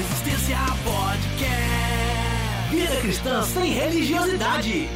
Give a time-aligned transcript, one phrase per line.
[0.00, 2.70] Resistência Podcast.
[2.70, 4.88] Vida cristã sem religiosidade.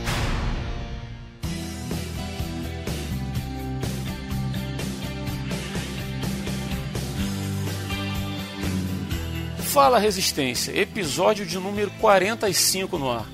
[9.59, 13.26] Fala Resistência, episódio de número 45 no ar.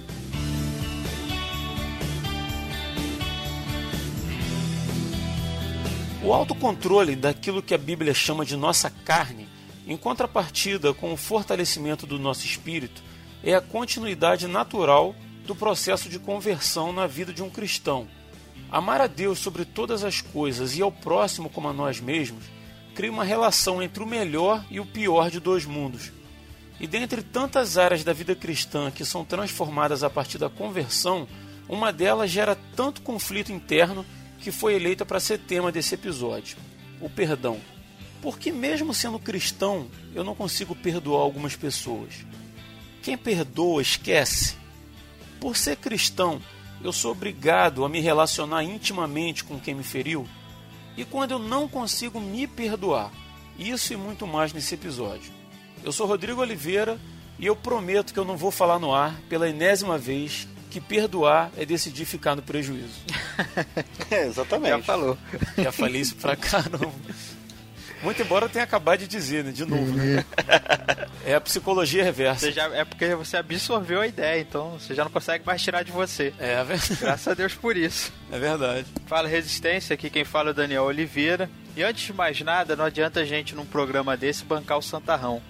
[6.24, 9.49] O autocontrole daquilo que a Bíblia chama de nossa carne,
[9.86, 13.02] em contrapartida com o fortalecimento do nosso espírito,
[13.42, 15.14] é a continuidade natural
[15.46, 18.06] do processo de conversão na vida de um cristão.
[18.70, 22.44] Amar a Deus sobre todas as coisas e ao próximo como a nós mesmos
[22.94, 26.12] cria uma relação entre o melhor e o pior de dois mundos
[26.80, 31.28] e dentre tantas áreas da vida cristã que são transformadas a partir da conversão,
[31.68, 34.04] uma delas gera tanto conflito interno
[34.38, 36.56] que foi eleita para ser tema desse episódio:
[36.98, 37.60] o perdão.
[38.22, 42.26] Porque, mesmo sendo cristão, eu não consigo perdoar algumas pessoas.
[43.02, 44.56] Quem perdoa, esquece.
[45.40, 46.40] Por ser cristão,
[46.82, 50.28] eu sou obrigado a me relacionar intimamente com quem me feriu.
[50.96, 53.10] E quando eu não consigo me perdoar,
[53.58, 55.32] isso e muito mais nesse episódio.
[55.82, 56.98] Eu sou Rodrigo Oliveira
[57.38, 61.50] e eu prometo que eu não vou falar no ar pela enésima vez que perdoar
[61.56, 63.00] é decidir ficar no prejuízo.
[64.10, 64.76] é, exatamente.
[64.78, 65.18] Já falou.
[65.56, 66.92] Já falei isso pra caramba.
[68.02, 69.52] Muito embora eu tenha acabado de dizer, né?
[69.52, 70.24] De novo, né?
[71.22, 72.46] É a psicologia reversa.
[72.46, 75.82] Você já, é porque você absorveu a ideia, então você já não consegue mais tirar
[75.82, 76.32] de você.
[76.38, 76.96] É, é verdade.
[76.98, 78.10] Graças a Deus por isso.
[78.32, 78.86] É verdade.
[79.06, 81.48] Fala Resistência, aqui quem fala é o Daniel Oliveira.
[81.76, 85.42] E antes de mais nada, não adianta a gente num programa desse bancar o santarrão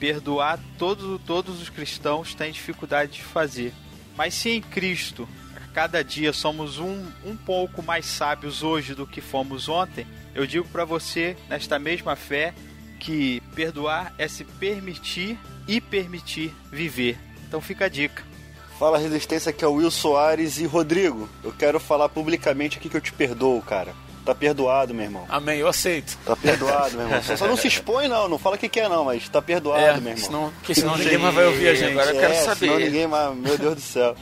[0.00, 3.74] perdoar todos, todos os cristãos têm dificuldade de fazer.
[4.16, 5.28] Mas se em Cristo
[5.74, 10.66] cada dia somos um, um pouco mais sábios hoje do que fomos ontem, eu digo
[10.68, 12.54] para você, nesta mesma fé,
[12.98, 17.18] que perdoar é se permitir e permitir viver.
[17.46, 18.22] Então fica a dica.
[18.78, 21.28] Fala Resistência, aqui é o Will Soares e Rodrigo.
[21.44, 23.92] Eu quero falar publicamente aqui que eu te perdoo, cara.
[24.24, 25.26] Tá perdoado, meu irmão.
[25.28, 26.16] Amém, eu aceito.
[26.24, 27.22] Tá perdoado, meu irmão.
[27.22, 28.28] Só, só não se expõe, não.
[28.28, 30.16] Não fala o que, que é, não, mas tá perdoado, é, meu irmão.
[30.16, 31.92] Senão, porque senão ninguém mais vai ouvir a gente.
[31.92, 32.66] Agora eu quero é, saber.
[32.66, 33.36] Senão ninguém mais.
[33.36, 34.16] Meu Deus do céu.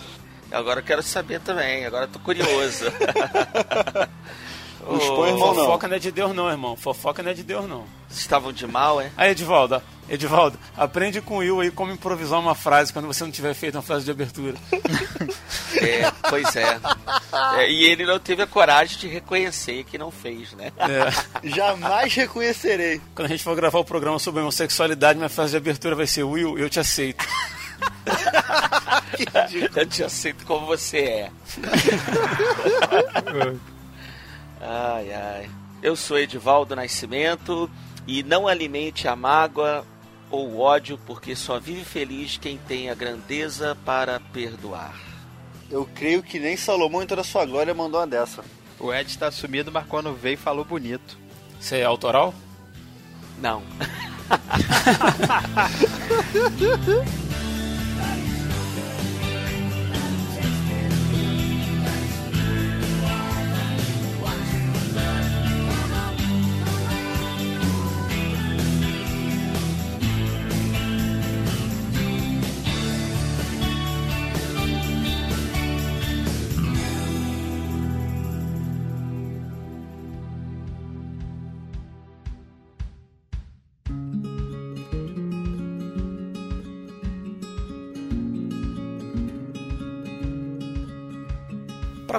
[0.51, 1.85] Agora eu quero saber também.
[1.85, 2.85] Agora eu tô curioso.
[4.89, 5.65] Não expõe, irmão, não.
[5.65, 6.77] Fofoca não é de Deus, não, irmão.
[6.77, 7.85] Fofoca não é de Deus, não.
[8.09, 9.11] Vocês estavam de mal, é?
[9.17, 13.31] Aí, Edivaldo, Edivaldo, aprende com o Will aí como improvisar uma frase quando você não
[13.31, 14.57] tiver feito uma frase de abertura.
[15.81, 16.81] É, pois é.
[17.59, 17.71] é.
[17.71, 20.73] E ele não teve a coragem de reconhecer que não fez, né?
[20.79, 21.11] É.
[21.47, 23.01] Jamais reconhecerei.
[23.15, 26.25] Quando a gente for gravar o programa sobre homossexualidade, minha frase de abertura vai ser
[26.25, 27.25] Will, eu te aceito.
[29.77, 31.31] eu te aceito como você é.
[34.61, 35.51] Ai, ai.
[35.83, 37.71] Eu sou Edivaldo Nascimento
[38.07, 39.85] e não alimente a mágoa
[40.31, 44.95] ou o ódio, porque só vive feliz quem tem a grandeza para perdoar.
[45.71, 48.45] Eu creio que nem Salomão em toda a sua glória mandou uma dessa.
[48.79, 51.19] O Ed está sumido, mas quando veio falou bonito.
[51.61, 52.35] Você é autoral?
[53.41, 53.63] Não.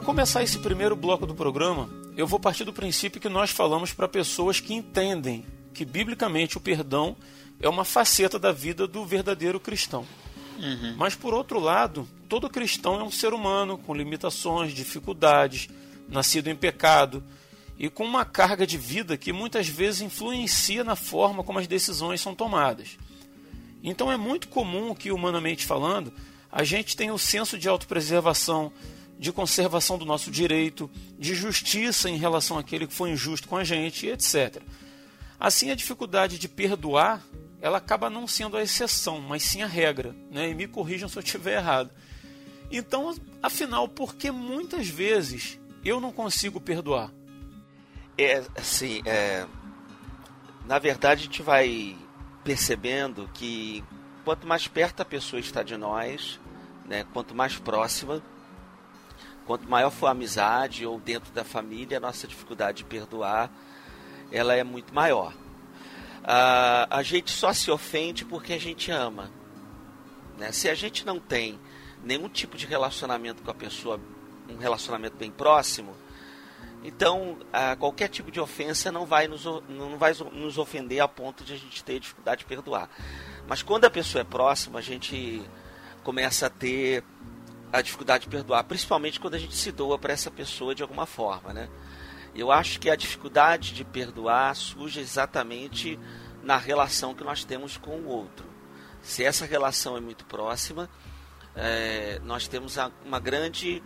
[0.10, 1.88] começar esse primeiro bloco do programa,
[2.18, 6.60] eu vou partir do princípio que nós falamos para pessoas que entendem que, biblicamente, o
[6.60, 7.16] perdão
[7.62, 10.04] é uma faceta da vida do verdadeiro cristão.
[10.58, 10.96] Uhum.
[10.98, 15.70] Mas, por outro lado, todo cristão é um ser humano com limitações, dificuldades,
[16.08, 17.24] nascido em pecado
[17.78, 22.20] e com uma carga de vida que muitas vezes influencia na forma como as decisões
[22.20, 22.98] são tomadas.
[23.84, 26.12] Então, é muito comum que, humanamente falando,
[26.52, 28.74] a gente tenha o senso de autopreservação,
[29.20, 33.66] de conservação do nosso direito, de justiça em relação àquele que foi injusto com a
[33.66, 34.62] gente, etc.
[35.38, 37.22] Assim, a dificuldade de perdoar,
[37.62, 40.16] ela acaba não sendo a exceção, mas sim a regra.
[40.32, 40.50] Né?
[40.50, 41.92] E me corrijam se eu estiver errado.
[42.72, 43.14] Então,
[43.44, 47.12] afinal, por que muitas vezes eu não consigo perdoar?
[48.18, 49.46] É, assim, é,
[50.66, 51.98] na verdade a gente vai
[52.44, 53.84] percebendo que
[54.24, 56.40] quanto mais perto a pessoa está de nós,
[56.86, 58.22] né, quanto mais próxima,
[59.50, 63.50] quanto maior for a amizade ou dentro da família, a nossa dificuldade de perdoar
[64.32, 65.34] ela é muito maior.
[66.24, 69.32] a, gente só se ofende porque a gente ama.
[70.38, 70.52] Né?
[70.52, 71.60] Se a gente não tem
[72.04, 74.00] nenhum tipo de relacionamento com a pessoa,
[74.48, 75.96] um relacionamento bem próximo,
[76.84, 77.40] então
[77.80, 81.58] qualquer tipo de ofensa não vai, nos, não vai nos ofender a ponto de a
[81.58, 82.88] gente ter dificuldade de perdoar.
[83.48, 85.42] Mas quando a pessoa é próxima, a gente
[86.04, 87.04] começa a ter
[87.72, 91.06] a dificuldade de perdoar, principalmente quando a gente se doa para essa pessoa de alguma
[91.06, 91.70] forma, né?
[92.36, 96.00] Eu acho que a dificuldade de perdoar surge exatamente
[96.44, 98.46] na relação que nós temos com o outro.
[99.02, 100.90] Se essa relação é muito próxima,
[101.56, 103.82] é, nós temos uma grande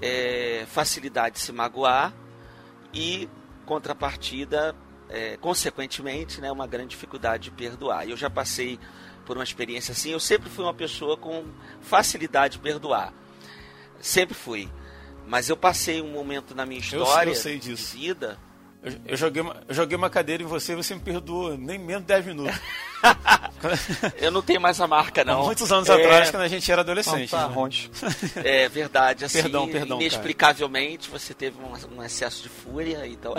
[0.00, 2.12] é, facilidade de se magoar
[2.92, 3.28] e,
[3.66, 4.74] contrapartida,
[5.08, 8.08] é, consequentemente, né, uma grande dificuldade de perdoar.
[8.08, 8.78] Eu já passei
[9.24, 10.10] por uma experiência assim.
[10.10, 11.44] Eu sempre fui uma pessoa com
[11.80, 13.12] facilidade de perdoar.
[14.00, 14.68] Sempre fui.
[15.26, 18.38] Mas eu passei um momento na minha história eu, eu de vida.
[18.82, 21.78] Eu, eu, joguei uma, eu joguei uma cadeira em você e você me perdoou nem
[21.78, 22.60] menos de 10 minutos.
[24.18, 25.42] eu não tenho mais a marca, não.
[25.42, 25.94] Há muitos anos é...
[25.94, 27.30] atrás, quando a gente era adolescente.
[27.30, 27.54] Tá, né?
[28.44, 29.24] É verdade.
[29.24, 30.00] Assim, perdão, perdão.
[30.00, 31.18] Inexplicavelmente, cara.
[31.18, 33.34] você teve um, um, excesso de fúria, então.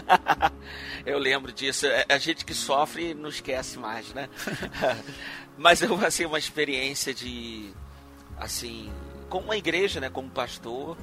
[1.06, 1.86] eu lembro disso.
[1.86, 4.30] É, a gente que sofre não esquece mais, né?
[5.58, 7.74] Mas eu passei uma experiência de.
[8.38, 8.92] Assim,
[9.30, 10.10] como uma igreja, né?
[10.10, 10.98] Como pastor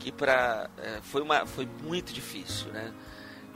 [0.00, 2.92] que para é, foi uma foi muito difícil, né?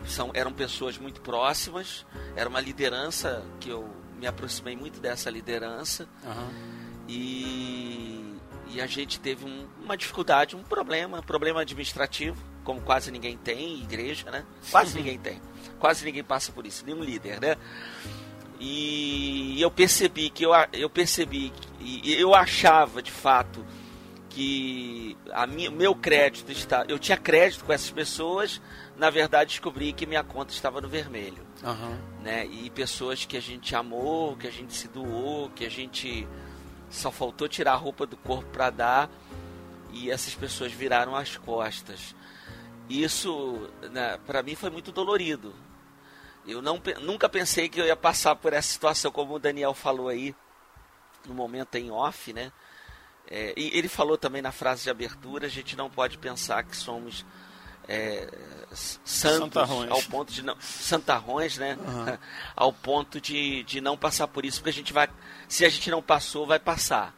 [0.06, 2.04] São eram pessoas muito próximas,
[2.36, 3.88] era uma liderança que eu
[4.24, 6.50] me aproximei muito dessa liderança uhum.
[7.06, 8.34] e,
[8.70, 13.82] e a gente teve um, uma dificuldade, um problema, problema administrativo, como quase ninguém tem,
[13.82, 14.46] igreja, né?
[14.70, 14.96] Quase uhum.
[15.04, 15.42] ninguém tem,
[15.78, 17.56] quase ninguém passa por isso, nenhum líder, né?
[18.58, 23.62] E eu percebi que eu, eu percebi e eu achava de fato
[24.30, 26.86] que a minha, meu crédito está.
[26.88, 28.58] Eu tinha crédito com essas pessoas,
[28.96, 31.44] na verdade descobri que minha conta estava no vermelho.
[31.64, 32.22] Uhum.
[32.22, 32.46] Né?
[32.46, 36.28] E pessoas que a gente amou, que a gente se doou, que a gente
[36.90, 39.10] só faltou tirar a roupa do corpo para dar,
[39.90, 42.14] e essas pessoas viraram as costas.
[42.88, 45.54] Isso, né, para mim, foi muito dolorido.
[46.46, 50.08] Eu não, nunca pensei que eu ia passar por essa situação, como o Daniel falou
[50.08, 50.34] aí,
[51.26, 52.52] no momento em off, né?
[53.26, 56.76] É, e ele falou também na frase de abertura: a gente não pode pensar que
[56.76, 57.24] somos
[57.88, 58.28] é,
[58.72, 59.56] santos
[59.90, 61.76] ao ponto de não santarrões, né?
[61.80, 62.18] Uhum.
[62.56, 65.08] ao ponto de, de não passar por isso, porque a gente vai,
[65.48, 67.14] se a gente não passou, vai passar,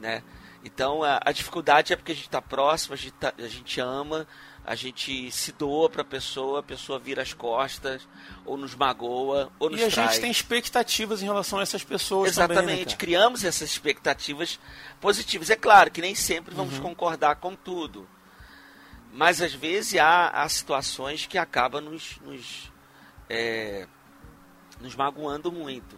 [0.00, 0.22] né?
[0.64, 3.80] Então a, a dificuldade é porque a gente está próximo, a gente, tá, a gente
[3.80, 4.26] ama,
[4.64, 8.06] a gente se doa para a pessoa, a pessoa vira as costas,
[8.44, 10.08] ou nos magoa, ou nos E a trai.
[10.08, 14.60] gente tem expectativas em relação a essas pessoas Exatamente, também, né, criamos essas expectativas
[15.00, 15.48] positivas.
[15.50, 16.82] É claro que nem sempre vamos uhum.
[16.82, 18.06] concordar com tudo,
[19.12, 22.72] mas às vezes há, há situações que acabam nos, nos,
[23.28, 23.86] é,
[24.80, 25.96] nos magoando muito.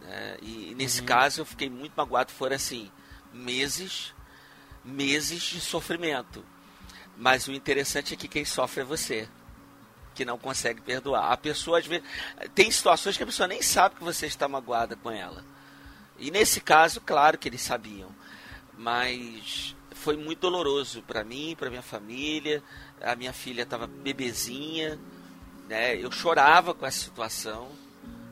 [0.00, 0.36] Né?
[0.42, 1.06] E, e nesse uhum.
[1.06, 2.90] caso eu fiquei muito magoado, foram assim,
[3.32, 4.14] meses,
[4.84, 6.44] meses de sofrimento
[7.16, 9.28] mas o interessante é que quem sofre é você,
[10.14, 11.32] que não consegue perdoar.
[11.32, 12.06] A pessoa, às vezes,
[12.54, 15.44] tem situações que a pessoa nem sabe que você está magoada com ela.
[16.18, 18.14] E nesse caso, claro que eles sabiam,
[18.76, 22.62] mas foi muito doloroso para mim, para minha família.
[23.00, 24.98] A minha filha estava bebezinha,
[25.68, 25.96] né?
[25.96, 27.70] Eu chorava com essa situação,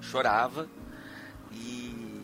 [0.01, 0.69] chorava.
[1.51, 2.21] E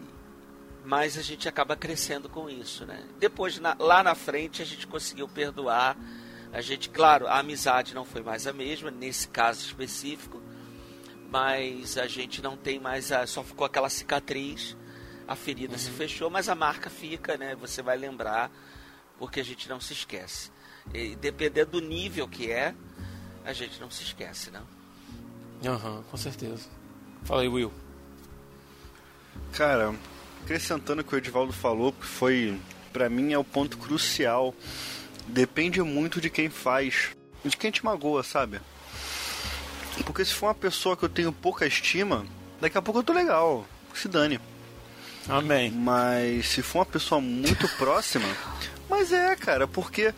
[0.85, 3.05] mas a gente acaba crescendo com isso, né?
[3.19, 5.97] Depois na, lá na frente a gente conseguiu perdoar
[6.53, 10.43] a gente, claro, a amizade não foi mais a mesma nesse caso específico,
[11.31, 14.77] mas a gente não tem mais a, só ficou aquela cicatriz,
[15.27, 15.79] a ferida uhum.
[15.79, 17.55] se fechou, mas a marca fica, né?
[17.57, 18.51] Você vai lembrar,
[19.19, 20.51] porque a gente não se esquece.
[20.95, 22.75] E dependendo do nível que é,
[23.45, 24.67] a gente não se esquece, não.
[25.65, 26.69] Aham, uhum, com certeza.
[27.25, 27.73] Fala aí, Will.
[29.53, 29.95] Cara,
[30.43, 32.59] acrescentando o que o Edivaldo falou, que foi,
[32.93, 34.55] para mim, é o ponto crucial
[35.29, 37.11] depende muito de quem faz,
[37.45, 38.61] de quem te magoa, sabe?
[40.05, 42.25] Porque se for uma pessoa que eu tenho pouca estima,
[42.61, 44.41] daqui a pouco eu tô legal, se dane.
[45.29, 45.71] Amém.
[45.71, 48.27] Mas se for uma pessoa muito próxima,
[48.89, 50.13] mas é, cara, porque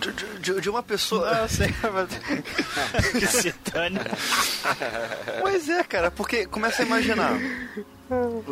[0.00, 1.32] de, de, de, uma pessoa.
[1.34, 2.08] Não, sei, mas...
[3.72, 3.98] dane.
[5.42, 7.32] Mas é, cara, porque começa a imaginar.
[8.08, 8.42] Vou,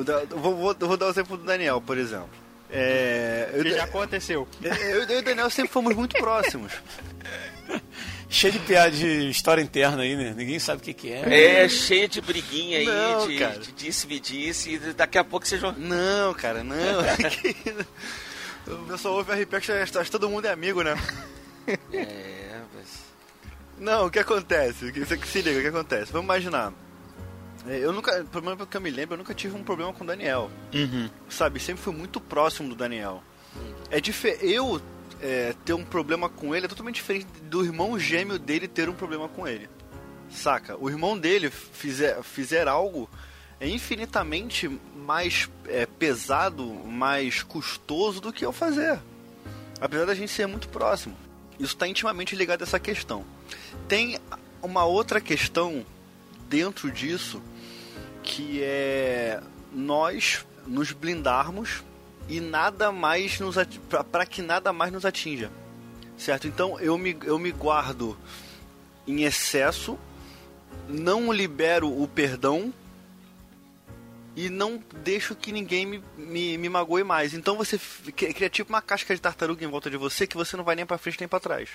[0.57, 2.31] vou, vou dar o exemplo do Daniel, por exemplo.
[2.71, 4.49] É, que já aconteceu.
[4.62, 6.73] Eu, eu e o Daniel sempre fomos muito próximos.
[8.28, 10.35] cheio de piada de história interna aí, né?
[10.37, 11.62] Ninguém sabe o que, que é.
[11.62, 15.47] É, cheio de briguinha aí, não, de, de, disse, me disse, e daqui a pouco
[15.47, 15.73] vocês vão.
[15.73, 16.76] Não, cara, não.
[18.66, 20.94] o pessoal ouve RP que acho que todo mundo é amigo, né?
[21.92, 23.02] É, mas.
[23.76, 24.92] Não, o que acontece?
[25.26, 26.12] Se liga, o que acontece?
[26.12, 26.73] Vamos imaginar.
[27.66, 30.04] É, eu nunca, pelo menos que eu me lembro, eu nunca tive um problema com
[30.04, 30.49] o Daniel.
[30.73, 31.11] Uhum.
[31.28, 33.20] Sabe, sempre fui muito próximo do Daniel.
[33.90, 34.46] É diferente.
[34.46, 34.80] Eu
[35.20, 38.94] é, ter um problema com ele é totalmente diferente do irmão gêmeo dele ter um
[38.94, 39.68] problema com ele.
[40.30, 40.76] Saca?
[40.78, 43.08] O irmão dele fizer, fizer algo
[43.61, 48.99] é infinitamente mais é, pesado, mais custoso do que eu fazer.
[49.81, 51.17] Apesar da gente ser muito próximo.
[51.59, 53.25] Isso está intimamente ligado a essa questão.
[53.89, 54.19] Tem
[54.63, 55.85] uma outra questão
[56.49, 57.43] dentro disso
[58.23, 59.41] que é
[59.73, 61.85] nós nos blindarmos
[62.29, 63.57] e nada mais nos
[64.11, 65.51] para que nada mais nos atinja.
[66.19, 66.47] Certo?
[66.49, 68.19] Então eu me, eu me guardo
[69.07, 69.99] em excesso,
[70.89, 72.73] não libero o perdão
[74.37, 77.33] e não deixo que ninguém me, me, me magoe mais.
[77.33, 77.81] Então você
[78.14, 80.85] cria tipo uma casca de tartaruga em volta de você que você não vai nem
[80.85, 81.71] para frente nem para trás.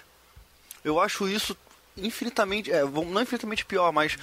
[0.86, 1.58] Eu acho isso
[1.98, 4.16] infinitamente, é, não infinitamente pior, mas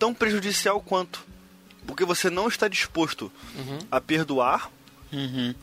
[0.00, 1.24] tão prejudicial quanto.
[1.86, 3.78] Porque você não está disposto uhum.
[3.88, 4.70] a perdoar
[5.12, 5.54] uhum.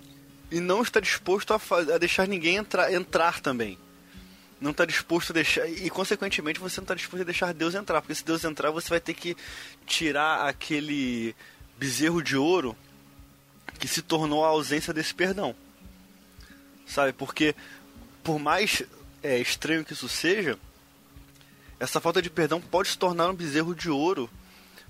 [0.50, 1.60] e não está disposto a,
[1.94, 3.78] a deixar ninguém entrar, entrar também.
[4.60, 5.70] Não está disposto a deixar.
[5.70, 8.02] E, consequentemente, você não está disposto a deixar Deus entrar.
[8.02, 9.38] Porque se Deus entrar, você vai ter que
[9.86, 11.36] tirar aquele
[11.78, 12.76] bezerro de ouro
[13.80, 15.56] que se tornou a ausência desse perdão.
[16.86, 17.14] Sabe?
[17.14, 17.56] Porque,
[18.24, 18.84] por mais
[19.22, 20.58] é, estranho que isso seja,
[21.80, 24.30] essa falta de perdão pode se tornar um bezerro de ouro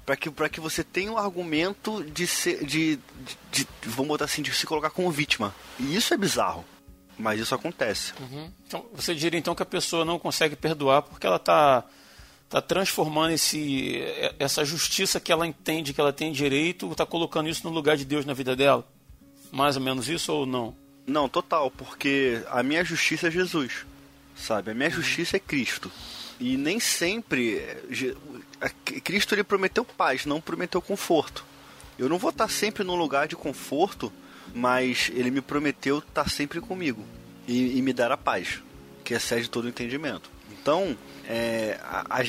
[0.05, 4.41] para que, que você tenha um argumento de, ser, de, de, de, vamos botar assim,
[4.41, 5.53] de se colocar como vítima.
[5.77, 6.63] E isso é bizarro.
[7.19, 8.13] Mas isso acontece.
[8.19, 8.49] Uhum.
[8.65, 11.83] Então, você diria então que a pessoa não consegue perdoar porque ela está
[12.49, 14.01] tá transformando esse,
[14.39, 18.05] essa justiça que ela entende que ela tem direito, está colocando isso no lugar de
[18.05, 18.87] Deus na vida dela?
[19.51, 20.75] Mais ou menos isso ou não?
[21.05, 23.85] Não, total, porque a minha justiça é Jesus,
[24.35, 24.71] sabe?
[24.71, 25.91] A minha justiça é Cristo.
[26.39, 27.61] E nem sempre
[29.03, 31.45] Cristo ele prometeu paz, não prometeu conforto.
[31.97, 34.11] Eu não vou estar sempre num lugar de conforto,
[34.53, 37.03] mas ele me prometeu estar sempre comigo
[37.47, 38.61] e, e me dar a paz,
[39.03, 40.29] que excede todo o entendimento.
[40.67, 40.97] Então,
[41.29, 42.19] é, a,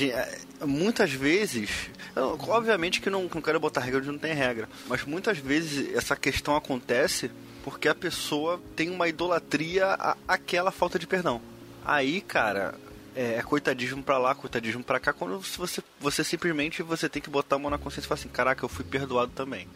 [0.61, 5.02] a, muitas vezes, obviamente que não, não quero botar regra onde não tem regra, mas
[5.02, 7.33] muitas vezes essa questão acontece
[7.64, 11.42] porque a pessoa tem uma idolatria àquela falta de perdão.
[11.85, 12.76] Aí, cara,
[13.16, 17.28] é, é, coitadismo pra lá, coitadismo pra cá, quando você, você simplesmente você tem que
[17.28, 19.66] botar a mão na consciência e falar assim, caraca, eu fui perdoado também.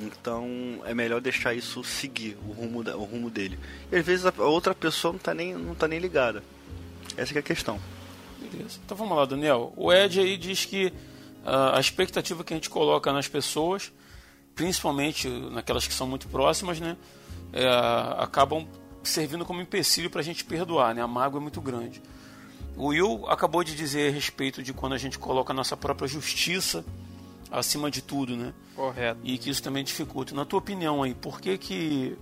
[0.00, 3.58] Então é melhor deixar isso seguir o rumo, da, o rumo dele.
[3.92, 6.42] E às vezes a outra pessoa não tá nem, não tá nem ligada.
[7.16, 7.78] Essa é a questão.
[8.38, 8.78] Beleza.
[8.84, 9.72] Então vamos lá, Daniel.
[9.76, 13.92] O Ed aí diz que uh, a expectativa que a gente coloca nas pessoas,
[14.54, 16.96] principalmente naquelas que são muito próximas, né,
[17.52, 17.66] é,
[18.18, 18.66] acabam
[19.02, 20.94] servindo como empecilho para a gente perdoar.
[20.94, 21.02] Né?
[21.02, 22.02] A mágoa é muito grande.
[22.76, 26.08] O Will acabou de dizer a respeito de quando a gente coloca a nossa própria
[26.08, 26.84] justiça
[27.50, 28.52] acima de tudo, né?
[28.74, 29.20] Correto.
[29.22, 30.34] E que isso também dificulta.
[30.34, 32.18] Na tua opinião aí, por que que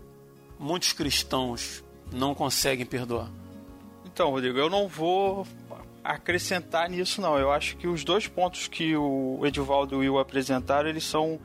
[0.59, 1.83] muitos cristãos
[2.13, 3.31] não conseguem perdoar?
[4.13, 5.47] Então, Rodrigo, eu não vou
[6.05, 7.39] acrescentar nisso não.
[7.39, 11.41] Eu acho que os dois pontos que o Edivaldo e o Will apresentaram, eles são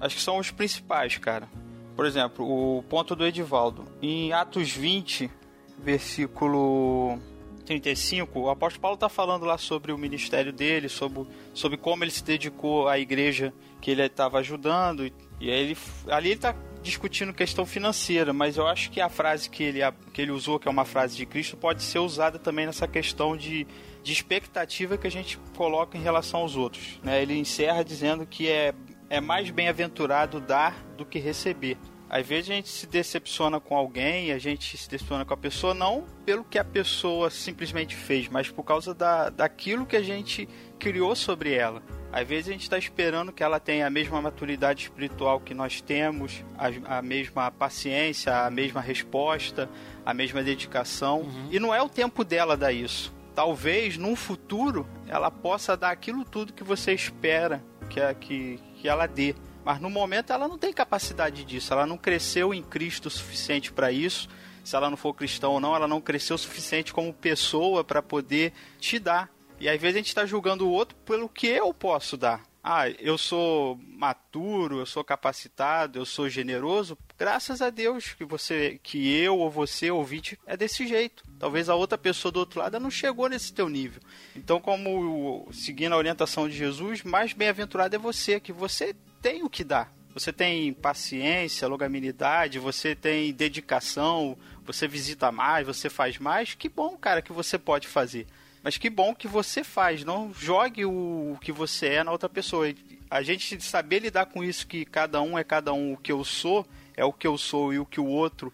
[0.00, 1.48] acho que são os principais, cara.
[1.94, 3.84] Por exemplo, o ponto do Edivaldo.
[4.00, 5.30] Em Atos 20,
[5.78, 7.18] versículo
[7.66, 12.10] 35, o apóstolo Paulo está falando lá sobre o ministério dele, sobre, sobre como ele
[12.10, 15.06] se dedicou à igreja que ele estava ajudando.
[15.38, 19.48] E aí ele, ali ele está discutindo questão financeira, mas eu acho que a frase
[19.48, 19.80] que ele,
[20.12, 23.36] que ele usou, que é uma frase de Cristo, pode ser usada também nessa questão
[23.36, 23.66] de,
[24.02, 27.00] de expectativa que a gente coloca em relação aos outros.
[27.02, 27.22] Né?
[27.22, 28.74] Ele encerra dizendo que é,
[29.08, 31.78] é mais bem-aventurado dar do que receber.
[32.10, 35.72] Às vezes a gente se decepciona com alguém, a gente se decepciona com a pessoa
[35.72, 40.46] não pelo que a pessoa simplesmente fez, mas por causa da, daquilo que a gente
[40.78, 41.82] criou sobre ela.
[42.12, 45.80] Às vezes a gente está esperando que ela tenha a mesma maturidade espiritual que nós
[45.80, 49.68] temos, a, a mesma paciência, a mesma resposta,
[50.04, 51.20] a mesma dedicação.
[51.22, 51.48] Uhum.
[51.50, 53.14] E não é o tempo dela dar isso.
[53.34, 59.06] Talvez num futuro ela possa dar aquilo tudo que você espera que, que, que ela
[59.06, 59.34] dê.
[59.64, 63.72] Mas no momento ela não tem capacidade disso, ela não cresceu em Cristo o suficiente
[63.72, 64.28] para isso.
[64.62, 68.02] Se ela não for cristão ou não, ela não cresceu o suficiente como pessoa para
[68.02, 69.30] poder te dar.
[69.62, 72.42] E às vezes a gente está julgando o outro pelo que eu posso dar.
[72.64, 76.98] Ah, eu sou maturo, eu sou capacitado, eu sou generoso.
[77.16, 81.22] Graças a Deus que você, que eu ou você ouvinte é desse jeito.
[81.38, 84.02] Talvez a outra pessoa do outro lado não chegou nesse teu nível.
[84.34, 89.50] Então, como seguindo a orientação de Jesus, mais bem-aventurado é você, que você tem o
[89.50, 89.94] que dar.
[90.12, 96.52] Você tem paciência, longanimidade, você tem dedicação, você visita mais, você faz mais.
[96.52, 98.26] Que bom, cara, que você pode fazer.
[98.62, 102.72] Mas que bom que você faz, não jogue o que você é na outra pessoa.
[103.10, 106.24] a gente saber lidar com isso, que cada um é cada um, o que eu
[106.24, 106.66] sou
[106.96, 108.52] é o que eu sou e o que o outro.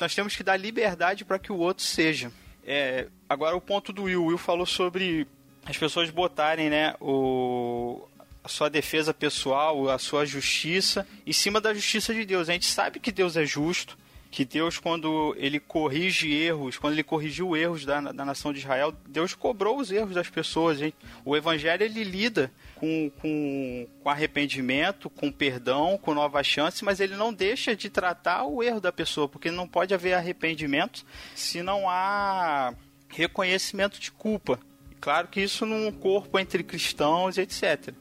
[0.00, 2.32] Nós temos que dar liberdade para que o outro seja.
[2.66, 4.26] É, agora o ponto do Will.
[4.26, 5.26] Will falou sobre
[5.64, 8.06] as pessoas botarem né, o,
[8.42, 12.48] a sua defesa pessoal, a sua justiça, em cima da justiça de Deus.
[12.48, 13.96] A gente sabe que Deus é justo,
[14.30, 18.94] que Deus, quando ele corrige erros, quando ele corrigiu erros da, da nação de Israel,
[19.06, 20.82] Deus cobrou os erros das pessoas.
[20.82, 20.92] Hein?
[21.24, 27.16] O Evangelho ele lida com, com, com arrependimento, com perdão, com nova chance, mas ele
[27.16, 31.04] não deixa de tratar o erro da pessoa, porque não pode haver arrependimento
[31.34, 32.74] se não há
[33.08, 34.60] reconhecimento de culpa.
[35.00, 37.94] Claro que isso num corpo entre cristãos, etc.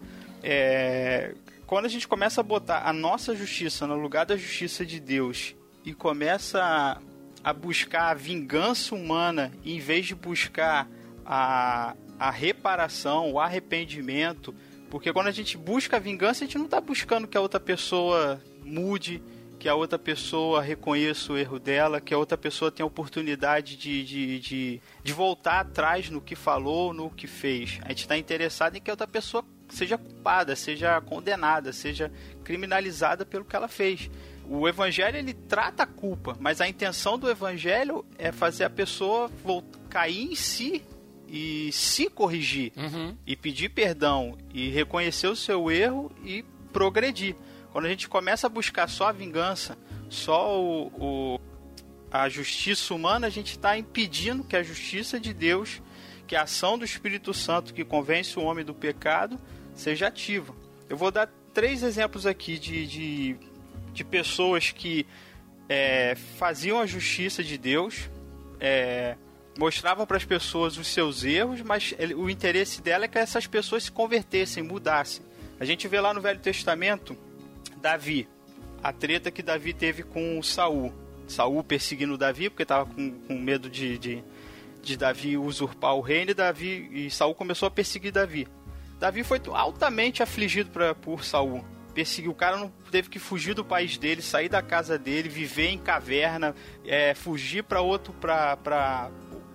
[0.43, 1.34] É,
[1.65, 5.55] quando a gente começa a botar a nossa justiça no lugar da justiça de Deus
[5.88, 6.98] e começa a,
[7.41, 10.86] a buscar a vingança humana em vez de buscar
[11.25, 14.53] a, a reparação, o arrependimento,
[14.89, 17.58] porque quando a gente busca a vingança, a gente não está buscando que a outra
[17.58, 19.24] pessoa mude,
[19.58, 24.03] que a outra pessoa reconheça o erro dela, que a outra pessoa tenha oportunidade de,
[24.03, 27.79] de, de, de voltar atrás no que falou, no que fez.
[27.84, 32.12] A gente está interessado em que a outra pessoa seja culpada, seja condenada, seja
[32.44, 34.10] criminalizada pelo que ela fez
[34.50, 39.30] o evangelho ele trata a culpa, mas a intenção do evangelho é fazer a pessoa
[39.89, 40.84] cair em si
[41.27, 43.16] e se corrigir uhum.
[43.25, 47.36] e pedir perdão e reconhecer o seu erro e progredir.
[47.72, 49.77] Quando a gente começa a buscar só a vingança,
[50.10, 51.39] só o, o
[52.10, 55.82] a justiça humana, a gente está impedindo que a justiça de Deus,
[56.25, 59.38] que a ação do Espírito Santo que convence o homem do pecado,
[59.74, 60.56] seja ativa.
[60.89, 63.36] Eu vou dar três exemplos aqui de, de
[63.98, 65.06] de pessoas que
[65.68, 68.10] é, faziam a justiça de Deus,
[68.60, 69.16] é,
[69.58, 73.48] mostravam para as pessoas os seus erros, mas ele, o interesse dela é que essas
[73.48, 75.25] pessoas se convertessem, mudassem.
[75.60, 77.18] A gente vê lá no Velho Testamento
[77.82, 78.30] Davi,
[78.84, 80.94] a treta que Davi teve com Saul.
[81.27, 84.24] Saul perseguindo Davi porque estava com, com medo de, de,
[84.82, 88.48] de, Davi usurpar o reino e Davi e Saul começou a perseguir Davi.
[89.00, 91.65] Davi foi altamente afligido pra, por Saul
[92.27, 95.77] o cara, não teve que fugir do país dele, sair da casa dele, viver em
[95.77, 96.55] caverna,
[96.86, 99.10] é, fugir para outro para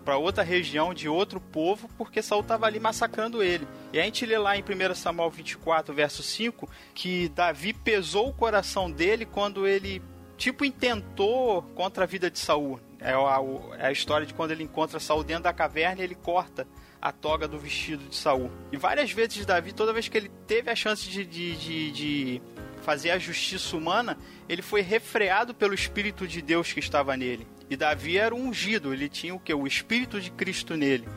[0.04, 3.66] para outra região de outro povo, porque Saul estava ali massacrando ele.
[3.92, 8.32] E a gente lê lá em 1 Samuel 24, verso 5, que Davi pesou o
[8.32, 10.02] coração dele quando ele
[10.36, 12.80] tipo intentou contra a vida de Saul.
[12.98, 13.38] É a,
[13.78, 16.66] é a história de quando ele encontra Saul dentro da caverna e ele corta
[17.02, 18.48] a toga do vestido de Saul.
[18.70, 22.42] E várias vezes Davi, toda vez que ele teve a chance de, de, de, de
[22.82, 24.16] fazer a justiça humana,
[24.48, 27.44] ele foi refreado pelo Espírito de Deus que estava nele.
[27.68, 29.52] E Davi era ungido, ele tinha o que?
[29.52, 31.08] O Espírito de Cristo nele.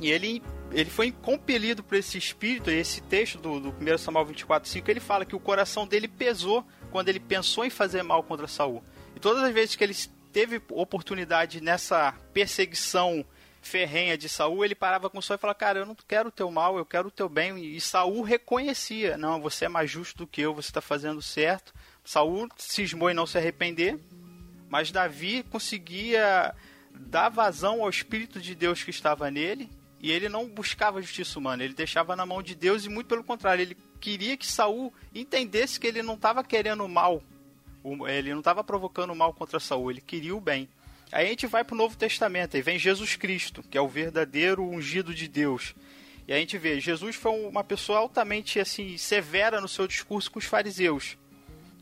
[0.00, 4.26] E ele, ele foi compelido por esse Espírito, e esse texto do, do 1 Samuel
[4.26, 8.46] 24,5, ele fala que o coração dele pesou quando ele pensou em fazer mal contra
[8.46, 8.84] Saul.
[9.16, 9.94] E todas as vezes que ele
[10.32, 13.24] teve oportunidade nessa perseguição
[13.66, 16.32] ferrenha de Saul, ele parava com o Saul e falava, cara, eu não quero o
[16.32, 17.56] teu mal, eu quero o teu bem.
[17.64, 21.74] E Saul reconhecia, não, você é mais justo do que eu, você está fazendo certo.
[22.04, 23.98] Saul cismou em não se arrepender,
[24.68, 26.54] mas Davi conseguia
[26.90, 29.68] dar vazão ao Espírito de Deus que estava nele,
[30.00, 33.24] e ele não buscava justiça humana, ele deixava na mão de Deus e muito pelo
[33.24, 37.22] contrário, ele queria que Saul entendesse que ele não estava querendo mal,
[38.06, 40.68] ele não estava provocando mal contra Saul, ele queria o bem.
[41.14, 43.86] Aí a gente vai para o Novo Testamento, aí vem Jesus Cristo, que é o
[43.86, 45.72] verdadeiro ungido de Deus.
[46.26, 50.40] E a gente vê, Jesus foi uma pessoa altamente assim severa no seu discurso com
[50.40, 51.16] os fariseus,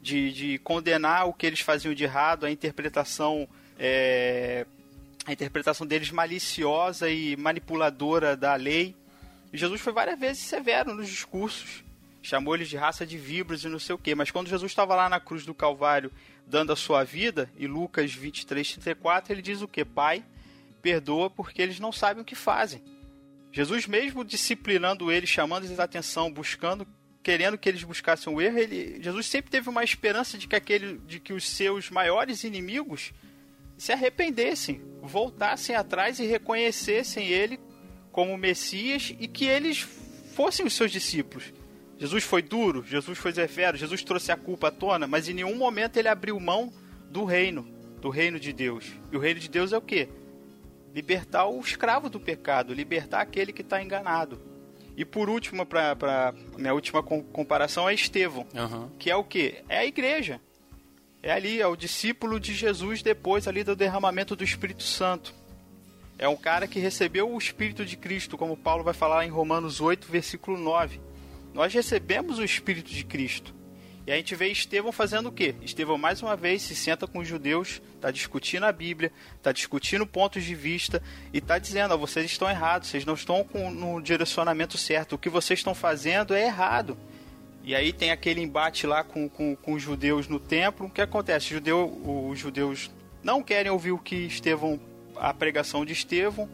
[0.03, 4.67] de, de condenar o que eles faziam de errado, a interpretação é,
[5.25, 8.95] a interpretação deles maliciosa e manipuladora da lei.
[9.51, 11.83] E Jesus foi várias vezes severo nos discursos,
[12.21, 14.15] chamou eles de raça de víboras e não sei o que.
[14.15, 16.13] Mas quando Jesus estava lá na cruz do Calvário
[16.47, 19.85] dando a sua vida, em Lucas 23, 34, ele diz o que?
[19.85, 20.25] Pai,
[20.83, 22.83] perdoa porque eles não sabem o que fazem.
[23.53, 26.87] Jesus, mesmo disciplinando eles, chamando eles a atenção, buscando,
[27.23, 30.99] querendo que eles buscassem o erro, ele, Jesus sempre teve uma esperança de que, aquele,
[31.07, 33.13] de que os seus maiores inimigos
[33.77, 37.61] se arrependessem, voltassem atrás e reconhecessem ele
[38.11, 39.87] como Messias e que eles
[40.35, 41.53] fossem os seus discípulos.
[42.03, 45.55] Jesus foi duro, Jesus foi severo, Jesus trouxe a culpa à tona, mas em nenhum
[45.55, 46.73] momento ele abriu mão
[47.09, 47.63] do reino,
[48.01, 48.91] do reino de Deus.
[49.13, 50.09] E o reino de Deus é o quê?
[50.93, 54.43] Libertar o escravo do pecado, libertar aquele que está enganado.
[54.97, 58.91] E por último, para minha última comparação, é Estevão, uhum.
[58.99, 59.63] que é o quê?
[59.69, 60.41] É a igreja.
[61.23, 65.33] É ali, é o discípulo de Jesus depois ali do derramamento do Espírito Santo.
[66.19, 69.81] É um cara que recebeu o Espírito de Cristo, como Paulo vai falar em Romanos
[69.81, 71.12] 8, versículo 9
[71.55, 73.55] Nós recebemos o Espírito de Cristo.
[74.05, 75.55] E a gente vê Estevão fazendo o quê?
[75.63, 80.05] Estevão mais uma vez se senta com os judeus, está discutindo a Bíblia, está discutindo
[80.05, 81.01] pontos de vista
[81.33, 85.19] e está dizendo: ó, vocês estão errados, vocês não estão com, no direcionamento certo, o
[85.19, 86.99] que vocês estão fazendo é errado.
[87.63, 90.87] E aí tem aquele embate lá com, com, com os judeus no templo.
[90.87, 91.51] O que acontece?
[91.51, 91.87] Judeu,
[92.29, 92.91] os judeus
[93.23, 94.81] não querem ouvir o que Estevão,
[95.17, 96.49] a pregação de Estevão,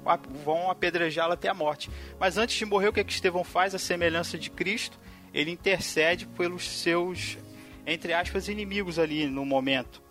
[0.45, 1.91] vão apedrejá-lo até a morte.
[2.19, 3.75] Mas antes de morrer, o que, é que Estevão faz?
[3.75, 4.99] A semelhança de Cristo
[5.33, 7.39] ele intercede pelos seus,
[7.87, 10.03] entre aspas, inimigos ali no momento.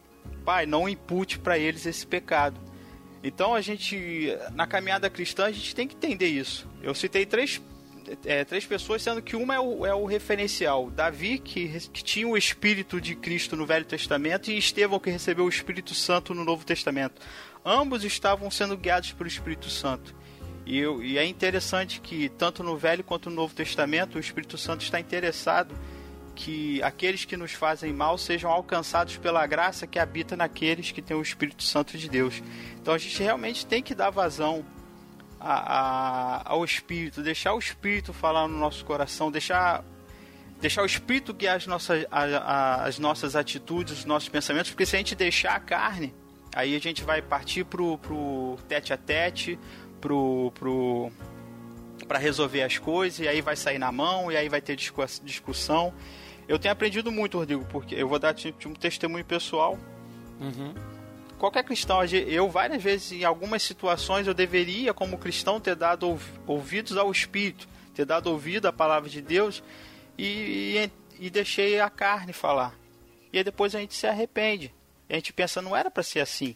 [0.45, 2.60] Pai, não impute para eles esse pecado.
[3.23, 6.67] Então a gente, na caminhada cristã, a gente tem que entender isso.
[6.81, 7.62] Eu citei três,
[8.25, 10.89] é, três pessoas, sendo que uma é o, é o referencial.
[10.89, 15.45] Davi, que, que tinha o Espírito de Cristo no Velho Testamento, e Estevão, que recebeu
[15.45, 17.21] o Espírito Santo no Novo Testamento.
[17.69, 20.15] Ambos estavam sendo guiados pelo Espírito Santo.
[20.65, 24.84] E, e é interessante que, tanto no Velho quanto no Novo Testamento, o Espírito Santo
[24.84, 25.75] está interessado
[26.34, 31.17] que aqueles que nos fazem mal sejam alcançados pela graça que habita naqueles que têm
[31.17, 32.41] o Espírito Santo de Deus.
[32.82, 34.63] Então a gente realmente tem que dar vazão
[35.38, 39.84] a, a, ao Espírito, deixar o Espírito falar no nosso coração, deixar,
[40.62, 44.99] deixar o Espírito guiar as nossas, as nossas atitudes, os nossos pensamentos, porque se a
[44.99, 46.15] gente deixar a carne,
[46.58, 49.60] aí a gente vai partir pro, pro tete a tete,
[50.02, 51.12] pro, pro
[52.08, 55.93] para resolver as coisas e aí vai sair na mão e aí vai ter discussão.
[56.48, 58.34] Eu tenho aprendido muito, Rodrigo, porque eu vou dar
[58.65, 59.78] um testemunho pessoal.
[60.39, 60.74] Uhum.
[61.38, 66.17] Qualquer cristão, eu várias vezes, em algumas situações, eu deveria, como cristão, ter dado
[66.48, 69.62] ouvidos ao Espírito, ter dado ouvido à palavra de Deus
[70.17, 70.89] e,
[71.20, 72.74] e, e deixei a carne falar.
[73.32, 74.74] E aí depois a gente se arrepende.
[75.10, 76.56] E a gente pensa, não era para ser assim.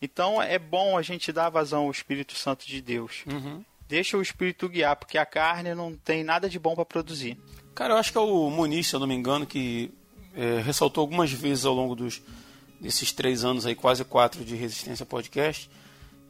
[0.00, 3.24] Então é bom a gente dar vazão ao Espírito Santo de Deus.
[3.26, 3.64] Uhum.
[3.88, 7.38] Deixa o Espírito guiar, porque a carne não tem nada de bom para produzir.
[7.74, 9.90] Cara, eu acho que é o Muniz, se eu não me engano, que
[10.34, 12.20] é, ressaltou algumas vezes ao longo dos,
[12.80, 15.70] desses três anos aí, quase quatro de Resistência Podcast,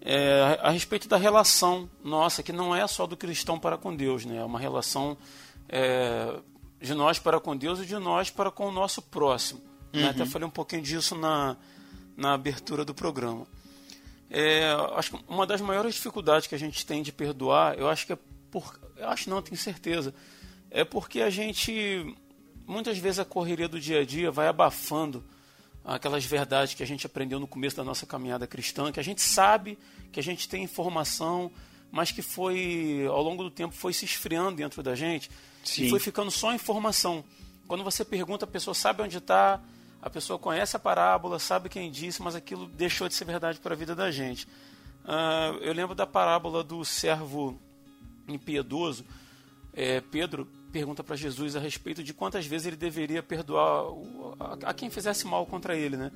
[0.01, 4.25] é, a respeito da relação nossa, que não é só do cristão para com Deus,
[4.25, 4.38] né?
[4.38, 5.18] É uma relação
[5.68, 6.38] é,
[6.81, 9.61] de nós para com Deus e de nós para com o nosso próximo.
[9.92, 10.01] Uhum.
[10.01, 10.09] Né?
[10.09, 11.57] Até falei um pouquinho disso na,
[12.16, 13.46] na abertura do programa.
[14.31, 18.07] É, acho que uma das maiores dificuldades que a gente tem de perdoar, eu acho
[18.07, 18.18] que é
[18.51, 20.14] por, eu acho não, tenho certeza,
[20.70, 22.14] é porque a gente
[22.66, 25.24] muitas vezes a correria do dia a dia vai abafando
[25.83, 29.22] aquelas verdades que a gente aprendeu no começo da nossa caminhada cristã, que a gente
[29.22, 29.79] sabe,
[30.12, 31.51] que a gente tem informação,
[31.90, 35.31] mas que foi ao longo do tempo foi se esfriando dentro da gente
[35.64, 35.87] Sim.
[35.87, 37.24] e foi ficando só informação.
[37.66, 39.62] Quando você pergunta, a pessoa sabe onde está,
[40.00, 43.74] a pessoa conhece a parábola, sabe quem disse, mas aquilo deixou de ser verdade para
[43.74, 44.46] a vida da gente.
[45.04, 47.58] Uh, eu lembro da parábola do servo
[48.28, 49.04] impiedoso.
[49.72, 53.84] É, Pedro pergunta para Jesus a respeito de quantas vezes ele deveria perdoar
[54.38, 56.12] a, a, quem fizesse mal contra ele, né?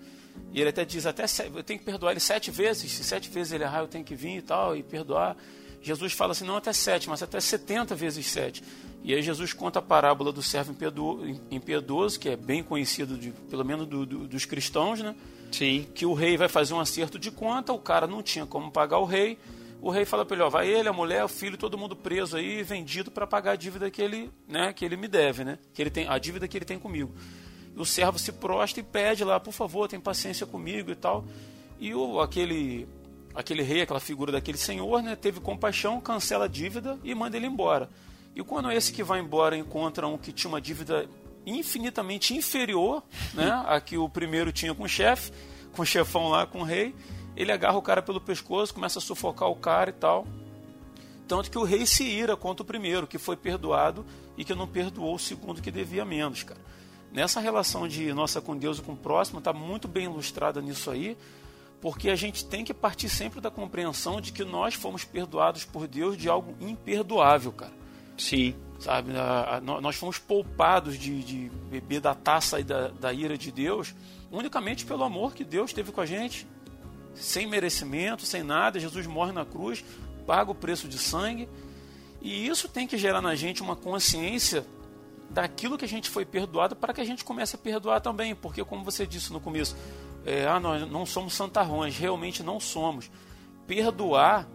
[0.52, 2.90] E ele até diz até eu tenho que perdoar ele sete vezes.
[2.90, 5.36] Se sete vezes ele errar, eu tenho que vir e tal e perdoar.
[5.82, 8.62] Jesus fala assim, não até sete, mas até setenta vezes sete.
[9.04, 10.74] E aí Jesus conta a parábola do servo
[11.50, 15.14] impiedoso, que é bem conhecido, de, pelo menos do, do, dos cristãos, né?
[15.50, 15.86] Sim.
[15.92, 18.98] Que o rei vai fazer um acerto de conta, o cara não tinha como pagar
[18.98, 19.38] o rei.
[19.80, 22.36] O rei fala para ele, ó, vai ele, a mulher, o filho, todo mundo preso
[22.36, 25.58] aí, vendido para pagar a dívida que ele, né, que ele me deve, né?
[25.74, 27.12] Que ele tem, a dívida que ele tem comigo.
[27.74, 31.24] E o servo se prostra e pede lá, por favor, tem paciência comigo e tal.
[31.80, 32.86] E o, aquele
[33.34, 37.46] aquele rei, aquela figura daquele senhor, né, teve compaixão, cancela a dívida e manda ele
[37.46, 37.88] embora.
[38.34, 41.08] E quando esse que vai embora encontra um que tinha uma dívida
[41.44, 43.02] infinitamente inferior
[43.34, 45.32] né, a que o primeiro tinha com o chefe,
[45.72, 46.94] com o chefão lá, com o rei,
[47.36, 50.26] ele agarra o cara pelo pescoço, começa a sufocar o cara e tal.
[51.26, 54.04] Tanto que o rei se ira contra o primeiro, que foi perdoado
[54.36, 56.60] e que não perdoou o segundo que devia menos, cara.
[57.10, 60.90] Nessa relação de nossa com Deus e com o próximo, está muito bem ilustrada nisso
[60.90, 61.16] aí,
[61.82, 65.88] porque a gente tem que partir sempre da compreensão de que nós fomos perdoados por
[65.88, 67.72] Deus de algo imperdoável, cara.
[68.16, 68.54] Sim.
[68.78, 73.36] Sabe, a, a, nós fomos poupados de, de beber da taça e da, da ira
[73.36, 73.94] de Deus
[74.30, 76.46] unicamente pelo amor que Deus teve com a gente,
[77.14, 78.80] sem merecimento, sem nada.
[78.80, 79.84] Jesus morre na cruz,
[80.26, 81.48] paga o preço de sangue,
[82.20, 84.64] e isso tem que gerar na gente uma consciência
[85.28, 88.64] daquilo que a gente foi perdoado para que a gente comece a perdoar também, porque
[88.64, 89.76] como você disse no começo,
[90.24, 93.10] é, ah, nós não somos santarrões, realmente não somos.
[93.66, 94.48] Perdoar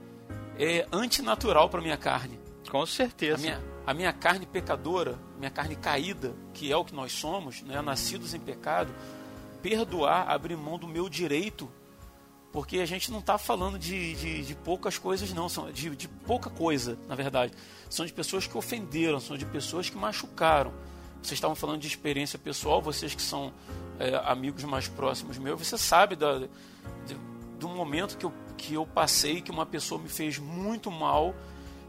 [0.57, 2.39] é antinatural para minha carne.
[2.69, 3.35] Com certeza.
[3.35, 7.61] A minha, a minha carne pecadora, minha carne caída, que é o que nós somos,
[7.61, 8.93] né, nascidos em pecado,
[9.61, 11.69] perdoar, abrir mão do meu direito
[12.51, 16.07] Porque a gente não está falando de, de, de, poucas coisas, não, são de, de
[16.07, 17.53] pouca coisa, na verdade.
[17.89, 20.73] São de pessoas que ofenderam, são de pessoas que machucaram.
[21.21, 23.53] Vocês estavam falando de experiência pessoal, vocês que são
[23.99, 26.47] é, amigos mais próximos meus, você sabe da, de,
[27.59, 31.35] do momento que eu, que eu passei, que uma pessoa me fez muito mal,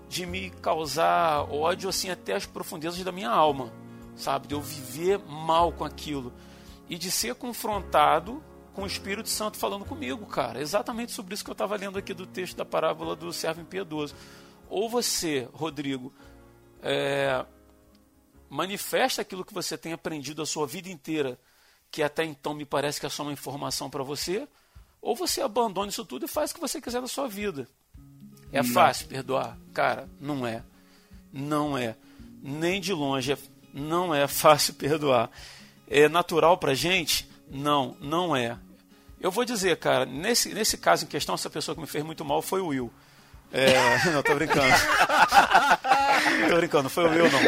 [0.08, 3.72] de me causar ódio assim até as profundezas da minha alma,
[4.16, 4.48] sabe?
[4.48, 6.32] De eu viver mal com aquilo
[6.88, 8.42] e de ser confrontado
[8.72, 10.60] com o Espírito Santo falando comigo, cara.
[10.60, 14.14] Exatamente sobre isso que eu estava lendo aqui do texto da parábola do servo impiedoso.
[14.70, 16.12] Ou você, Rodrigo,
[16.82, 17.44] é,
[18.48, 21.38] manifesta aquilo que você tem aprendido a sua vida inteira,
[21.90, 24.46] que até então me parece que é só uma informação para você,
[25.00, 27.68] ou você abandona isso tudo e faz o que você quiser da sua vida.
[28.52, 28.70] É não.
[28.70, 29.56] fácil perdoar?
[29.72, 30.62] Cara, não é.
[31.32, 31.96] Não é.
[32.42, 33.32] Nem de longe.
[33.32, 33.38] É,
[33.72, 35.30] não é fácil perdoar.
[35.88, 37.28] É natural pra gente?
[37.50, 38.58] Não, não é.
[39.20, 42.24] Eu vou dizer, cara, nesse, nesse caso em questão, essa pessoa que me fez muito
[42.24, 42.92] mal foi o Will.
[43.52, 44.62] É, não, tô brincando.
[46.46, 47.40] tô brincando, foi o Will, não.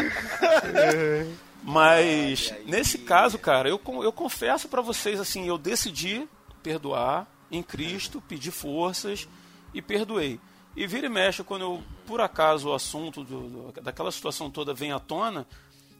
[1.63, 6.27] Mas, nesse caso, cara, eu, eu confesso para vocês, assim, eu decidi
[6.63, 9.27] perdoar em Cristo, pedi forças
[9.73, 10.39] e perdoei.
[10.75, 14.73] E vira e mexe, quando eu, por acaso o assunto do, do, daquela situação toda
[14.73, 15.45] vem à tona,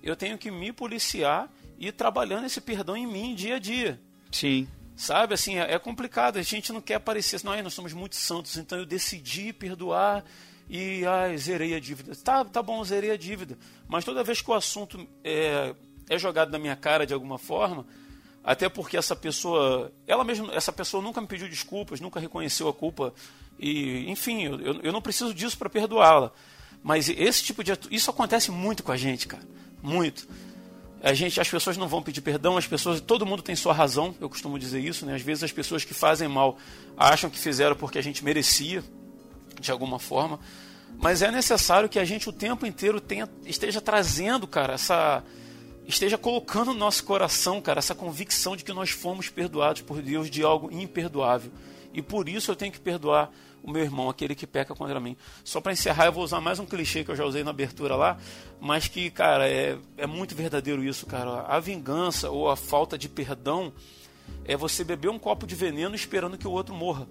[0.01, 3.99] eu tenho que me policiar e ir trabalhando esse perdão em mim dia a dia.
[4.31, 4.67] Sim.
[4.95, 8.57] Sabe, assim, é, é complicado, a gente não quer parecer, não, nós somos muito santos,
[8.57, 10.23] então eu decidi perdoar
[10.69, 12.15] e ai, zerei a dívida.
[12.15, 13.57] Tá, tá bom, zerei a dívida.
[13.87, 15.75] Mas toda vez que o assunto é,
[16.09, 17.85] é jogado na minha cara de alguma forma,
[18.43, 22.73] até porque essa pessoa, ela mesma, essa pessoa nunca me pediu desculpas, nunca reconheceu a
[22.73, 23.13] culpa
[23.59, 26.31] e, enfim, eu, eu não preciso disso para perdoá-la.
[26.83, 29.43] Mas esse tipo de isso acontece muito com a gente, cara,
[29.83, 30.27] muito.
[31.03, 34.15] A gente, as pessoas não vão pedir perdão, as pessoas, todo mundo tem sua razão,
[34.19, 35.15] eu costumo dizer isso, né?
[35.15, 36.57] Às vezes as pessoas que fazem mal
[36.95, 38.83] acham que fizeram porque a gente merecia,
[39.61, 40.39] de alguma forma.
[40.99, 45.23] Mas é necessário que a gente o tempo inteiro tenha, esteja trazendo, cara, essa
[45.87, 50.29] esteja colocando no nosso coração, cara, essa convicção de que nós fomos perdoados por Deus
[50.29, 51.51] de algo imperdoável.
[51.93, 53.31] E por isso eu tenho que perdoar
[53.63, 55.15] o meu irmão, aquele que peca contra mim.
[55.43, 57.95] Só para encerrar, eu vou usar mais um clichê que eu já usei na abertura
[57.95, 58.17] lá,
[58.59, 61.41] mas que, cara, é, é muito verdadeiro isso, cara.
[61.41, 63.71] A vingança ou a falta de perdão
[64.45, 67.07] é você beber um copo de veneno esperando que o outro morra.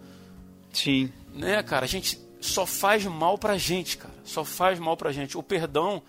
[0.72, 1.12] Sim.
[1.34, 1.84] Né, cara?
[1.84, 4.14] A gente só faz mal pra gente, cara.
[4.24, 5.36] Só faz mal pra gente.
[5.36, 6.02] O perdão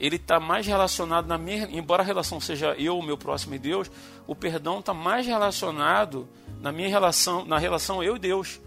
[0.00, 3.90] ele está mais relacionado na minha, embora a relação seja eu, meu próximo e Deus,
[4.26, 6.26] o perdão está mais relacionado
[6.58, 8.60] na minha relação, na relação eu e Deus,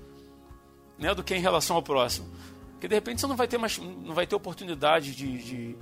[0.97, 2.29] né, do que em relação ao próximo.
[2.73, 5.75] Porque de repente você não vai ter mais, não vai ter oportunidade de, de,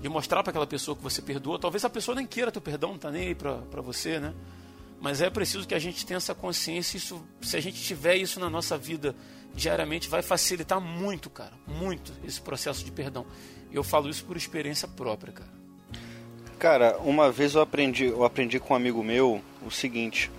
[0.00, 1.58] de mostrar para aquela pessoa que você perdoa.
[1.58, 4.34] Talvez a pessoa nem queira teu perdão, não está nem aí para você, né?
[5.00, 6.98] Mas é preciso que a gente tenha essa consciência.
[6.98, 9.16] Isso, se a gente tiver isso na nossa vida
[9.54, 13.26] diariamente, vai facilitar muito, cara, muito esse processo de perdão.
[13.72, 15.50] Eu falo isso por experiência própria, cara.
[16.58, 20.30] Cara, uma vez eu aprendi, eu aprendi com um amigo meu o seguinte,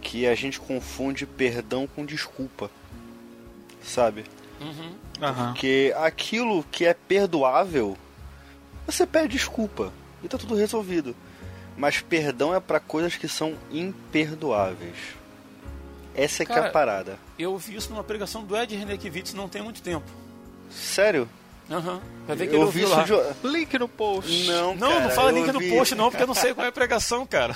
[0.00, 2.70] que a gente confunde perdão com desculpa.
[3.82, 4.24] Sabe?
[4.60, 4.94] Uhum.
[5.46, 7.96] Porque aquilo que é perdoável,
[8.86, 11.14] você pede desculpa e tá tudo resolvido.
[11.76, 14.96] Mas perdão é para coisas que são imperdoáveis.
[16.14, 17.18] Essa é Cara, que é a parada.
[17.40, 20.04] Eu vi isso numa pregação do Ed Renekiewicz não tem muito tempo.
[20.70, 21.26] Sério?
[21.70, 21.94] Aham.
[21.94, 22.00] Uhum.
[22.26, 23.04] Vai ver que eu ele ouviu lá.
[23.04, 23.12] De...
[23.48, 24.46] Link no post.
[24.46, 25.68] Não, não, cara, não fala link ouvi...
[25.68, 27.54] no post não, porque eu não sei qual é a pregação, cara.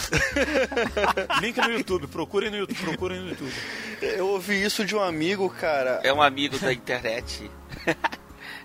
[1.42, 3.52] link no YouTube, procurem no YouTube, procurem no YouTube.
[4.00, 6.00] Eu ouvi isso de um amigo, cara.
[6.02, 7.50] É um amigo da internet.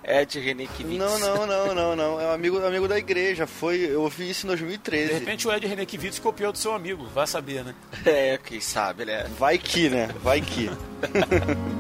[0.04, 0.98] Ed Renekiewicz.
[0.98, 2.22] Não, não, não, não, não.
[2.22, 3.46] É um amigo, amigo da igreja.
[3.46, 5.08] Foi, eu ouvi isso em 2013.
[5.08, 7.06] De repente o Ed Renekiewicz copiou do seu amigo.
[7.14, 7.76] Vai saber, né?
[8.06, 9.30] É, quem sabe, né?
[9.38, 10.10] Vai que, né?
[10.22, 10.70] Vai que.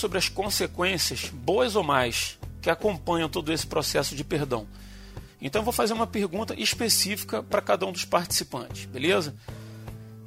[0.00, 4.66] sobre as consequências, boas ou mais, que acompanham todo esse processo de perdão.
[5.40, 9.34] Então eu vou fazer uma pergunta específica para cada um dos participantes, beleza?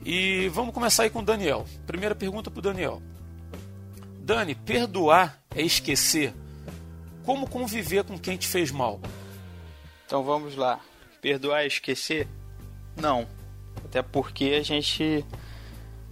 [0.05, 1.65] E vamos começar aí com o Daniel.
[1.85, 3.01] Primeira pergunta para o Daniel.
[4.19, 6.33] Dani, perdoar é esquecer?
[7.23, 8.99] Como conviver com quem te fez mal?
[10.05, 10.79] Então vamos lá.
[11.21, 12.27] Perdoar é esquecer?
[12.95, 13.27] Não.
[13.85, 15.25] Até porque a gente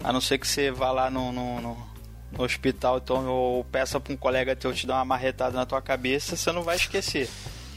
[0.03, 1.90] A não ser que você vá lá no, no, no,
[2.31, 5.81] no hospital então, ou peça para um colega teu te dar uma marretada na tua
[5.81, 7.27] cabeça, você não vai esquecer.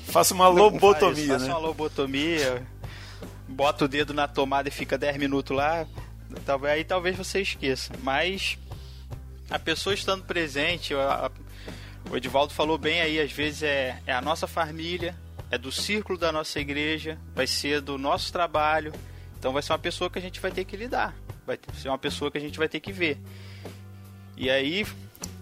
[0.06, 1.52] Faça uma lobotomia, Faça né?
[1.52, 2.62] uma lobotomia,
[3.48, 5.86] bota o dedo na tomada e fica 10 minutos lá,
[6.44, 7.92] talvez, aí talvez você esqueça.
[8.02, 8.58] Mas
[9.50, 14.12] a pessoa estando presente, a- a- o Edivaldo falou bem aí, às vezes é, é
[14.12, 15.16] a nossa família,
[15.50, 18.92] é do círculo da nossa igreja, vai ser do nosso trabalho,
[19.38, 21.14] então vai ser uma pessoa que a gente vai ter que lidar,
[21.46, 23.18] vai ser uma pessoa que a gente vai ter que ver.
[24.36, 24.86] E aí,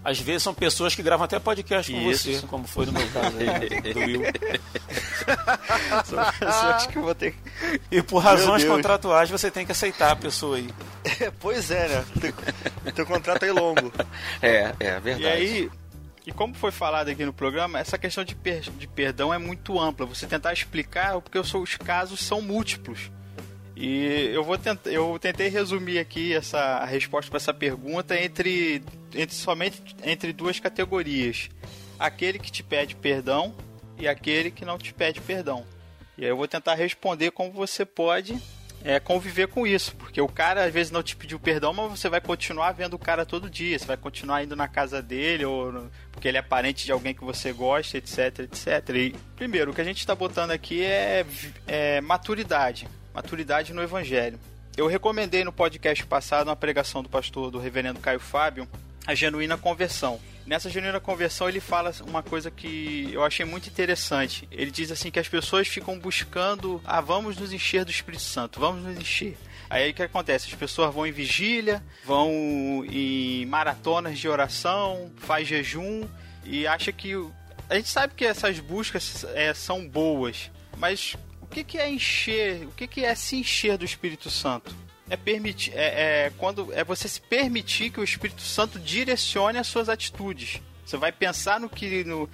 [0.03, 2.31] Às vezes são pessoas que gravam até podcast com Isso.
[2.31, 4.21] você, como foi no meu caso aí, do Will.
[6.05, 10.11] são pessoas que eu vou ter que E por razões contratuais você tem que aceitar
[10.11, 10.69] a pessoa aí.
[11.39, 12.05] pois é, né?
[12.19, 13.91] Teu, teu contrato é longo.
[14.41, 15.23] É, é verdade.
[15.23, 15.69] E aí,
[16.25, 19.79] e como foi falado aqui no programa, essa questão de, per- de perdão é muito
[19.79, 20.05] ampla.
[20.05, 23.09] Você tentar explicar, porque os seus casos são múltiplos.
[23.75, 28.83] E eu vou tentar, eu tentei resumir aqui essa a resposta para essa pergunta entre,
[29.15, 31.49] entre somente entre duas categorias:
[31.97, 33.55] aquele que te pede perdão
[33.97, 35.65] e aquele que não te pede perdão.
[36.17, 38.37] E aí eu vou tentar responder como você pode
[38.83, 42.07] é, conviver com isso, porque o cara às vezes não te pediu perdão, mas você
[42.09, 45.71] vai continuar vendo o cara todo dia, você vai continuar indo na casa dele, ou
[45.71, 48.89] no- porque ele é parente de alguém que você gosta, etc, etc.
[48.95, 51.25] E, primeiro, o que a gente está botando aqui é,
[51.65, 54.39] é maturidade, maturidade no evangelho.
[54.75, 58.67] Eu recomendei no podcast passado uma pregação do pastor do reverendo Caio Fábio,
[59.05, 60.19] a genuína conversão.
[60.45, 64.47] Nessa genuína conversão ele fala uma coisa que eu achei muito interessante.
[64.51, 68.59] Ele diz assim que as pessoas ficam buscando, ah, vamos nos encher do Espírito Santo,
[68.59, 69.37] vamos nos encher.
[69.69, 70.47] Aí o que acontece?
[70.47, 76.03] As pessoas vão em vigília, vão em maratonas de oração, faz jejum
[76.43, 77.13] e acha que
[77.69, 81.15] a gente sabe que essas buscas é, são boas, mas
[81.53, 82.65] que, que é encher?
[82.65, 84.75] O que, que é se encher do Espírito Santo?
[85.09, 89.67] É permitir, é, é quando é você se permitir que o Espírito Santo direcione as
[89.67, 90.61] suas atitudes.
[90.85, 92.29] Você vai pensar no que no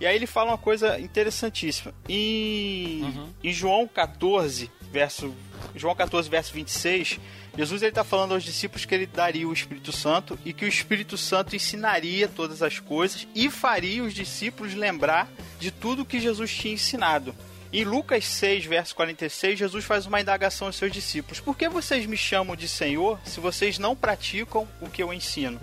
[0.00, 1.94] e aí ele fala uma coisa interessantíssima.
[2.08, 5.34] Em, em João 14, verso
[5.76, 7.20] João 14, verso 26,
[7.56, 11.16] Jesus está falando aos discípulos que ele daria o Espírito Santo e que o Espírito
[11.16, 15.30] Santo ensinaria todas as coisas e faria os discípulos lembrar
[15.60, 17.34] de tudo que Jesus tinha ensinado.
[17.72, 22.04] Em Lucas 6, verso 46, Jesus faz uma indagação aos seus discípulos: Por que vocês
[22.04, 25.58] me chamam de Senhor se vocês não praticam o que eu ensino?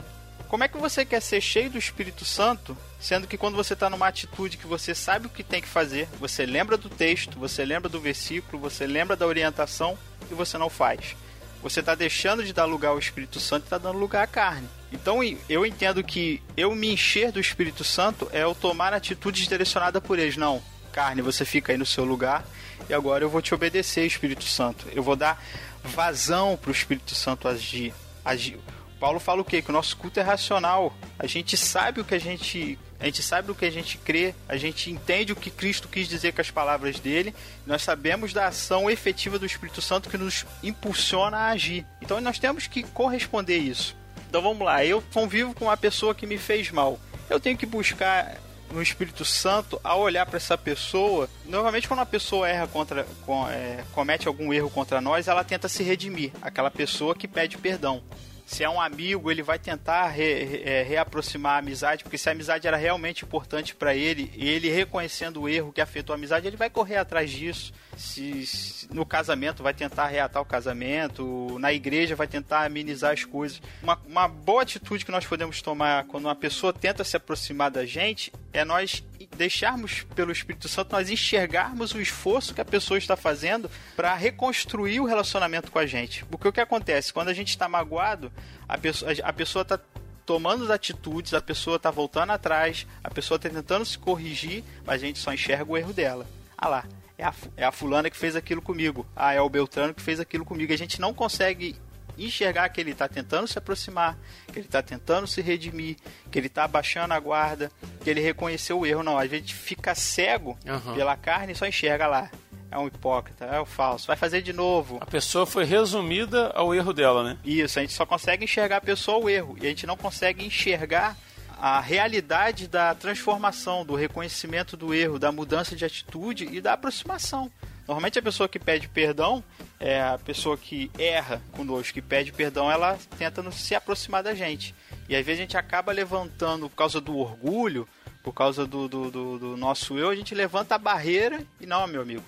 [0.47, 3.91] Como é que você quer ser cheio do Espírito Santo, sendo que quando você está
[3.91, 7.63] numa atitude que você sabe o que tem que fazer, você lembra do texto, você
[7.63, 9.95] lembra do versículo, você lembra da orientação
[10.31, 11.15] e você não faz?
[11.61, 14.67] Você está deixando de dar lugar ao Espírito Santo e está dando lugar à carne.
[14.91, 20.01] Então eu entendo que eu me encher do Espírito Santo é eu tomar atitudes direcionadas
[20.01, 20.35] por eles.
[20.35, 22.45] Não, carne, você fica aí no seu lugar
[22.89, 24.88] e agora eu vou te obedecer, Espírito Santo.
[24.93, 25.41] Eu vou dar
[25.84, 27.93] vazão para o Espírito Santo agir.
[28.23, 28.60] agir.
[28.99, 29.62] Paulo fala o quê?
[29.62, 30.93] Que o nosso culto é racional.
[31.17, 32.78] A gente sabe o que a gente.
[32.99, 36.06] A gente sabe o que a gente crê, a gente entende o que Cristo quis
[36.06, 37.34] dizer com as palavras dele,
[37.65, 41.86] nós sabemos da ação efetiva do Espírito Santo que nos impulsiona a agir.
[42.02, 43.95] Então nós temos que corresponder isso.
[44.30, 46.99] Então vamos lá, eu convivo com uma pessoa que me fez mal.
[47.30, 48.36] Eu tenho que buscar
[48.71, 51.29] no Espírito Santo a olhar para essa pessoa.
[51.45, 55.67] Normalmente, quando uma pessoa erra contra, com, é, comete algum erro contra nós, ela tenta
[55.67, 56.32] se redimir.
[56.41, 58.03] Aquela pessoa que pede perdão.
[58.45, 62.29] Se é um amigo, ele vai tentar re, re, é, reaproximar a amizade, porque se
[62.29, 66.17] a amizade era realmente importante para ele, e ele reconhecendo o erro que afetou a
[66.17, 67.71] amizade, ele vai correr atrás disso.
[67.99, 73.62] Se, no casamento, vai tentar reatar o casamento, na igreja, vai tentar amenizar as coisas.
[73.83, 77.85] Uma, uma boa atitude que nós podemos tomar quando uma pessoa tenta se aproximar da
[77.85, 79.03] gente é nós
[79.35, 85.01] deixarmos pelo Espírito Santo, nós enxergarmos o esforço que a pessoa está fazendo para reconstruir
[85.01, 86.23] o relacionamento com a gente.
[86.25, 87.12] Porque o que acontece?
[87.12, 88.31] Quando a gente está magoado,
[88.67, 89.77] a pessoa a pessoa está
[90.25, 95.01] tomando as atitudes, a pessoa está voltando atrás, a pessoa está tentando se corrigir, mas
[95.01, 96.25] a gente só enxerga o erro dela.
[96.57, 96.85] Ah lá,
[97.19, 99.05] é a, é a fulana que fez aquilo comigo.
[99.15, 100.73] Ah, é o Beltrano que fez aquilo comigo.
[100.73, 101.75] A gente não consegue
[102.17, 104.17] enxergar que ele está tentando se aproximar,
[104.51, 105.95] que ele está tentando se redimir,
[106.29, 107.71] que ele está abaixando a guarda,
[108.03, 109.04] que ele reconheceu o erro.
[109.04, 110.96] Não, a gente fica cego Uhum.
[110.96, 112.29] pela carne e só enxerga lá.
[112.71, 114.06] É um hipócrita, é o falso.
[114.08, 114.98] Vai fazer de novo.
[115.02, 117.37] A pessoa foi resumida ao erro dela, né?
[117.43, 119.58] Isso, a gente só consegue enxergar a pessoa o erro.
[119.60, 121.17] E a gente não consegue enxergar
[121.60, 127.51] a realidade da transformação, do reconhecimento do erro, da mudança de atitude e da aproximação.
[127.85, 129.43] Normalmente a pessoa que pede perdão,
[129.79, 134.73] é a pessoa que erra conosco, que pede perdão, ela tenta se aproximar da gente.
[135.10, 137.87] E às vezes a gente acaba levantando por causa do orgulho,
[138.23, 141.87] por causa do, do, do, do nosso eu, a gente levanta a barreira e não,
[141.87, 142.23] meu amigo,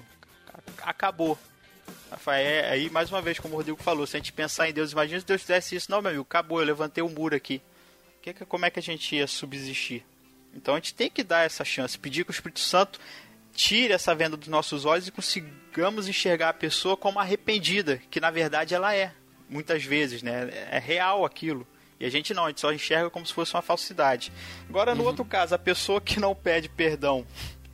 [0.84, 1.38] acabou.
[2.09, 4.91] Rafael, aí mais uma vez, como o Rodrigo falou, se a gente pensar em Deus,
[4.91, 7.61] imagina se Deus fizesse isso, não, meu amigo, acabou, eu levantei o um muro aqui.
[8.22, 10.05] Que, como é que a gente ia subsistir?
[10.53, 12.99] Então a gente tem que dar essa chance, pedir que o Espírito Santo
[13.53, 18.30] tire essa venda dos nossos olhos e consigamos enxergar a pessoa como arrependida, que na
[18.30, 19.13] verdade ela é,
[19.49, 20.49] muitas vezes, né?
[20.69, 21.65] É real aquilo.
[21.99, 24.32] E a gente não, a gente só enxerga como se fosse uma falsidade.
[24.67, 25.07] Agora, no uhum.
[25.07, 27.26] outro caso, a pessoa que não pede perdão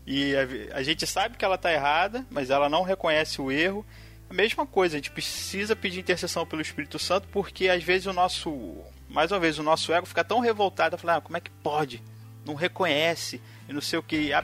[0.05, 3.85] e a, a gente sabe que ela está errada, mas ela não reconhece o erro.
[4.29, 8.13] A mesma coisa, a gente precisa pedir intercessão pelo Espírito Santo, porque às vezes o
[8.13, 11.49] nosso, mais uma vez, o nosso ego fica tão revoltado, falar, ah, como é que
[11.49, 12.03] pode?
[12.45, 14.33] Não reconhece, e não sei o que.
[14.33, 14.43] A,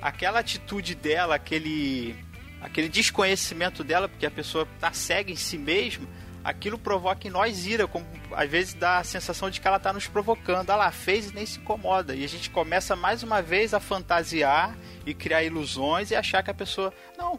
[0.00, 2.16] aquela atitude dela, aquele,
[2.60, 6.06] aquele desconhecimento dela, porque a pessoa está cega em si mesma,
[6.44, 9.92] aquilo provoca em nós ira, como às vezes dá a sensação de que ela está
[9.92, 10.70] nos provocando.
[10.70, 12.14] Ela fez e nem se incomoda.
[12.14, 16.50] E a gente começa mais uma vez a fantasiar e criar ilusões e achar que
[16.50, 16.92] a pessoa.
[17.16, 17.38] Não,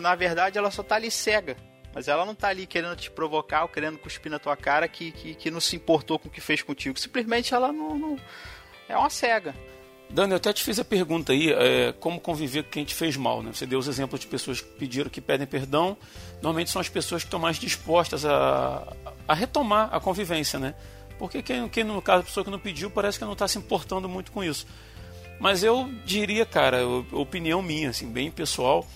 [0.00, 1.56] na verdade ela só está ali cega.
[1.96, 5.12] Mas ela não está ali querendo te provocar ou querendo cuspir na tua cara que,
[5.12, 7.00] que, que não se importou com o que fez contigo.
[7.00, 8.20] Simplesmente ela não, não
[8.86, 9.54] é uma cega.
[10.10, 13.16] Dani, eu até te fiz a pergunta aí, é, como conviver com quem te fez
[13.16, 13.50] mal, né?
[13.50, 15.96] Você deu os exemplos de pessoas que pediram, que pedem perdão.
[16.34, 18.94] Normalmente são as pessoas que estão mais dispostas a,
[19.26, 20.74] a retomar a convivência, né?
[21.18, 23.56] Porque quem, quem, no caso, a pessoa que não pediu, parece que não está se
[23.56, 24.66] importando muito com isso.
[25.40, 28.86] Mas eu diria, cara, opinião minha, assim, bem pessoal,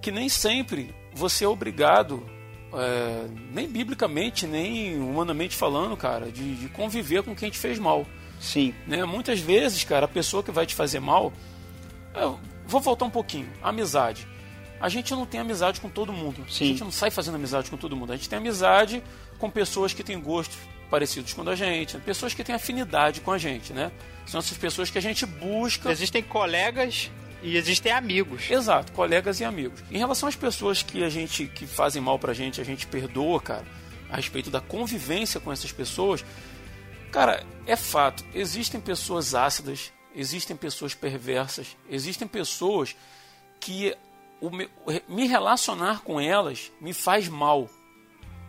[0.00, 2.24] que nem sempre você é obrigado,
[2.72, 8.06] é, nem biblicamente, nem humanamente falando, cara, de, de conviver com quem te fez mal.
[8.40, 8.72] Sim.
[8.86, 9.04] Né?
[9.04, 11.32] Muitas vezes, cara, a pessoa que vai te fazer mal.
[12.66, 13.48] vou voltar um pouquinho.
[13.60, 14.26] Amizade.
[14.80, 16.44] A gente não tem amizade com todo mundo.
[16.48, 16.64] Sim.
[16.64, 18.12] A gente não sai fazendo amizade com todo mundo.
[18.12, 19.02] A gente tem amizade
[19.38, 20.56] com pessoas que têm gostos
[20.88, 23.90] parecidos com a gente, pessoas que têm afinidade com a gente, né?
[24.24, 25.90] São essas pessoas que a gente busca.
[25.90, 27.10] Existem colegas
[27.42, 28.50] e existem amigos.
[28.50, 29.82] Exato, colegas e amigos.
[29.90, 33.40] Em relação às pessoas que a gente que fazem mal pra gente, a gente perdoa,
[33.40, 33.64] cara,
[34.10, 36.24] a respeito da convivência com essas pessoas,
[37.10, 38.24] Cara, é fato.
[38.34, 42.94] Existem pessoas ácidas, existem pessoas perversas, existem pessoas
[43.60, 43.96] que
[44.40, 47.68] o me relacionar com elas me faz mal.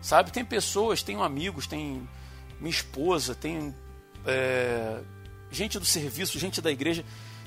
[0.00, 0.30] Sabe?
[0.30, 2.08] Tem pessoas, tenho amigos, tem
[2.58, 3.74] minha esposa, tem
[4.26, 5.00] é,
[5.50, 7.04] gente do serviço, gente da igreja,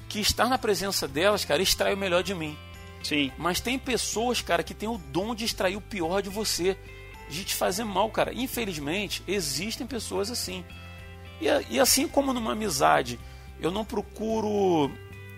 [0.10, 2.58] que estar na presença delas, cara, extrai o melhor de mim.
[3.04, 3.32] Sim.
[3.38, 6.78] Mas tem pessoas, cara, que tem o dom de extrair o pior de você,
[7.30, 8.34] de te fazer mal, cara.
[8.34, 10.64] Infelizmente, existem pessoas assim.
[11.42, 13.20] E, e assim como numa amizade,
[13.60, 14.90] eu não procuro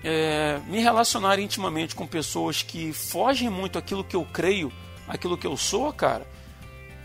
[0.04, 4.72] é, me relacionar intimamente com pessoas que fogem muito aquilo que eu creio,
[5.08, 6.28] aquilo que eu sou, cara.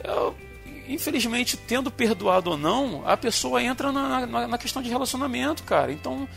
[0.05, 0.37] Eu,
[0.87, 5.93] infelizmente, tendo perdoado ou não, a pessoa entra na, na, na questão de relacionamento, cara.
[5.93, 6.29] Então,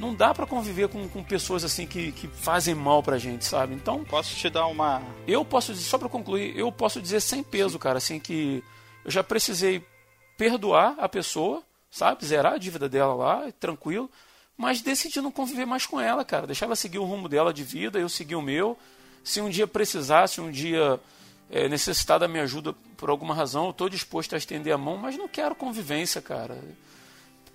[0.00, 3.74] não dá para conviver com, com pessoas assim que, que fazem mal pra gente, sabe?
[3.74, 4.02] Então.
[4.02, 5.02] Posso te dar uma.
[5.28, 8.64] Eu posso dizer, só pra concluir, eu posso dizer sem peso, cara, assim, que
[9.04, 9.84] eu já precisei
[10.38, 12.24] perdoar a pessoa, sabe?
[12.24, 14.10] Zerar a dívida dela lá, tranquilo.
[14.56, 16.46] Mas decidi não conviver mais com ela, cara.
[16.46, 18.78] Deixar ela seguir o rumo dela de vida, eu seguir o meu.
[19.22, 20.98] Se um dia precisar, se um dia
[21.50, 24.96] é, necessitar da minha ajuda por alguma razão, eu estou disposto a estender a mão,
[24.96, 26.58] mas não quero convivência, cara.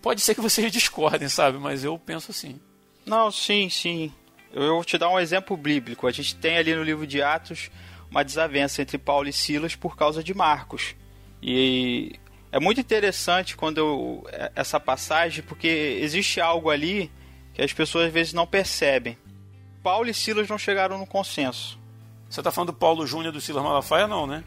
[0.06, 1.58] Pode ser que vocês discordem, sabe?
[1.58, 2.60] Mas eu penso assim.
[3.08, 4.14] Não, sim, sim.
[4.54, 6.06] Eu vou te dar um exemplo bíblico.
[6.06, 7.72] A gente tem ali no livro de Atos
[8.12, 10.94] uma desavença entre Paulo e Silas por causa de Marcos.
[11.42, 12.20] E
[12.52, 17.12] é muito interessante quando eu, é, essa passagem, porque existe algo ali
[17.56, 19.18] que as pessoas às vezes não percebem.
[19.82, 21.80] Paulo e Silas não chegaram no consenso.
[22.30, 24.44] Você está falando do Paulo Júnior do Silas Malafaia, não, né?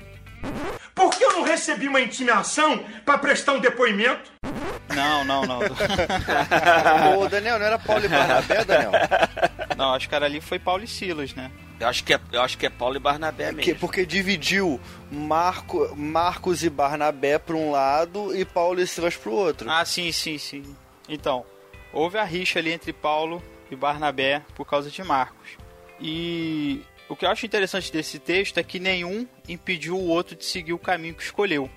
[0.99, 4.32] Por que eu não recebi uma intimação para prestar um depoimento?
[4.92, 5.61] Não, não, não.
[7.20, 8.90] Ô, Daniel, não era Paulo e Barnabé, Daniel?
[9.76, 11.53] Não, acho que era ali foi Paulo e Silas, né?
[11.78, 13.76] Eu acho que é, eu acho que é Paulo e Barnabé mesmo.
[13.76, 19.34] porque dividiu Marco, Marcos e Barnabé para um lado e Paulo e Silas para o
[19.34, 19.70] outro.
[19.70, 20.76] Ah, sim, sim, sim.
[21.09, 21.46] Então,
[21.92, 23.40] houve a rixa ali entre Paulo
[23.70, 25.51] e Barnabé por causa de Marcos.
[26.01, 30.44] E o que eu acho interessante desse texto é que nenhum impediu o outro de
[30.44, 31.70] seguir o caminho que escolheu.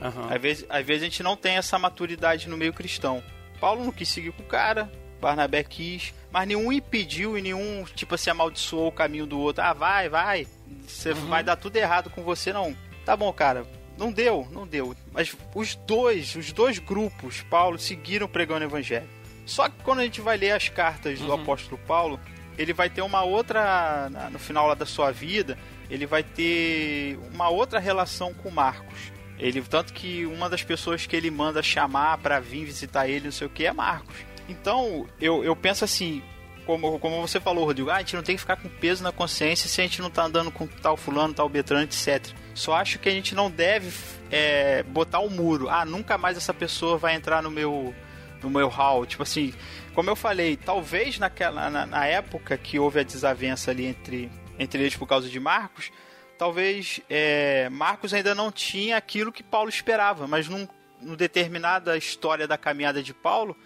[0.00, 0.32] Uhum.
[0.32, 3.22] Às, vezes, às vezes a gente não tem essa maturidade no meio cristão.
[3.60, 8.14] Paulo não quis seguir com o cara, Barnabé quis, mas nenhum impediu e nenhum, tipo
[8.14, 9.64] assim, amaldiçoou o caminho do outro.
[9.64, 10.46] Ah, vai, vai,
[10.86, 11.26] você uhum.
[11.26, 12.76] vai dar tudo errado com você, não.
[13.04, 13.66] Tá bom, cara,
[13.96, 14.94] não deu, não deu.
[15.12, 19.08] Mas os dois, os dois grupos, Paulo, seguiram pregando o evangelho.
[19.46, 21.40] Só que quando a gente vai ler as cartas do uhum.
[21.40, 22.20] apóstolo Paulo,
[22.58, 25.58] ele vai ter uma outra, no final lá da sua vida,
[25.90, 29.12] ele vai ter uma outra relação com Marcos.
[29.38, 33.32] Ele tanto que uma das pessoas que ele manda chamar para vir visitar ele, não
[33.32, 34.16] sei o que, é Marcos.
[34.48, 36.22] Então, eu, eu penso assim,
[36.64, 39.12] como, como você falou, Rodrigo, ah, a gente não tem que ficar com peso na
[39.12, 42.26] consciência se a gente não tá andando com tal fulano, tal Beltrano, etc.
[42.54, 43.92] Só acho que a gente não deve
[44.30, 45.68] é, botar um muro.
[45.68, 47.94] Ah, nunca mais essa pessoa vai entrar no meu
[48.42, 49.06] no meu hall.
[49.06, 49.52] Tipo assim,
[49.96, 54.82] como eu falei, talvez naquela, na, na época que houve a desavença ali entre, entre
[54.82, 55.90] eles por causa de Marcos,
[56.36, 60.68] talvez é, Marcos ainda não tinha aquilo que Paulo esperava, mas num,
[61.00, 63.56] numa determinada história da caminhada de Paulo,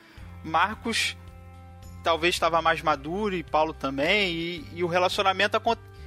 [0.44, 1.16] Marcos
[2.04, 5.60] talvez estava mais maduro e Paulo também, e, e, o relacionamento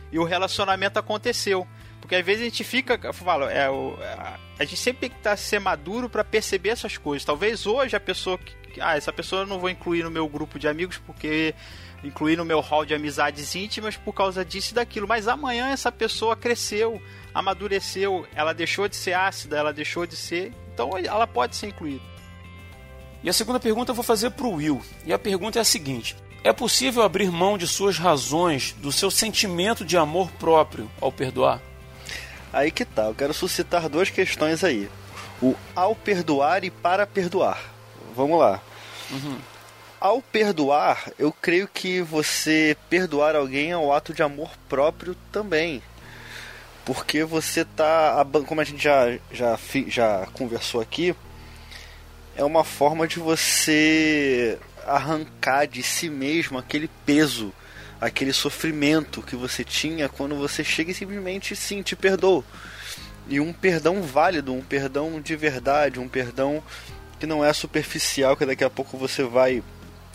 [0.10, 1.68] e o relacionamento aconteceu.
[2.00, 3.98] Porque às vezes a gente fica, eu falo, é, o,
[4.58, 7.26] a gente sempre tem que estar tá, ser maduro para perceber essas coisas.
[7.26, 10.58] Talvez hoje a pessoa que, ah, essa pessoa eu não vou incluir no meu grupo
[10.58, 11.54] de amigos porque
[12.04, 15.08] incluir no meu hall de amizades íntimas por causa disso e daquilo.
[15.08, 17.02] Mas amanhã essa pessoa cresceu,
[17.34, 20.52] amadureceu, ela deixou de ser ácida, ela deixou de ser.
[20.74, 22.04] Então ela pode ser incluída.
[23.24, 24.82] E a segunda pergunta eu vou fazer para o Will.
[25.06, 29.10] E a pergunta é a seguinte: É possível abrir mão de suas razões, do seu
[29.10, 31.62] sentimento de amor próprio ao perdoar?
[32.52, 34.90] Aí que tá, eu quero suscitar duas questões aí.
[35.42, 37.73] O ao perdoar e para perdoar.
[38.16, 38.62] Vamos lá.
[39.12, 39.38] Uhum.
[40.00, 45.82] Ao perdoar, eu creio que você perdoar alguém é um ato de amor próprio também.
[46.86, 48.26] Porque você tá.
[48.46, 49.58] Como a gente já, já,
[49.88, 51.16] já conversou aqui,
[52.36, 57.54] é uma forma de você arrancar de si mesmo aquele peso,
[58.02, 62.44] aquele sofrimento que você tinha quando você chega e simplesmente sim te perdoa.
[63.30, 66.62] E um perdão válido, um perdão de verdade, um perdão
[67.24, 69.64] que não é superficial, que daqui a pouco você vai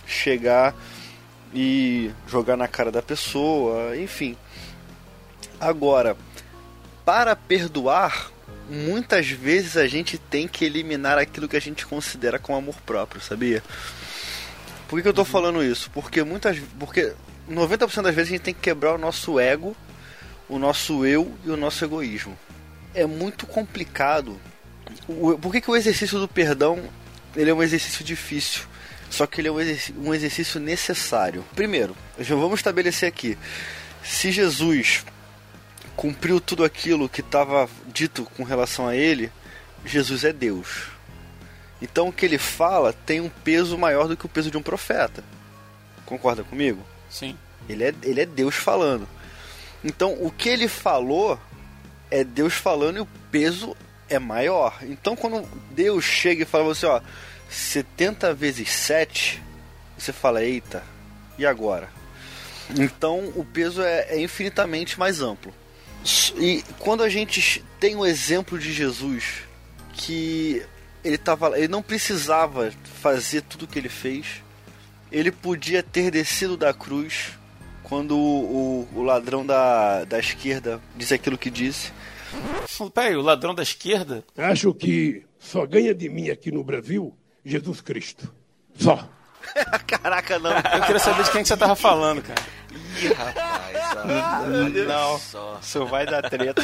[0.07, 0.75] chegar
[1.55, 4.37] e jogar na cara da pessoa, enfim.
[5.59, 6.19] Agora,
[7.07, 8.31] para perdoar,
[8.69, 13.23] muitas vezes a gente tem que eliminar aquilo que a gente considera como amor próprio,
[13.23, 13.63] sabia?
[14.87, 15.29] Por que, que eu tô uhum.
[15.29, 15.91] falando isso?
[15.91, 16.59] Porque muitas.
[16.79, 17.15] Porque
[17.51, 19.75] 90% das vezes a gente tem que quebrar o nosso ego,
[20.47, 22.39] o nosso eu e o nosso egoísmo.
[22.95, 24.39] É muito complicado.
[25.41, 26.83] Por que, que o exercício do perdão
[27.37, 28.63] ele é um exercício difícil?
[29.11, 31.45] Só que ele é um exercício necessário.
[31.55, 33.39] Primeiro, já vamos estabelecer aqui.
[34.03, 35.05] Se Jesus
[35.97, 39.33] cumpriu tudo aquilo que estava dito com relação a ele,
[39.85, 40.89] Jesus é Deus.
[41.81, 44.63] Então o que ele fala tem um peso maior do que o peso de um
[44.63, 45.25] profeta.
[46.05, 46.85] Concorda comigo?
[47.09, 47.37] Sim.
[47.69, 49.09] Ele é, ele é Deus falando.
[49.83, 51.39] Então o que ele falou
[52.11, 53.77] é Deus falando e o peso
[54.09, 54.79] é maior.
[54.83, 57.01] Então quando Deus chega e fala você, ó,
[57.49, 59.43] 70 vezes 7,
[59.97, 60.83] você fala, eita,
[61.39, 61.89] e agora?
[62.79, 65.53] Então o peso é, é infinitamente mais amplo.
[66.37, 69.43] E quando a gente tem o exemplo de Jesus,
[69.93, 70.63] que
[71.05, 74.43] ele, tava, ele não precisava fazer tudo o que ele fez,
[75.11, 77.33] ele podia ter descido da cruz
[77.83, 81.93] quando o, o, o ladrão da, da esquerda disse aquilo que disse.
[82.95, 84.25] Peraí, o ladrão da esquerda?
[84.37, 88.33] Acho que só ganha de mim aqui no Brasil Jesus Cristo.
[88.77, 89.09] Só.
[89.87, 90.51] Caraca, não.
[90.51, 92.41] Eu queria saber de quem que você tava falando, cara.
[93.01, 94.87] Ih, rapaz.
[94.87, 96.63] não, isso vai dar treta.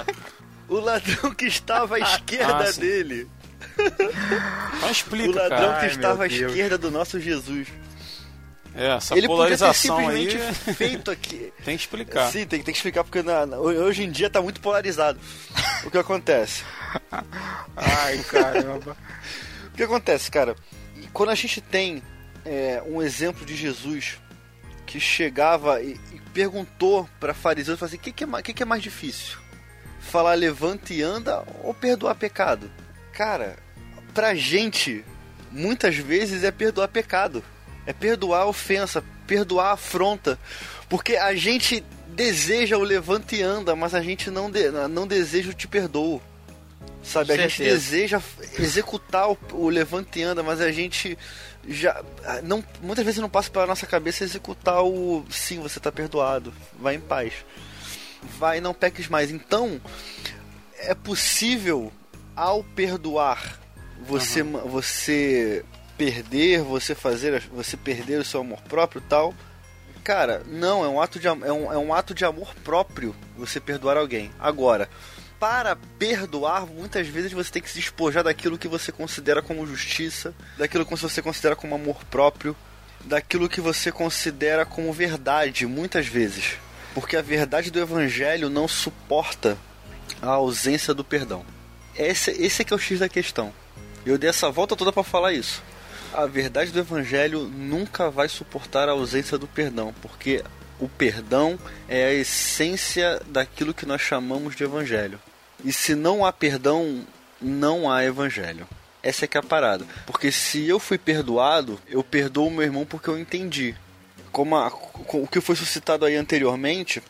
[0.68, 3.28] o ladrão que estava à esquerda ah, dele.
[4.80, 5.78] Não explica, O ladrão cara.
[5.80, 7.68] que Ai, estava à esquerda do nosso Jesus.
[8.76, 10.74] É, essa ele polarização podia ter simplesmente aí...
[10.74, 11.52] feito aqui.
[11.64, 12.30] tem que explicar.
[12.30, 15.18] Sim, tem, tem que explicar porque na, na, hoje em dia tá muito polarizado.
[15.82, 16.62] o que acontece?
[17.74, 18.94] Ai, caramba.
[19.72, 20.54] o que acontece, cara?
[21.12, 22.02] Quando a gente tem
[22.44, 24.18] é, um exemplo de Jesus
[24.84, 28.66] que chegava e, e perguntou para fariseus, assim, o que, que, é, que, que é
[28.66, 29.38] mais difícil?
[30.00, 32.70] Falar levanta e anda ou perdoar pecado?
[33.12, 33.56] Cara,
[34.12, 35.02] pra gente,
[35.50, 37.42] muitas vezes é perdoar pecado.
[37.86, 40.38] É perdoar a ofensa, perdoar a afronta.
[40.88, 45.50] Porque a gente deseja o levanta e anda, mas a gente não, de, não deseja
[45.50, 46.20] o te perdoo.
[47.02, 48.20] Sabe, a gente deseja
[48.58, 51.16] executar o, o levante e anda, mas a gente
[51.68, 52.02] já
[52.42, 56.96] não muitas vezes não passa pela nossa cabeça executar o sim, você está perdoado, vai
[56.96, 57.32] em paz.
[58.38, 59.30] Vai, não peques mais.
[59.30, 59.80] Então,
[60.78, 61.92] é possível
[62.34, 63.60] ao perdoar
[64.00, 64.68] você uhum.
[64.68, 65.64] você
[65.96, 69.34] perder, você fazer, você perder o seu amor próprio, tal.
[70.04, 73.58] Cara, não, é um ato de é um, é um ato de amor próprio você
[73.58, 74.30] perdoar alguém.
[74.38, 74.88] Agora,
[75.38, 80.34] para perdoar, muitas vezes você tem que se despojar daquilo que você considera como justiça,
[80.56, 82.56] daquilo que você considera como amor próprio,
[83.04, 86.56] daquilo que você considera como verdade, muitas vezes.
[86.94, 89.58] Porque a verdade do evangelho não suporta
[90.22, 91.44] a ausência do perdão.
[91.94, 93.52] Esse, esse é que é o X da questão.
[94.04, 95.62] Eu dei essa volta toda para falar isso.
[96.16, 100.42] A verdade do evangelho nunca vai suportar a ausência do perdão, porque
[100.80, 105.20] o perdão é a essência daquilo que nós chamamos de evangelho.
[105.62, 107.06] E se não há perdão,
[107.38, 108.66] não há evangelho.
[109.02, 109.84] Essa é que é a parada.
[110.06, 113.74] Porque se eu fui perdoado, eu perdoo meu irmão porque eu entendi.
[114.32, 117.02] Como a, o que foi suscitado aí anteriormente,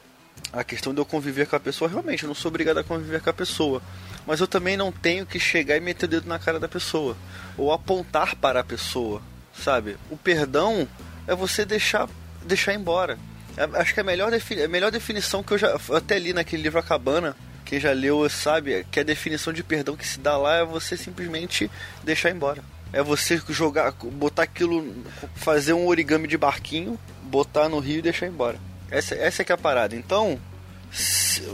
[0.53, 3.21] a questão de eu conviver com a pessoa, realmente, eu não sou obrigado a conviver
[3.21, 3.81] com a pessoa.
[4.27, 7.17] Mas eu também não tenho que chegar e meter o dedo na cara da pessoa.
[7.57, 9.23] Ou apontar para a pessoa,
[9.55, 9.97] sabe?
[10.11, 10.89] O perdão
[11.27, 12.09] é você deixar,
[12.45, 13.19] deixar embora.
[13.57, 16.33] É, acho que é a melhor, a melhor definição que eu já eu até li
[16.33, 20.21] naquele livro A Cabana, quem já leu sabe que a definição de perdão que se
[20.21, 21.71] dá lá é você simplesmente
[22.05, 22.63] deixar embora.
[22.93, 24.95] É você jogar, botar aquilo,
[25.35, 28.59] fazer um origami de barquinho, botar no rio e deixar embora.
[28.91, 29.97] Essa, essa é que é a parada.
[29.97, 30.39] Então,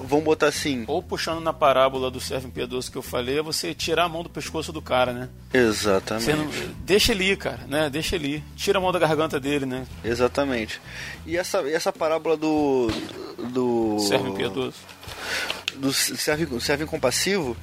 [0.05, 0.85] vamos botar assim.
[0.87, 4.23] Ou puxando na parábola do servo impiedoso que eu falei, é você tirar a mão
[4.23, 5.29] do pescoço do cara, né?
[5.53, 6.31] Exatamente.
[6.33, 7.91] Não, deixa ele ir, cara, né?
[7.91, 8.45] Deixa ele ir.
[8.57, 9.87] Tira a mão da garganta dele, né?
[10.05, 10.81] Exatamente.
[11.27, 12.89] E essa, essa parábola do.
[13.53, 14.75] do servo impiedoso
[15.77, 17.57] do servo, servo incompassivo,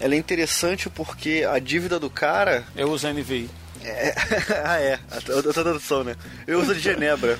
[0.00, 2.64] ela é interessante porque a dívida do cara.
[2.74, 3.48] Eu uso NVI.
[3.84, 4.14] É,
[4.64, 4.98] ah, é.
[5.34, 6.16] Outra tradução, né?
[6.46, 7.38] Eu uso de Genebra,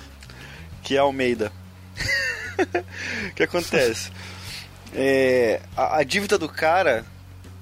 [0.82, 1.52] que é Almeida.
[3.30, 4.10] O que acontece?
[4.94, 7.04] É, a, a, dívida do cara.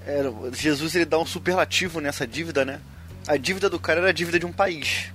[0.06, 2.80] Era, Jesus ele dá um superlativo nessa dívida, né?
[3.26, 5.12] A dívida do cara era a dívida de um país.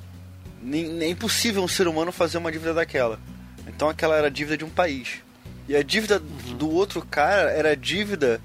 [1.01, 3.19] É impossível um ser humano fazer uma dívida daquela.
[3.67, 5.21] Então aquela era a dívida de um país.
[5.67, 6.57] E a dívida uhum.
[6.57, 8.39] do outro cara era a dívida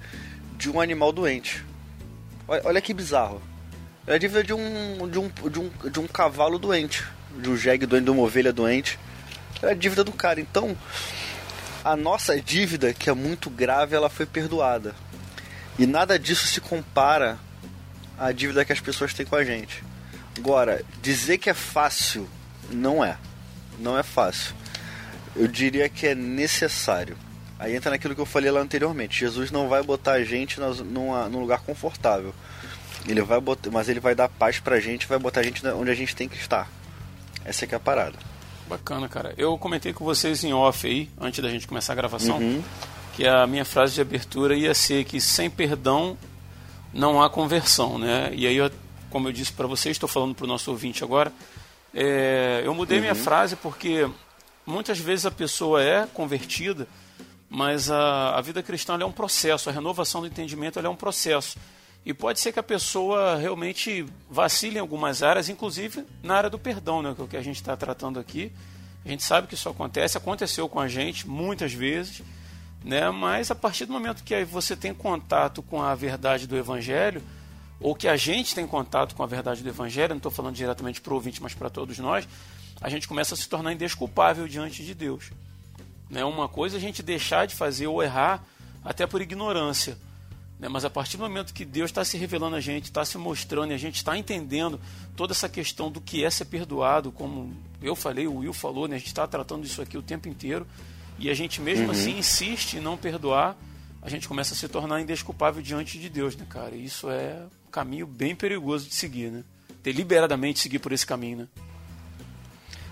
[0.57, 1.65] de um animal doente.
[2.49, 3.41] Olha, olha que bizarro.
[4.07, 7.05] Era a dívida de um, de, um, de, um, de um cavalo doente.
[7.39, 8.99] De um jegue doente, de uma ovelha doente.
[9.63, 10.41] Era a dívida do cara.
[10.41, 10.77] Então,
[11.85, 14.95] a nossa dívida, que é muito grave, ela foi perdoada.
[15.79, 17.39] E nada disso se compara
[18.19, 19.83] à dívida que as pessoas têm com a gente.
[20.37, 22.29] Agora, dizer que é fácil,
[22.71, 23.17] não é.
[23.79, 24.55] Não é fácil
[25.35, 27.17] eu diria que é necessário.
[27.59, 29.21] Aí entra naquilo que eu falei lá anteriormente.
[29.21, 32.35] Jesus não vai botar a gente numa, num lugar confortável.
[33.07, 35.91] Ele vai botar, mas ele vai dar paz pra gente, vai botar a gente onde
[35.91, 36.71] a gente tem que estar.
[37.45, 38.19] Essa é é a parada.
[38.71, 39.35] Bacana, cara.
[39.37, 42.63] Eu comentei com vocês em off aí, antes da gente começar a gravação, uhum.
[43.17, 46.17] que a minha frase de abertura ia ser que sem perdão
[46.95, 48.31] não há conversão, né?
[48.33, 48.71] E aí, eu,
[49.11, 51.33] como eu disse para vocês, estou falando para o nosso ouvinte agora,
[51.93, 53.03] é, eu mudei uhum.
[53.03, 54.09] minha frase porque
[54.65, 56.87] muitas vezes a pessoa é convertida,
[57.49, 61.59] mas a, a vida cristã é um processo, a renovação do entendimento é um processo.
[62.05, 66.59] E pode ser que a pessoa realmente vacile em algumas áreas, inclusive na área do
[66.59, 68.51] perdão, né, que é o que a gente está tratando aqui.
[69.05, 72.23] A gente sabe que isso acontece, aconteceu com a gente muitas vezes,
[72.83, 77.23] né, mas a partir do momento que você tem contato com a verdade do Evangelho,
[77.79, 81.01] ou que a gente tem contato com a verdade do Evangelho, não estou falando diretamente
[81.01, 82.29] para o ouvinte, mas para todos nós,
[82.81, 85.31] a gente começa a se tornar indesculpável diante de Deus.
[86.09, 86.25] Né?
[86.25, 88.43] Uma coisa é a gente deixar de fazer ou errar
[88.85, 89.97] até por ignorância.
[90.61, 90.69] Né?
[90.69, 93.73] Mas a partir do momento que Deus está se revelando a gente, está se mostrando
[93.73, 94.79] e a gente está entendendo
[95.17, 98.97] toda essa questão do que é ser perdoado, como eu falei, o Will falou, né?
[98.97, 100.67] a gente está tratando isso aqui o tempo inteiro,
[101.19, 101.91] e a gente mesmo uhum.
[101.91, 103.57] assim insiste em não perdoar,
[104.03, 106.75] a gente começa a se tornar indesculpável diante de Deus, né, cara?
[106.75, 109.45] E isso é um caminho bem perigoso de seguir, né?
[109.83, 111.49] Deliberadamente seguir por esse caminho, né?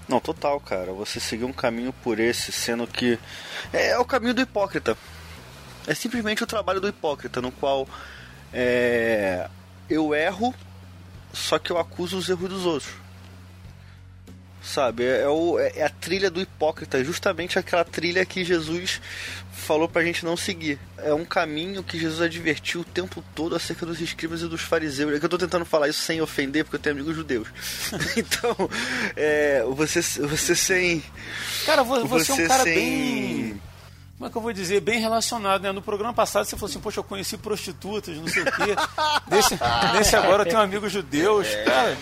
[0.07, 0.93] Não, total, cara.
[0.93, 3.19] Você seguir um caminho por esse, sendo que.
[3.73, 4.97] É, é o caminho do hipócrita.
[5.89, 7.89] É simplesmente o trabalho do hipócrita, no qual
[8.53, 9.49] é,
[9.89, 10.55] eu erro,
[11.33, 12.93] só que eu acuso os erros dos outros.
[14.63, 15.05] Sabe?
[15.05, 19.01] É, é, o, é a trilha do hipócrita, justamente aquela trilha que Jesus
[19.51, 20.79] falou pra gente não seguir.
[20.99, 25.15] É um caminho que Jesus advertiu o tempo todo acerca dos escribas e dos fariseus.
[25.15, 27.49] É que eu tô tentando falar isso sem ofender, porque eu tenho amigos judeus.
[28.15, 28.55] então,
[29.17, 31.03] é, você, você sem.
[31.65, 32.75] Cara, você, você é um cara sem...
[32.75, 33.48] bem
[34.19, 35.71] como é que eu vou dizer, bem relacionado, né?
[35.71, 38.75] No programa passado você falou assim, poxa, eu conheci prostitutas, não sei o quê.
[39.31, 39.59] Nesse,
[39.93, 41.63] nesse agora eu tenho amigos judeus, é.
[41.63, 41.97] cara.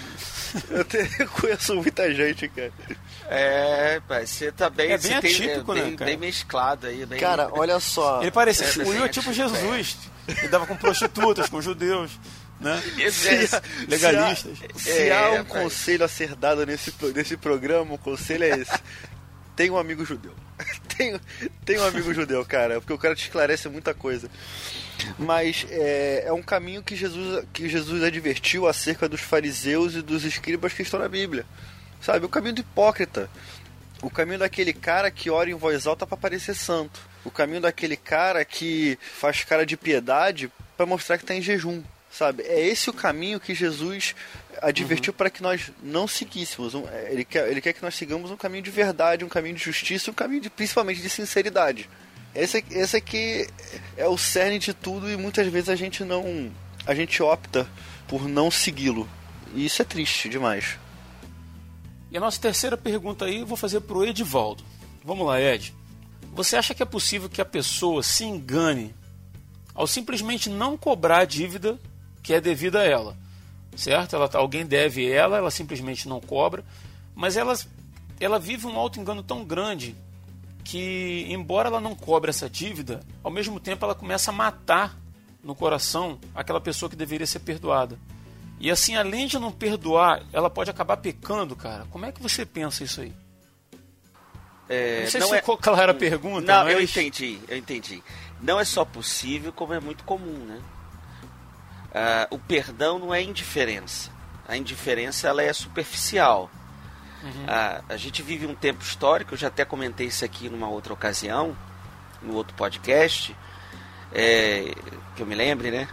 [0.70, 2.72] Eu, te, eu conheço muita gente, cara.
[3.28, 7.04] É, você tá bem, é bem atípico, tem, é, né, bem, bem, mesclado aí.
[7.04, 7.20] Bem...
[7.20, 8.22] Cara, olha só.
[8.22, 9.98] Ele parecia é, o Will é tipo Jesus.
[10.26, 12.12] Ele dava com prostitutas, com judeus.
[12.58, 12.82] Né?
[13.10, 14.56] Se, legalistas.
[14.58, 18.60] Se há, se há um conselho a ser dado nesse, nesse programa, o conselho é
[18.60, 18.80] esse.
[19.54, 20.45] Tem um amigo judeu.
[20.96, 21.20] tem,
[21.64, 24.30] tem um amigo judeu, cara, porque o cara te esclarece muita coisa.
[25.18, 30.24] Mas é, é um caminho que Jesus, que Jesus advertiu acerca dos fariseus e dos
[30.24, 31.44] escribas que estão na Bíblia.
[32.00, 32.24] Sabe?
[32.24, 33.28] O caminho do hipócrita.
[34.02, 37.00] O caminho daquele cara que ora em voz alta para parecer santo.
[37.24, 41.82] O caminho daquele cara que faz cara de piedade para mostrar que está em jejum.
[42.10, 42.42] Sabe?
[42.44, 44.14] É esse o caminho que Jesus
[44.62, 45.16] advertiu uhum.
[45.16, 46.74] para que nós não seguíssemos.
[46.74, 49.62] É, ele quer, ele quer que nós sigamos um caminho de verdade, um caminho de
[49.62, 51.88] justiça, um caminho de, principalmente de sinceridade.
[52.34, 53.46] Esse, esse aqui
[53.96, 56.52] é o cerne de tudo e muitas vezes a gente não.
[56.86, 57.66] A gente opta
[58.06, 59.08] por não segui-lo.
[59.54, 60.78] E isso é triste demais.
[62.10, 64.62] E a nossa terceira pergunta aí eu vou fazer para o Edivaldo.
[65.04, 65.74] Vamos lá, Ed.
[66.34, 68.94] Você acha que é possível que a pessoa se engane
[69.74, 71.78] ao simplesmente não cobrar a dívida
[72.22, 73.16] que é devida a ela?
[73.76, 74.16] Certo?
[74.16, 76.64] Ela, alguém deve ela, ela simplesmente não cobra,
[77.14, 77.54] mas ela,
[78.18, 79.94] ela vive um auto-engano tão grande
[80.64, 84.96] que, embora ela não cobre essa dívida, ao mesmo tempo ela começa a matar
[85.44, 87.98] no coração aquela pessoa que deveria ser perdoada.
[88.58, 91.86] E assim, além de não perdoar, ela pode acabar pecando, cara.
[91.90, 93.12] Como é que você pensa isso aí?
[94.68, 95.38] É, não sei não se é...
[95.38, 96.40] ficou clara a pergunta.
[96.40, 96.72] Não, mas...
[96.72, 98.02] eu entendi, eu entendi.
[98.40, 100.60] Não é só possível, como é muito comum, né?
[101.98, 104.10] Ah, o perdão não é indiferença.
[104.46, 106.50] A indiferença ela é superficial.
[107.22, 107.46] Uhum.
[107.48, 110.92] Ah, a gente vive um tempo histórico, eu já até comentei isso aqui numa outra
[110.92, 111.56] ocasião,
[112.20, 113.34] no outro podcast,
[114.12, 114.74] é,
[115.16, 115.88] que eu me lembre, né?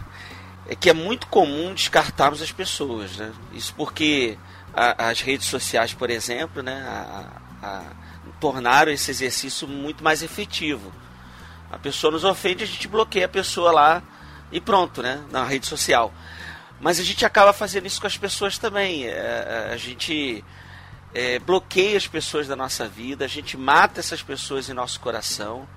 [0.68, 3.32] É que é muito comum descartarmos as pessoas, né?
[3.54, 4.36] Isso porque
[4.74, 7.82] a, as redes sociais, por exemplo, né, a, a,
[8.38, 10.92] tornaram esse exercício muito mais efetivo.
[11.72, 14.02] A pessoa nos ofende, a gente bloqueia a pessoa lá
[14.54, 15.20] e pronto, né?
[15.32, 16.14] Na rede social.
[16.80, 19.04] Mas a gente acaba fazendo isso com as pessoas também.
[19.04, 20.44] É, a gente
[21.12, 25.68] é, bloqueia as pessoas da nossa vida, a gente mata essas pessoas em nosso coração.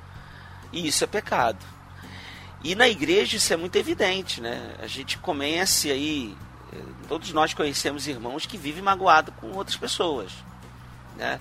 [0.72, 1.66] E isso é pecado.
[2.64, 4.76] E na igreja isso é muito evidente, né?
[4.80, 6.38] A gente começa aí,
[7.08, 10.32] todos nós conhecemos irmãos que vivem magoado com outras pessoas,
[11.16, 11.40] né?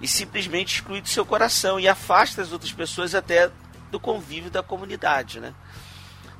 [0.00, 3.50] E simplesmente exclui do seu coração e afasta as outras pessoas até
[3.90, 5.52] do convívio da comunidade, né?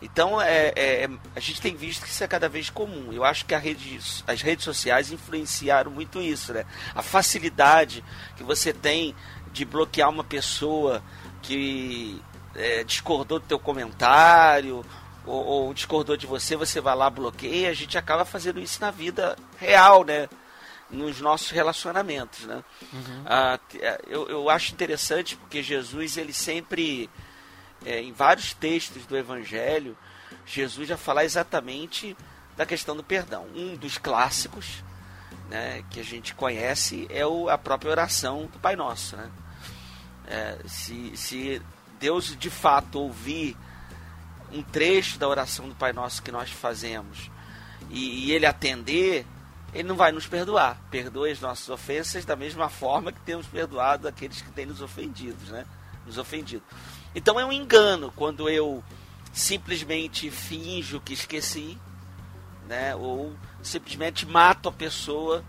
[0.00, 3.12] Então é, é, a gente tem visto que isso é cada vez comum.
[3.12, 6.64] Eu acho que rede, as redes sociais influenciaram muito isso, né?
[6.94, 8.04] A facilidade
[8.36, 9.14] que você tem
[9.52, 11.02] de bloquear uma pessoa
[11.42, 12.22] que
[12.54, 14.84] é, discordou do teu comentário
[15.26, 17.70] ou, ou, discordou de você, você vai lá bloqueia.
[17.70, 20.28] A gente acaba fazendo isso na vida real, né?
[20.90, 22.64] Nos nossos relacionamentos, né?
[22.92, 23.22] Uhum.
[23.26, 27.10] Ah, é, eu, eu acho interessante porque Jesus ele sempre
[27.84, 29.96] é, em vários textos do Evangelho
[30.48, 32.16] Jesus já fala exatamente
[32.56, 33.46] da questão do perdão.
[33.54, 34.82] Um dos clássicos
[35.48, 39.16] né, que a gente conhece é o, a própria oração do Pai Nosso.
[39.16, 39.30] Né?
[40.26, 41.62] É, se, se
[42.00, 43.56] Deus de fato ouvir
[44.50, 47.30] um trecho da oração do Pai Nosso que nós fazemos
[47.90, 49.26] e, e Ele atender,
[49.74, 50.80] Ele não vai nos perdoar.
[50.90, 55.50] Perdoe as nossas ofensas da mesma forma que temos perdoado aqueles que têm nos ofendidos,
[55.50, 55.66] né?
[56.06, 56.62] Nos ofendido.
[57.18, 58.80] Então é um engano quando eu
[59.32, 61.76] simplesmente finjo que esqueci,
[62.68, 62.94] né?
[62.94, 65.44] Ou simplesmente mato a pessoa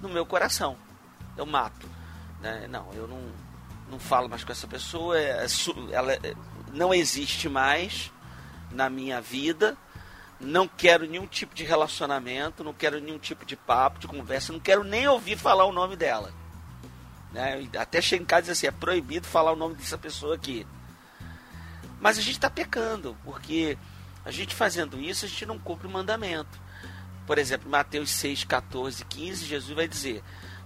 [0.00, 0.78] no meu coração.
[1.36, 1.86] Eu mato,
[2.40, 2.66] né?
[2.70, 3.20] Não, eu não
[3.90, 5.46] não falo mais com essa pessoa, é, é
[5.92, 6.34] ela é,
[6.72, 8.10] não existe mais
[8.70, 9.76] na minha vida,
[10.40, 14.60] não quero nenhum tipo de relacionamento, não quero nenhum tipo de papo, de conversa, não
[14.60, 16.32] quero nem ouvir falar o nome dela.
[17.30, 17.68] Né?
[17.78, 20.66] Até chegar em casa e dizer assim, é proibido falar o nome dessa pessoa aqui.
[22.00, 23.76] Mas a gente está pecando, porque
[24.24, 26.58] a gente fazendo isso, a gente não cumpre o mandamento.
[27.26, 30.22] Por exemplo, Mateus 6, 14, 15, Jesus vai dizer: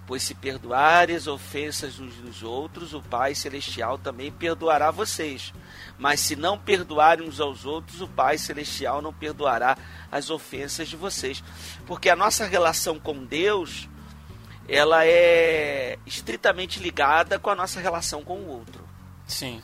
[0.07, 5.53] Pois se perdoarem as ofensas uns dos outros, o Pai Celestial também perdoará vocês.
[5.99, 9.77] Mas se não perdoarem uns aos outros, o Pai Celestial não perdoará
[10.13, 11.43] as ofensas de vocês.
[11.87, 13.89] Porque a nossa relação com Deus,
[14.69, 18.85] ela é estritamente ligada com a nossa relação com o outro.
[19.27, 19.63] Sim.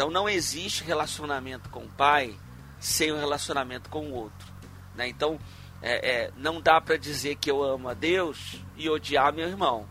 [0.00, 2.34] Então não existe relacionamento com o Pai
[2.78, 4.50] sem o relacionamento com o outro.
[4.94, 5.06] Né?
[5.08, 5.38] Então
[5.82, 9.86] é, é, não dá para dizer que eu amo a Deus e odiar meu irmão.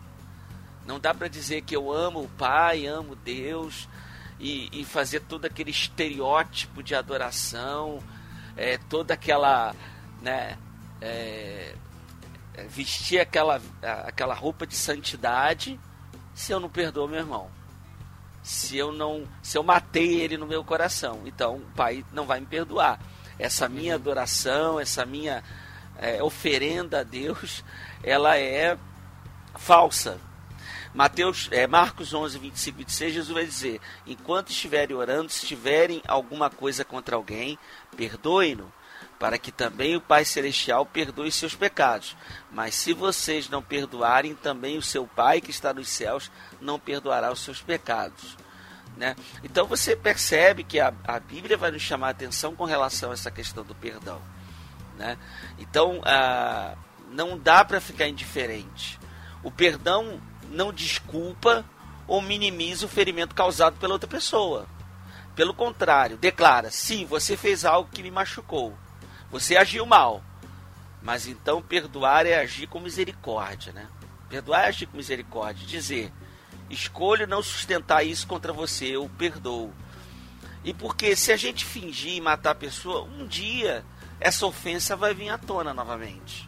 [0.84, 3.88] Não dá para dizer que eu amo o Pai, amo Deus
[4.40, 8.02] e, e fazer todo aquele estereótipo de adoração,
[8.56, 9.76] é, toda aquela,
[10.20, 10.58] né,
[11.00, 11.72] é,
[12.54, 15.78] é, vestir aquela, aquela roupa de santidade
[16.34, 17.59] se eu não perdoo meu irmão.
[18.42, 22.40] Se eu não, se eu matei ele no meu coração, então o Pai não vai
[22.40, 23.00] me perdoar.
[23.38, 24.00] Essa minha uhum.
[24.00, 25.42] adoração, essa minha
[25.98, 27.64] é, oferenda a Deus,
[28.02, 28.78] ela é
[29.56, 30.18] falsa.
[30.92, 36.02] Mateus, é, Marcos 11, 25 e 26, Jesus vai dizer: Enquanto estiverem orando, se tiverem
[36.08, 37.58] alguma coisa contra alguém,
[37.96, 38.72] perdoem-no,
[39.18, 42.16] para que também o Pai Celestial perdoe seus pecados.
[42.50, 46.30] Mas se vocês não perdoarem, também o seu Pai que está nos céus
[46.60, 48.36] não perdoará os seus pecados.
[48.96, 49.16] Né?
[49.42, 53.14] Então você percebe que a, a Bíblia vai nos chamar a atenção com relação a
[53.14, 54.20] essa questão do perdão.
[54.96, 55.16] Né?
[55.58, 56.74] Então, ah,
[57.10, 58.98] não dá para ficar indiferente.
[59.42, 60.20] O perdão
[60.50, 61.64] não desculpa
[62.06, 64.66] ou minimiza o ferimento causado pela outra pessoa.
[65.34, 68.76] Pelo contrário, declara: sim, você fez algo que me machucou.
[69.30, 70.22] Você agiu mal.
[71.02, 73.88] Mas então perdoar é agir com misericórdia, né?
[74.28, 75.66] Perdoar é agir com misericórdia.
[75.66, 76.12] Dizer:
[76.68, 79.72] escolho não sustentar isso contra você, eu perdoo.
[80.62, 83.84] E porque se a gente fingir e matar a pessoa, um dia
[84.20, 86.46] essa ofensa vai vir à tona novamente.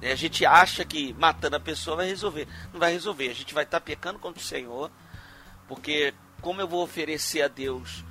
[0.00, 0.12] Né?
[0.12, 2.48] A gente acha que matando a pessoa vai resolver.
[2.72, 3.28] Não vai resolver.
[3.28, 4.90] A gente vai estar pecando contra o Senhor,
[5.68, 8.02] porque como eu vou oferecer a Deus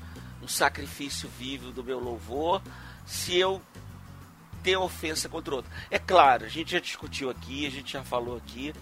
[0.41, 2.61] um sacrifício vivo do meu louvor
[3.05, 3.61] se eu
[4.63, 5.71] ter ofensa contra o outro?
[5.91, 8.73] É claro, a gente já discutiu aqui, a gente já falou aqui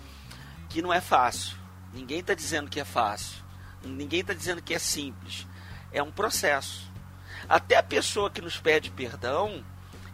[0.69, 1.57] que não é fácil.
[1.93, 3.43] Ninguém está dizendo que é fácil.
[3.83, 5.47] Ninguém está dizendo que é simples.
[5.91, 6.89] É um processo.
[7.49, 9.63] Até a pessoa que nos pede perdão,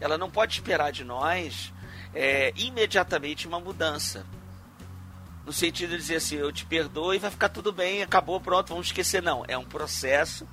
[0.00, 1.72] ela não pode esperar de nós
[2.14, 4.26] é, imediatamente uma mudança.
[5.44, 8.70] No sentido de dizer assim, eu te perdoo e vai ficar tudo bem, acabou, pronto,
[8.70, 9.22] vamos esquecer.
[9.22, 10.48] Não, é um processo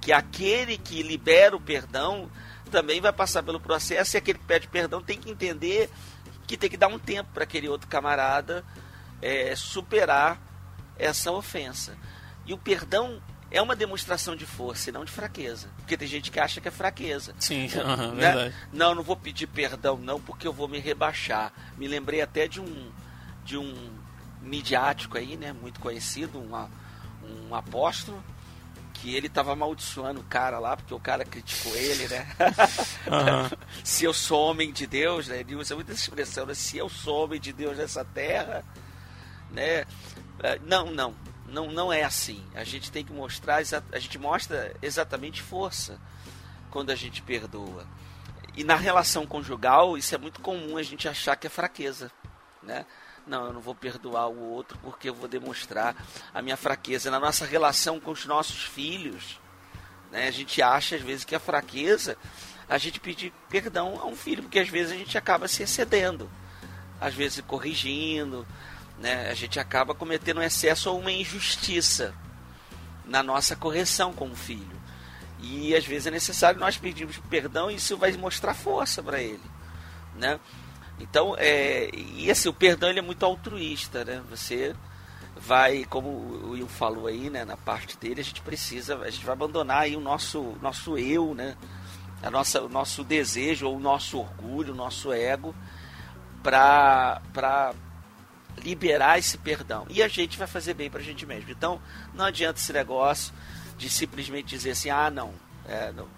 [0.00, 2.30] que aquele que libera o perdão
[2.74, 5.88] também vai passar pelo processo e aquele que pede perdão tem que entender
[6.44, 8.64] que tem que dar um tempo para aquele outro camarada
[9.22, 10.40] é, superar
[10.98, 11.96] essa ofensa.
[12.44, 15.68] E o perdão é uma demonstração de força e não de fraqueza.
[15.76, 17.32] Porque tem gente que acha que é fraqueza.
[17.38, 18.32] Sim, uhum, né?
[18.32, 18.54] verdade.
[18.72, 21.52] Não, não vou pedir perdão não porque eu vou me rebaixar.
[21.78, 22.90] Me lembrei até de um
[23.44, 23.72] de um
[24.42, 26.50] midiático aí, né, muito conhecido, um,
[27.48, 28.20] um apóstolo
[29.04, 32.26] que ele estava amaldiçoando o cara lá, porque o cara criticou ele, né?
[32.40, 33.58] Uhum.
[33.84, 35.40] se eu sou homem de Deus, né?
[35.40, 36.54] Ele usa muita expressão, né?
[36.54, 38.64] Se eu sou homem de Deus nessa terra,
[39.50, 39.84] né?
[40.42, 41.14] É, não, não
[41.46, 42.42] não, não é assim.
[42.54, 43.60] A gente tem que mostrar,
[43.92, 46.00] a gente mostra exatamente força
[46.70, 47.86] quando a gente perdoa.
[48.56, 52.10] E na relação conjugal, isso é muito comum a gente achar que é fraqueza,
[52.62, 52.86] né?
[53.26, 55.96] Não, eu não vou perdoar o outro porque eu vou demonstrar
[56.32, 57.10] a minha fraqueza.
[57.10, 59.40] Na nossa relação com os nossos filhos,
[60.10, 60.28] né?
[60.28, 62.16] A gente acha às vezes que a fraqueza
[62.68, 66.30] a gente pedir perdão a um filho, porque às vezes a gente acaba se excedendo,
[67.00, 68.46] às vezes corrigindo,
[68.98, 72.14] né, a gente acaba cometendo um excesso ou uma injustiça
[73.04, 74.82] na nossa correção como filho.
[75.40, 79.42] E às vezes é necessário nós pedirmos perdão e isso vai mostrar força para ele,
[80.14, 80.40] né?
[80.98, 84.22] Então, é, e assim, o perdão ele é muito altruísta, né?
[84.30, 84.74] Você
[85.36, 89.24] vai, como o Will falou aí, né, na parte dele, a gente precisa, a gente
[89.24, 91.56] vai abandonar aí o nosso nosso eu, né?
[92.22, 95.54] A nossa, o nosso desejo ou o nosso orgulho, o nosso ego
[96.42, 97.74] para
[98.58, 99.86] liberar esse perdão.
[99.90, 101.50] E a gente vai fazer bem para a gente mesmo.
[101.50, 101.80] Então,
[102.14, 103.34] não adianta esse negócio
[103.76, 105.34] de simplesmente dizer assim: ah, não,
[105.66, 106.08] é, não,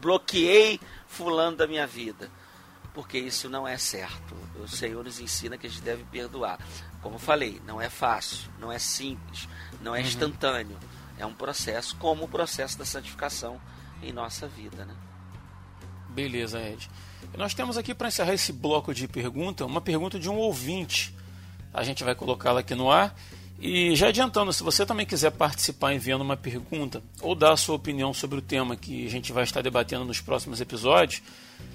[0.00, 2.30] bloqueei fulano da minha vida.
[2.94, 4.34] Porque isso não é certo.
[4.62, 6.58] O Senhor nos ensina que a gente deve perdoar.
[7.02, 9.48] Como falei, não é fácil, não é simples,
[9.82, 10.06] não é uhum.
[10.06, 10.78] instantâneo.
[11.18, 13.60] É um processo, como o processo da santificação
[14.02, 14.84] em nossa vida.
[14.84, 14.94] Né?
[16.08, 16.88] Beleza, Ed.
[17.36, 21.14] nós temos aqui para encerrar esse bloco de pergunta, uma pergunta de um ouvinte
[21.74, 23.18] a gente vai colocá-la aqui no ar.
[23.58, 27.74] E já adiantando, se você também quiser participar enviando uma pergunta ou dar a sua
[27.74, 31.22] opinião sobre o tema que a gente vai estar debatendo nos próximos episódios,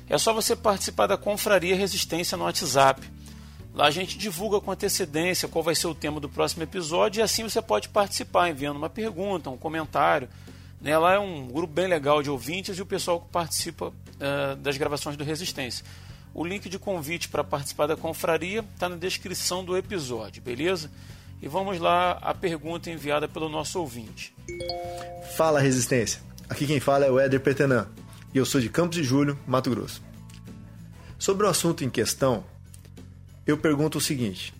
[0.09, 3.07] é só você participar da Confraria Resistência no WhatsApp.
[3.73, 7.21] Lá a gente divulga com antecedência qual vai ser o tema do próximo episódio e
[7.21, 10.27] assim você pode participar enviando uma pergunta, um comentário.
[10.81, 10.97] Né?
[10.97, 14.75] Lá é um grupo bem legal de ouvintes e o pessoal que participa uh, das
[14.77, 15.85] gravações do Resistência.
[16.33, 20.89] O link de convite para participar da confraria está na descrição do episódio, beleza?
[21.41, 24.33] E vamos lá a pergunta enviada pelo nosso ouvinte.
[25.37, 27.87] Fala Resistência, aqui quem fala é o Éder Petenã
[28.33, 30.01] e eu sou de Campos de Julho, Mato Grosso.
[31.17, 32.43] Sobre o assunto em questão,
[33.45, 34.53] eu pergunto o seguinte: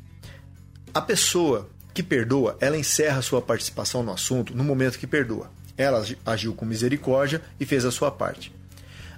[0.94, 5.52] a pessoa que perdoa, ela encerra sua participação no assunto no momento que perdoa.
[5.78, 8.54] Ela agiu com misericórdia e fez a sua parte.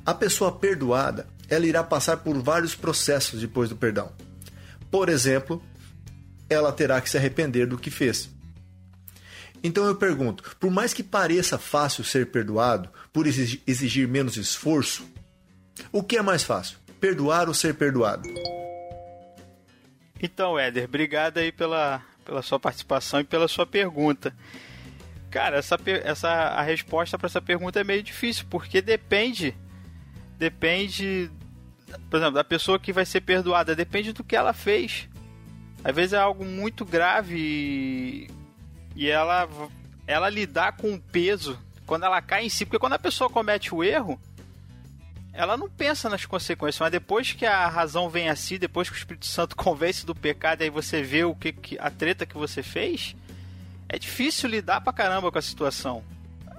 [0.06, 4.12] A pessoa perdoada, ela irá passar por vários processos depois do perdão.
[4.90, 5.62] Por exemplo,
[6.50, 8.30] ela terá que se arrepender do que fez.
[9.64, 15.06] Então eu pergunto: por mais que pareça fácil ser perdoado, por exigir menos esforço,
[15.92, 16.78] o que é mais fácil?
[17.00, 18.30] Perdoar ou ser perdoado?
[20.22, 24.36] Então, Éder, obrigado aí pela, pela sua participação e pela sua pergunta.
[25.32, 29.56] Cara, essa, essa, a resposta para essa pergunta é meio difícil, porque depende
[30.38, 31.32] depende
[32.10, 35.10] por exemplo, da pessoa que vai ser perdoada, depende do que ela fez.
[35.84, 38.30] Às vezes é algo muito grave e,
[38.96, 39.48] e ela,
[40.06, 41.60] ela lidar com o peso
[41.92, 42.64] quando ela cai em si.
[42.66, 44.18] Porque quando a pessoa comete o erro,
[45.34, 48.98] ela não pensa nas consequências, mas depois que a razão vem assim, depois que o
[48.98, 52.64] Espírito Santo convence do pecado, aí você vê o que, que a treta que você
[52.64, 53.14] fez,
[53.90, 56.02] é difícil lidar pra caramba com a situação.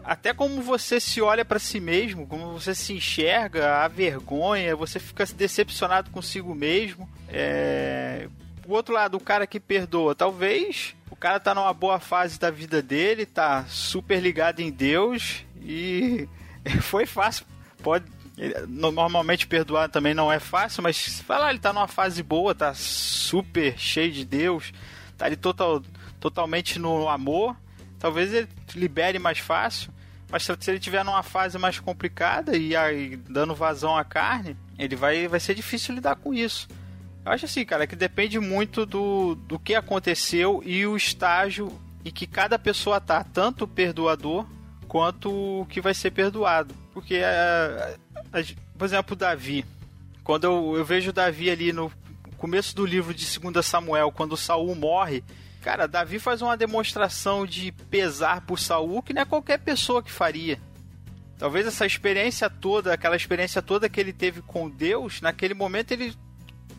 [0.05, 5.01] Até como você se olha para si mesmo, como você se enxerga, a vergonha, você
[5.01, 7.09] fica decepcionado consigo mesmo.
[7.27, 8.29] É...
[8.67, 12.83] O outro lado, o cara que perdoa, talvez cara tá numa boa fase da vida
[12.83, 16.29] dele, tá super ligado em Deus e
[16.83, 17.47] foi fácil.
[17.81, 18.07] Pode
[18.67, 23.79] normalmente perdoar também não é fácil, mas fala, ele tá numa fase boa, tá super
[23.79, 24.73] cheio de Deus,
[25.17, 25.81] tá ali total,
[26.19, 27.57] totalmente no amor.
[28.01, 29.93] Talvez ele libere mais fácil,
[30.29, 34.97] mas se ele tiver numa fase mais complicada e aí dando vazão à carne, ele
[34.97, 36.67] vai, vai ser difícil lidar com isso.
[37.25, 41.73] Eu acho assim, cara, que depende muito do, do que aconteceu e o estágio
[42.05, 44.45] em que cada pessoa tá, tanto o perdoador
[44.89, 46.75] quanto o que vai ser perdoado.
[46.93, 47.97] Porque, é,
[48.77, 49.65] por exemplo, Davi.
[50.25, 51.91] Quando eu, eu vejo Davi ali no
[52.37, 55.23] começo do livro de 2 Samuel, quando Saul morre,
[55.61, 60.11] cara, Davi faz uma demonstração de pesar por Saul que não é qualquer pessoa que
[60.11, 60.61] faria.
[61.39, 66.15] Talvez essa experiência toda, aquela experiência toda que ele teve com Deus, naquele momento ele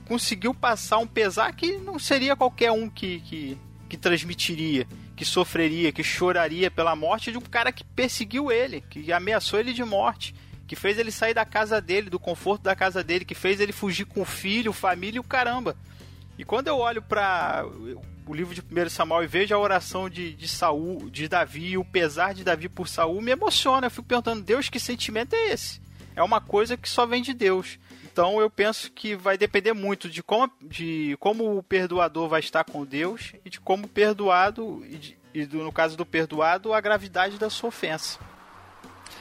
[0.08, 3.58] conseguiu passar um pesar que não seria qualquer um que, que,
[3.89, 9.12] que transmitiria que sofreria, que choraria pela morte de um cara que perseguiu ele, que
[9.12, 10.34] ameaçou ele de morte,
[10.68, 13.72] que fez ele sair da casa dele, do conforto da casa dele, que fez ele
[13.72, 15.76] fugir com o filho, família e o caramba.
[16.38, 17.64] E quando eu olho para
[18.26, 21.86] o livro de 1 Samuel e vejo a oração de, de Saul, de Davi, o
[21.86, 23.88] pesar de Davi por Saul, me emociona.
[23.88, 25.80] Eu fico perguntando, Deus, que sentimento é esse?
[26.16, 27.78] É uma coisa que só vem de Deus.
[28.14, 32.64] Então eu penso que vai depender muito de como, de como o perdoador vai estar
[32.64, 36.76] com Deus e de como o perdoado, e, de, e do, no caso do perdoado,
[36.76, 38.20] a gravidade da sua ofensa.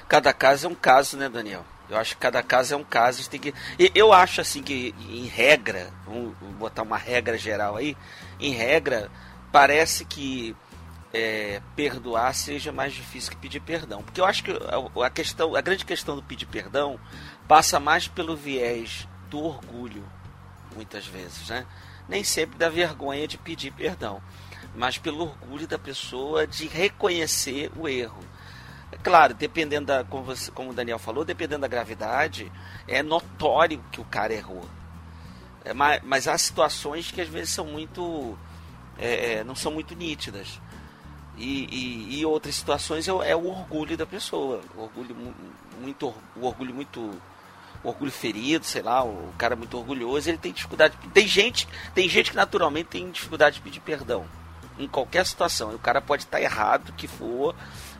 [0.07, 1.65] Cada caso é um caso, né, Daniel?
[1.89, 3.29] Eu acho que cada caso é um caso.
[3.31, 3.55] Tem que...
[3.95, 7.97] Eu acho assim que, em regra, vamos botar uma regra geral aí,
[8.39, 9.11] em regra,
[9.51, 10.55] parece que
[11.13, 14.03] é, perdoar seja mais difícil que pedir perdão.
[14.03, 14.53] Porque eu acho que
[15.03, 16.99] a, questão, a grande questão do pedir perdão
[17.49, 20.05] passa mais pelo viés do orgulho,
[20.75, 21.67] muitas vezes, né?
[22.09, 24.23] Nem sempre da vergonha de pedir perdão,
[24.75, 28.23] mas pelo orgulho da pessoa de reconhecer o erro.
[28.91, 32.53] É claro, dependendo da, como, você, como o Daniel falou, dependendo da gravidade,
[32.87, 34.69] é notório que o cara errou.
[35.65, 38.37] É, mas, mas, há situações que às vezes são muito,
[38.99, 40.61] é, é não são muito nítidas.
[41.39, 45.17] E, e, e outras situações é, é, o orgulho da pessoa, o orgulho
[45.81, 47.11] muito, o orgulho muito
[47.85, 50.97] orgulho ferido, sei lá, o cara muito orgulhoso, ele tem dificuldade.
[51.13, 54.25] Tem gente, tem gente que naturalmente tem dificuldade de pedir perdão
[54.79, 55.73] em qualquer situação.
[55.73, 57.55] E o cara pode estar errado que for,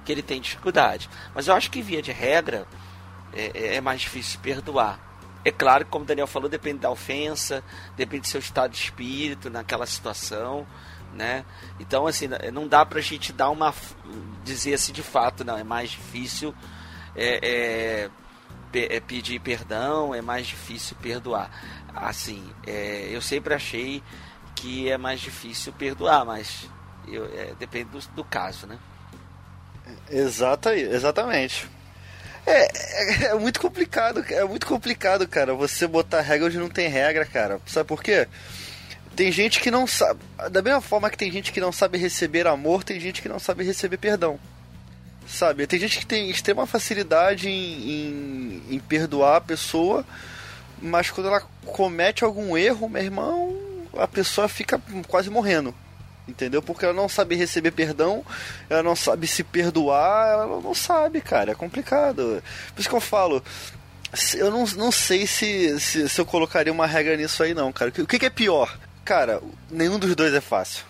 [0.05, 1.09] que ele tem dificuldade.
[1.35, 2.67] Mas eu acho que via de regra
[3.33, 4.99] é, é, é mais difícil perdoar.
[5.45, 7.65] É claro que, como o Daniel falou, depende da ofensa,
[7.97, 10.65] depende do seu estado de espírito naquela situação,
[11.13, 11.45] né?
[11.81, 13.75] Então, assim, não dá pra gente dar uma
[14.45, 16.55] dizer assim de fato, não, é mais difícil
[17.15, 18.11] é, é
[19.07, 21.51] pedir perdão, é mais difícil perdoar.
[21.95, 24.03] Assim, é, eu sempre achei
[24.55, 26.69] que é mais difícil perdoar, mas
[27.09, 28.79] eu, é, depende do, do, caso, né?
[30.11, 31.69] Exata, exatamente.
[32.47, 36.89] É, é, é, muito complicado, é muito complicado, cara, você botar regra onde não tem
[36.89, 37.61] regra, cara.
[37.67, 38.27] Sabe por quê?
[39.15, 40.21] Tem gente que não sabe.
[40.51, 43.39] Da mesma forma que tem gente que não sabe receber amor, tem gente que não
[43.39, 44.39] sabe receber perdão.
[45.27, 45.67] Sabe?
[45.67, 50.05] Tem gente que tem extrema facilidade em, em, em perdoar a pessoa,
[50.81, 53.57] mas quando ela comete algum erro, meu irmão,
[53.97, 55.75] a pessoa fica quase morrendo.
[56.27, 56.63] Entendeu?
[56.63, 58.25] Porque ela não sabe receber perdão,
[58.71, 61.53] ela não sabe se perdoar, ela não sabe, cara.
[61.53, 62.43] É complicado.
[62.75, 63.43] Por isso que eu falo,
[64.35, 67.91] eu não, não sei se, se, se eu colocaria uma regra nisso aí, não, cara.
[67.91, 68.79] O que, que é pior?
[69.05, 70.85] Cara, nenhum dos dois é fácil.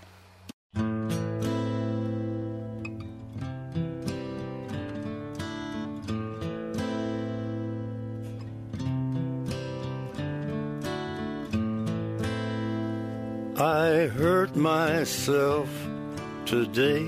[13.63, 15.69] I hurt myself
[16.45, 17.07] today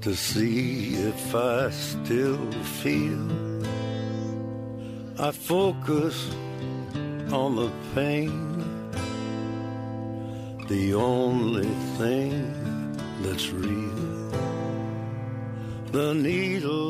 [0.00, 2.50] to see if I still
[2.82, 3.28] feel.
[5.16, 6.28] I focus
[7.30, 8.58] on the pain,
[10.66, 12.32] the only thing
[13.22, 13.92] that's real.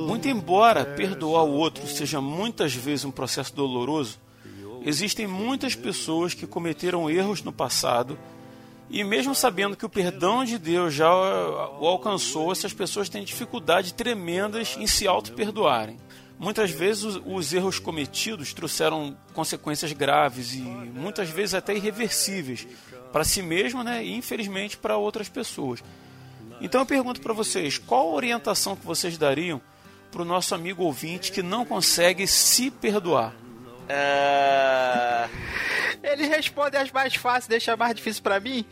[0.09, 4.19] Muito embora perdoar o outro seja muitas vezes um processo doloroso,
[4.85, 8.19] Existem muitas pessoas que cometeram erros no passado
[8.91, 13.93] e, mesmo sabendo que o perdão de Deus já o alcançou, essas pessoas têm dificuldades
[13.93, 15.97] tremendas em se auto-perdoarem.
[16.39, 22.67] muitas vezes os, os erros cometidos trouxeram consequências graves e muitas vezes até irreversíveis
[23.13, 25.83] para si mesmo né, e infelizmente para outras pessoas.
[26.61, 29.61] Então eu pergunto para vocês, qual a orientação que vocês dariam
[30.11, 33.42] para o nosso amigo ouvinte que não consegue se perdoar?
[33.89, 35.29] É...
[36.03, 38.65] Eles respondem as mais fáceis, deixa mais difícil para mim.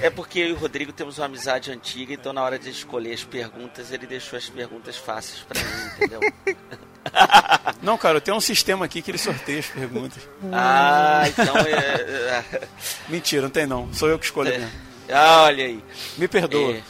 [0.00, 3.12] É porque eu e o Rodrigo temos uma amizade antiga, então na hora de escolher
[3.14, 6.20] as perguntas, ele deixou as perguntas fáceis para mim, entendeu?
[7.82, 10.26] Não, cara, eu tenho um sistema aqui que ele sorteia as perguntas.
[10.52, 12.40] Ah, então é.
[12.52, 12.68] é
[13.08, 13.92] Mentira, não tem não.
[13.92, 14.58] Sou eu que escolho é.
[14.58, 14.72] mesmo.
[15.10, 15.84] Ah, olha aí.
[16.16, 16.76] Me perdoa.
[16.76, 16.82] É.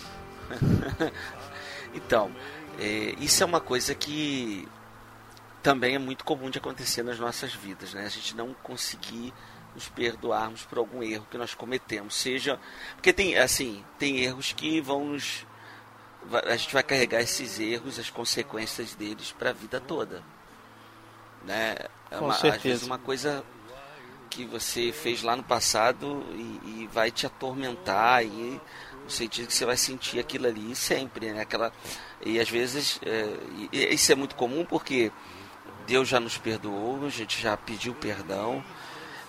[1.94, 2.30] então,
[2.78, 4.68] é, isso é uma coisa que
[5.64, 8.04] também é muito comum de acontecer nas nossas vidas, né?
[8.04, 9.32] A gente não conseguir
[9.74, 12.60] nos perdoarmos por algum erro que nós cometemos, seja
[12.92, 15.46] porque tem assim tem erros que vão nos
[16.46, 20.22] a gente vai carregar esses erros, as consequências deles para a vida toda,
[21.44, 21.76] né?
[22.10, 23.42] É uma, às vezes uma coisa
[24.28, 28.60] que você fez lá no passado e, e vai te atormentar e
[29.02, 31.40] no sentido que você vai sentir aquilo ali sempre, né?
[31.40, 31.72] Aquela
[32.24, 33.34] e às vezes é,
[33.72, 35.10] e isso é muito comum porque
[35.86, 38.64] Deus já nos perdoou, a gente já pediu perdão,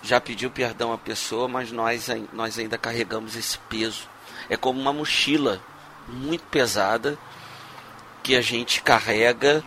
[0.02, 4.08] já pediu perdão à pessoa, mas nós, nós ainda carregamos esse peso.
[4.48, 5.60] É como uma mochila
[6.08, 7.18] muito pesada
[8.22, 9.62] que a gente carrega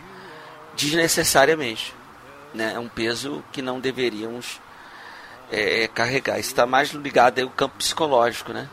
[0.75, 1.93] desnecessariamente.
[2.53, 2.73] Né?
[2.73, 4.59] É um peso que não deveríamos
[5.51, 6.39] é, carregar.
[6.39, 8.69] Isso está mais ligado ao campo psicológico, né?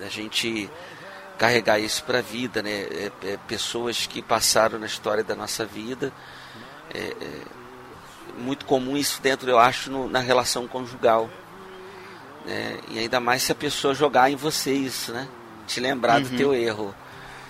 [0.00, 0.70] A gente
[1.36, 2.70] carregar isso para a vida, né?
[2.70, 6.12] É, é, pessoas que passaram na história da nossa vida.
[6.94, 7.40] É, é
[8.38, 11.28] muito comum isso dentro, eu acho, no- na relação conjugal.
[12.46, 12.78] Né?
[12.88, 15.28] E ainda mais se a pessoa jogar em você isso, né?
[15.66, 16.94] Te lembrar do teu erro.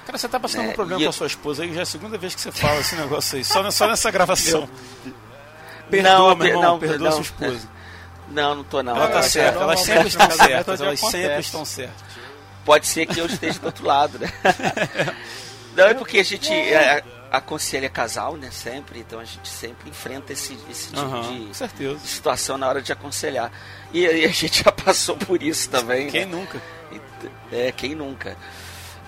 [0.07, 1.81] Cara, você tá passando É, um problema e com eu- a sua esposa aí, já
[1.81, 4.63] é a segunda vez que você fala esse negócio aí, só, só nessa gravação.
[5.05, 7.13] Não, Perdoa, meu per- irmão, não, perdoa não.
[7.13, 7.69] sua esposa.
[8.31, 8.95] Não, não tô não.
[8.95, 12.03] Ela tá certa, elas normalmente sempre estão certas, elas sempre estão certas.
[12.63, 14.31] Pode ser que eu esteja do outro lado, né?
[15.75, 18.51] Não, é porque a gente é, aconselha casal, né?
[18.51, 21.99] Sempre, então a gente sempre enfrenta esse, esse tipo Aham, de certeza.
[22.01, 23.51] situação na hora de aconselhar.
[23.93, 26.11] E, e a gente já passou por isso também.
[26.11, 26.37] Quem né?
[26.37, 26.61] nunca?
[27.53, 28.37] É, quem nunca?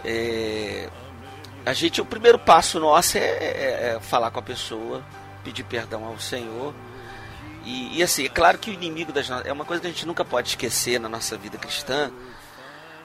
[0.05, 0.89] É,
[1.65, 5.05] a gente, o primeiro passo nosso é, é- é falar com a pessoa,
[5.45, 6.75] pedir perdão ao Senhor.
[7.65, 10.07] E, e, assim, é claro que o inimigo das é uma coisa que a gente
[10.07, 12.11] nunca pode esquecer na nossa vida cristã.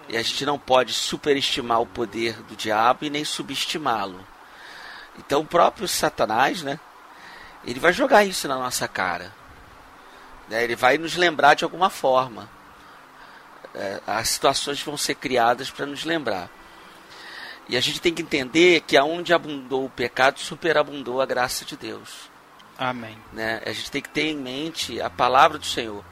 [0.07, 4.19] E a gente não pode superestimar o poder do diabo e nem subestimá-lo.
[5.19, 6.79] Então o próprio Satanás, né?
[7.65, 9.33] Ele vai jogar isso na nossa cara.
[10.47, 12.49] Né, Ele vai nos lembrar de alguma forma.
[13.73, 16.49] É, as situações vão ser criadas para nos lembrar.
[17.67, 21.75] E a gente tem que entender que aonde abundou o pecado, superabundou a graça de
[21.75, 22.29] Deus.
[22.77, 23.17] Amém.
[23.33, 23.61] Né?
[23.65, 26.03] A gente tem que ter em mente a palavra do Senhor.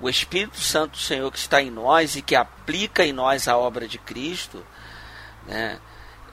[0.00, 3.56] O Espírito Santo do Senhor que está em nós e que aplica em nós a
[3.56, 4.64] obra de Cristo,
[5.46, 5.78] né?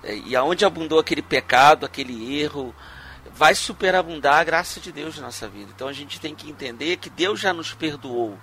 [0.03, 2.73] E aonde abundou aquele pecado, aquele erro,
[3.33, 5.71] vai superabundar a graça de Deus na nossa vida.
[5.75, 8.37] Então a gente tem que entender que Deus já nos perdoou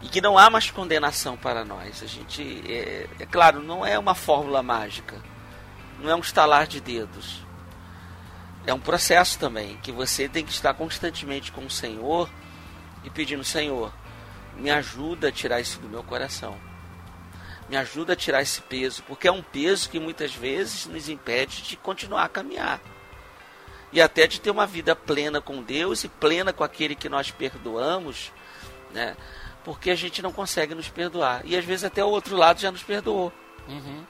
[0.00, 2.02] e que não há mais condenação para nós.
[2.02, 5.20] A gente, é, é claro, não é uma fórmula mágica,
[6.00, 7.42] não é um estalar de dedos.
[8.66, 12.28] É um processo também que você tem que estar constantemente com o Senhor
[13.04, 13.92] e pedindo: Senhor,
[14.56, 16.56] me ajuda a tirar isso do meu coração.
[17.68, 21.62] Me ajuda a tirar esse peso, porque é um peso que muitas vezes nos impede
[21.62, 22.80] de continuar a caminhar.
[23.92, 27.30] E até de ter uma vida plena com Deus e plena com aquele que nós
[27.30, 28.32] perdoamos,
[28.92, 29.16] né?
[29.64, 31.42] Porque a gente não consegue nos perdoar.
[31.44, 33.32] E às vezes até o outro lado já nos perdoou
[33.66, 34.04] Uhum.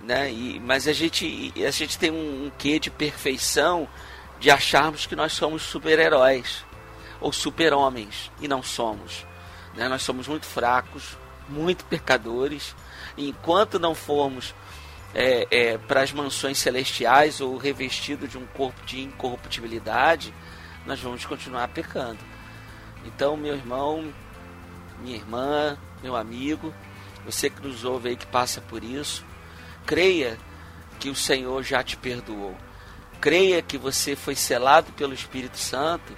[0.00, 0.30] né?
[0.30, 3.88] E, mas a gente, a gente tem um, um quê de perfeição
[4.38, 6.64] de acharmos que nós somos super-heróis
[7.20, 9.24] ou super-homens e não somos.
[9.74, 9.88] Né?
[9.88, 11.16] Nós somos muito fracos,
[11.48, 12.74] muito pecadores.
[13.16, 14.54] Enquanto não formos
[15.14, 20.34] é, é, para as mansões celestiais ou revestido de um corpo de incorruptibilidade,
[20.86, 22.18] nós vamos continuar pecando.
[23.04, 24.12] Então, meu irmão,
[25.00, 26.72] minha irmã, meu amigo,
[27.24, 29.24] você que nos ouve aí que passa por isso,
[29.84, 30.38] creia
[30.98, 32.56] que o Senhor já te perdoou.
[33.20, 36.16] Creia que você foi selado pelo Espírito Santo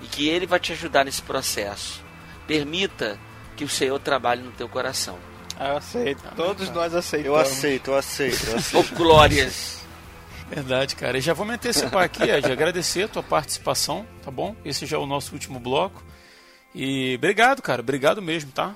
[0.00, 2.02] e que ele vai te ajudar nesse processo.
[2.46, 3.18] Permita
[3.56, 5.18] que o Senhor trabalhe no teu coração.
[5.58, 6.22] Eu aceito.
[6.36, 7.36] Todos nós aceitamos.
[7.38, 8.86] Eu aceito, eu aceito, eu aceito.
[8.92, 9.80] Oh, glórias!
[10.48, 11.18] Verdade, cara.
[11.18, 14.54] E já vou me antecipar aqui, Ed, agradecer a tua participação, tá bom?
[14.64, 16.04] Esse já é o nosso último bloco.
[16.74, 17.80] E obrigado, cara.
[17.80, 18.74] Obrigado mesmo, tá?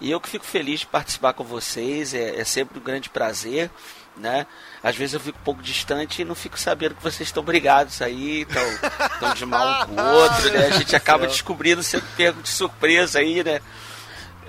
[0.00, 3.70] E eu que fico feliz de participar com vocês, é, é sempre um grande prazer.
[4.16, 4.46] né?
[4.82, 8.00] Às vezes eu fico um pouco distante e não fico sabendo que vocês estão brigados
[8.02, 10.66] aí, estão de mal um com o outro, né?
[10.66, 13.60] A gente acaba descobrindo sendo pego de surpresa aí, né?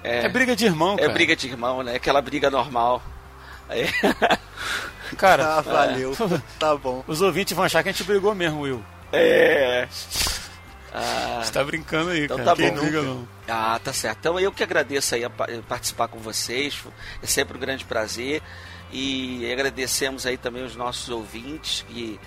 [0.03, 1.13] É, briga de irmão, É cara.
[1.13, 1.95] briga de irmão, né?
[1.95, 3.01] Aquela briga normal.
[3.69, 3.87] Aí-
[5.17, 6.15] Cara, Ah, valeu.
[6.57, 7.03] Tá bom.
[7.07, 8.83] os ouvintes vão achar que a gente brigou mesmo, Will.
[9.11, 9.87] É.
[10.93, 12.49] Ah, Você tá brincando aí, Então cara.
[12.51, 12.81] tá Quem bom.
[12.81, 13.27] briga não.
[13.47, 14.17] Ah, tá certo.
[14.19, 16.81] Então eu que agradeço aí a pa- participar com vocês.
[17.21, 18.41] É sempre um grande prazer.
[18.91, 22.19] E agradecemos aí também os nossos ouvintes que,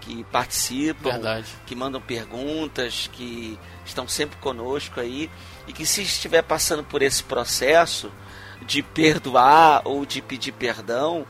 [0.00, 1.46] que participam, Verdade.
[1.66, 5.30] que mandam perguntas, que estão sempre conosco aí.
[5.66, 8.12] E que se estiver passando por esse processo
[8.62, 11.26] de perdoar ou de pedir perdão,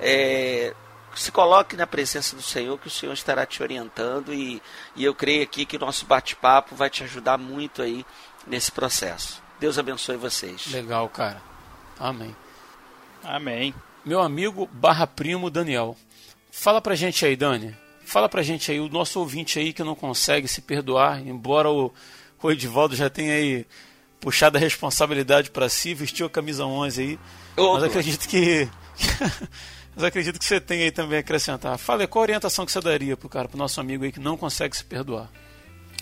[0.00, 0.74] é,
[1.14, 4.60] se coloque na presença do Senhor, que o Senhor estará te orientando e,
[4.96, 8.04] e eu creio aqui que o nosso bate-papo vai te ajudar muito aí
[8.46, 9.42] nesse processo.
[9.60, 10.66] Deus abençoe vocês.
[10.66, 11.40] Legal, cara.
[11.98, 12.34] Amém.
[13.22, 13.74] Amém.
[14.04, 15.96] Meu amigo barra primo Daniel.
[16.50, 17.76] Fala pra gente aí, Dani.
[18.04, 21.92] Fala pra gente aí, o nosso ouvinte aí que não consegue se perdoar, embora o,
[22.46, 23.66] o Edivaldo já tenha aí
[24.20, 27.18] puxado a responsabilidade pra si, vestiu a camisa 11 aí.
[27.56, 28.68] Ô, Mas acredito que.
[29.96, 31.78] Mas acredito que você tem aí também a acrescentar.
[31.78, 34.36] Fala qual a orientação que você daria pro cara, pro nosso amigo aí que não
[34.36, 35.30] consegue se perdoar?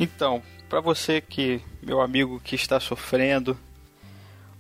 [0.01, 3.57] Então, para você que, meu amigo que está sofrendo,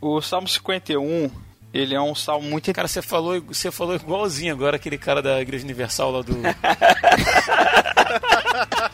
[0.00, 1.30] o Salmo 51,
[1.72, 5.40] ele é um salmo muito Cara, você falou, você falou igualzinho agora aquele cara da
[5.40, 6.36] Igreja Universal lá do.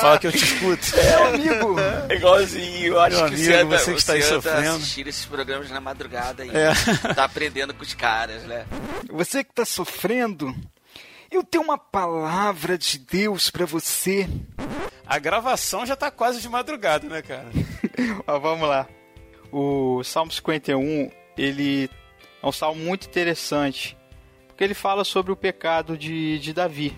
[0.00, 0.86] Fala que eu te escuto.
[1.34, 1.76] amigo.
[2.08, 4.76] É igualzinho, eu acho Meu que amigo, você anda, você que está aí anda sofrendo.
[4.76, 6.72] assistindo esses programas na madrugada e É.
[7.14, 8.66] tá aprendendo com os caras, né?
[9.10, 10.54] Você que está sofrendo,
[11.30, 14.28] eu tenho uma palavra de Deus para você.
[15.06, 17.46] A gravação já tá quase de madrugada, né, cara?
[18.26, 18.86] Ó, vamos lá.
[19.52, 21.90] O Salmo 51, ele
[22.42, 23.96] é um salmo muito interessante,
[24.46, 26.96] porque ele fala sobre o pecado de, de Davi.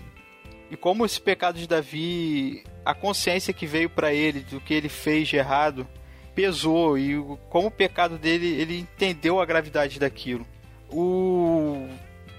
[0.73, 4.89] E como esse pecado de Davi, a consciência que veio para ele do que ele
[4.89, 5.87] fez de errado,
[6.33, 7.15] pesou e
[7.47, 10.47] como o pecado dele, ele entendeu a gravidade daquilo.
[10.89, 11.87] O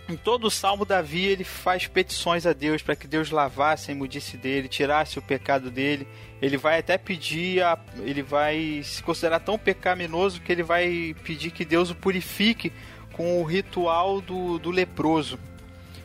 [0.09, 3.95] em todo o salmo Davi ele faz petições a Deus para que Deus lavasse a
[3.95, 6.05] imundice dele, tirasse o pecado dele.
[6.43, 11.53] Ele vai até pedir, a, ele vai se considerar tão pecaminoso que ele vai pedir
[11.53, 12.73] que Deus o purifique
[13.13, 15.39] com o ritual do, do leproso.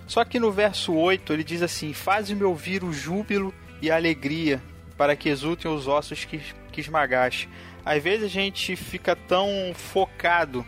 [0.10, 4.60] Só que no verso 8 ele diz assim: Faze-me ouvir o júbilo e a alegria,
[4.98, 6.42] para que exultem os ossos que,
[6.72, 7.48] que esmagaste.
[7.86, 10.66] Às vezes a gente fica tão focado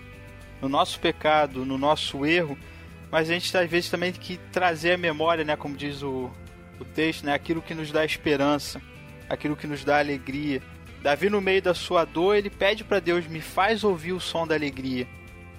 [0.61, 2.55] no nosso pecado, no nosso erro,
[3.09, 6.29] mas a gente às vezes também tem que trazer a memória, né, como diz o,
[6.79, 8.79] o texto, né, aquilo que nos dá esperança,
[9.27, 10.61] aquilo que nos dá alegria.
[11.01, 14.45] Davi, no meio da sua dor, ele pede para Deus: me faz ouvir o som
[14.45, 15.07] da alegria.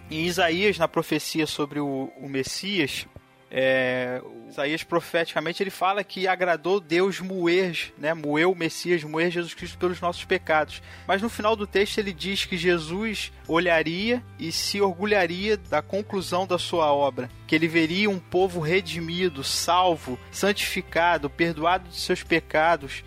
[0.08, 3.08] Em Isaías, na profecia sobre o, o Messias,
[3.54, 9.52] é, Isaías profeticamente ele fala que agradou Deus moer, né, moer o Messias, moer Jesus
[9.52, 10.82] Cristo pelos nossos pecados.
[11.06, 16.46] Mas no final do texto ele diz que Jesus olharia e se orgulharia da conclusão
[16.46, 23.04] da sua obra, que ele veria um povo redimido, salvo, santificado, perdoado de seus pecados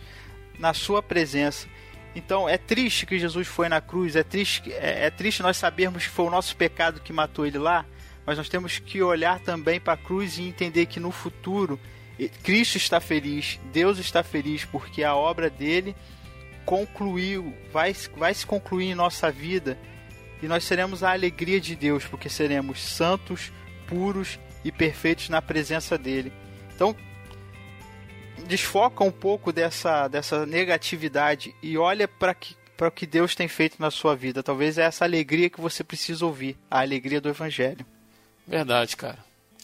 [0.59, 1.67] na sua presença.
[2.15, 6.03] Então é triste que Jesus foi na cruz, é triste, é, é triste nós sabermos
[6.03, 7.83] que foi o nosso pecado que matou ele lá,
[8.25, 11.79] mas nós temos que olhar também para a cruz e entender que no futuro
[12.43, 15.95] Cristo está feliz, Deus está feliz, porque a obra dele
[16.65, 19.77] concluiu, vai, vai se concluir em nossa vida
[20.41, 23.51] e nós seremos a alegria de Deus, porque seremos santos,
[23.87, 26.31] puros e perfeitos na presença dele.
[26.73, 26.95] Então,
[28.47, 33.47] desfoca um pouco dessa, dessa negatividade e olha para que para o que Deus tem
[33.47, 34.43] feito na sua vida.
[34.43, 37.85] Talvez é essa alegria que você precisa ouvir, a alegria do evangelho.
[38.47, 39.17] Verdade, cara.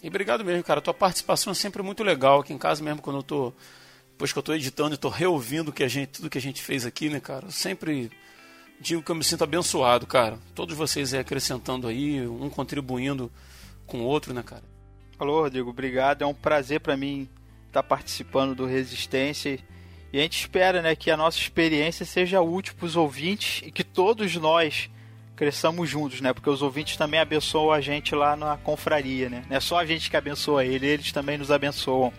[0.03, 0.81] E obrigado mesmo, cara.
[0.81, 2.39] Tua participação é sempre muito legal.
[2.39, 3.53] Aqui em casa mesmo, quando eu tô.
[4.11, 6.61] Depois que eu tô editando e tô reouvindo que a gente, tudo que a gente
[6.61, 7.45] fez aqui, né, cara?
[7.47, 8.11] Eu sempre
[8.79, 10.37] digo que eu me sinto abençoado, cara.
[10.53, 13.31] Todos vocês aí acrescentando aí, um contribuindo
[13.85, 14.63] com o outro, né, cara?
[15.17, 16.23] Alô, Rodrigo, obrigado.
[16.23, 17.29] É um prazer para mim
[17.67, 19.59] estar participando do Resistência.
[20.11, 23.71] E a gente espera né, que a nossa experiência seja útil para os ouvintes e
[23.71, 24.89] que todos nós
[25.41, 26.33] cresçamos juntos, né?
[26.33, 29.43] Porque os ouvintes também abençoam a gente lá na confraria, né?
[29.49, 32.13] Não é só a gente que abençoa ele, eles também nos abençoam.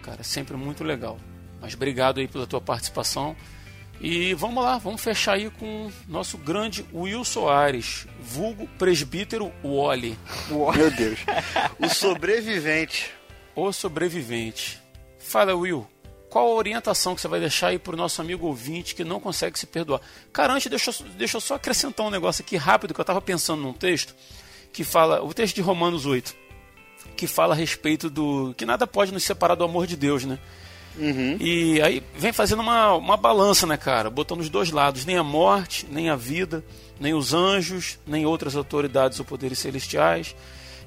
[0.00, 1.18] Cara, sempre muito legal.
[1.60, 3.34] Mas obrigado aí pela tua participação.
[4.00, 10.16] E vamos lá, vamos fechar aí com o nosso grande Will Soares, vulgo presbítero Wally,
[10.48, 11.18] Meu Deus.
[11.80, 13.12] O sobrevivente.
[13.56, 14.80] o sobrevivente.
[15.18, 15.84] Fala, Will,
[16.32, 19.58] qual a orientação que você vai deixar aí pro nosso amigo ouvinte que não consegue
[19.58, 20.00] se perdoar?
[20.32, 23.20] Cara, antes, deixa, eu- deixa eu só acrescentar um negócio aqui rápido que eu tava
[23.20, 24.14] pensando num texto
[24.72, 26.34] que fala, o texto de Romanos 8.
[27.16, 30.38] que fala a respeito do que nada pode nos separar do amor de Deus, né?
[30.96, 31.36] Uhum.
[31.40, 34.08] E aí vem fazendo uma, uma balança, né, cara?
[34.08, 36.64] Botando os dois lados, nem a morte, nem a vida,
[36.98, 40.34] nem os anjos, nem outras autoridades ou poderes celestiais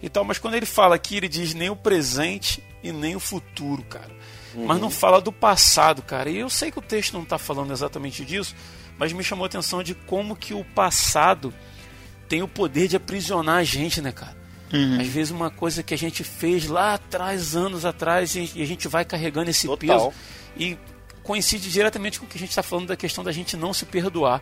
[0.02, 0.24] e tal.
[0.24, 4.12] Mas quando ele fala aqui, ele diz nem o presente e nem o futuro, cara.
[4.56, 4.66] Uhum.
[4.66, 6.30] Mas não fala do passado, cara.
[6.30, 8.56] E eu sei que o texto não está falando exatamente disso,
[8.98, 11.54] mas me chamou a atenção de como que o passado
[12.30, 14.36] tem o poder de aprisionar a gente, né, cara?
[14.74, 15.00] Uhum.
[15.00, 18.88] Às vezes uma coisa que a gente fez lá atrás, anos atrás, e a gente
[18.88, 19.78] vai carregando esse Total.
[19.78, 20.14] peso
[20.58, 20.78] e
[21.22, 23.86] coincide diretamente com o que a gente está falando da questão da gente não se
[23.86, 24.42] perdoar.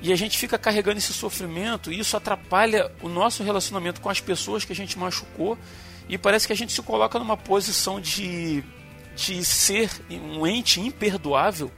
[0.00, 4.20] E a gente fica carregando esse sofrimento e isso atrapalha o nosso relacionamento com as
[4.20, 5.56] pessoas que a gente machucou
[6.08, 8.64] e parece que a gente se coloca numa posição de,
[9.14, 11.70] de ser um ente imperdoável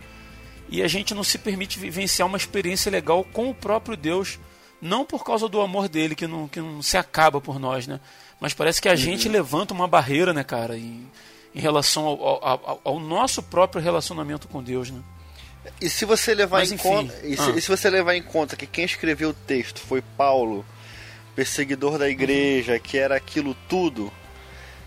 [0.68, 4.38] e a gente não se permite vivenciar uma experiência legal com o próprio Deus
[4.80, 7.98] não por causa do amor dele que não, que não se acaba por nós, né?
[8.38, 8.96] Mas parece que a uhum.
[8.96, 11.10] gente levanta uma barreira, né, cara, em,
[11.54, 15.00] em relação ao, ao, ao, nosso próprio relacionamento com Deus, né?
[15.80, 17.54] E se você levar Mas, em conta, e se, ah.
[17.56, 20.66] e se, você levar em conta que quem escreveu o texto foi Paulo,
[21.34, 22.80] perseguidor da igreja, uhum.
[22.80, 24.12] que era aquilo tudo,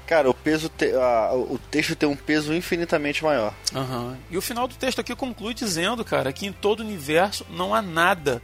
[0.08, 3.54] cara, o peso te, a, o texto tem um peso infinitamente maior.
[3.76, 4.16] Uhum.
[4.32, 7.76] E o final do texto aqui conclui dizendo, cara, que em todo o universo não
[7.76, 8.42] há nada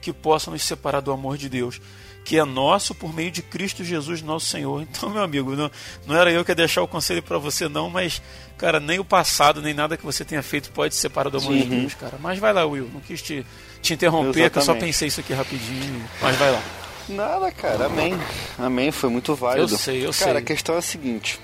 [0.00, 1.80] que possa nos separar do amor de Deus,
[2.24, 4.82] que é nosso por meio de Cristo Jesus, nosso Senhor.
[4.88, 5.70] Então, meu amigo, não,
[6.06, 8.20] não era eu que ia deixar o conselho para você, não, mas,
[8.58, 11.54] cara, nem o passado, nem nada que você tenha feito pode te separar do amor
[11.54, 12.18] de Deus, cara.
[12.20, 13.44] Mas vai lá, Will, não quis te,
[13.80, 14.52] te interromper, Exatamente.
[14.52, 16.85] que eu só pensei isso aqui rapidinho, mas vai lá.
[17.08, 18.14] Nada, cara, amém.
[18.58, 19.72] Amém, foi muito válido.
[19.72, 20.26] Eu sei, eu cara, sei.
[20.26, 21.38] Cara, a questão é a seguinte: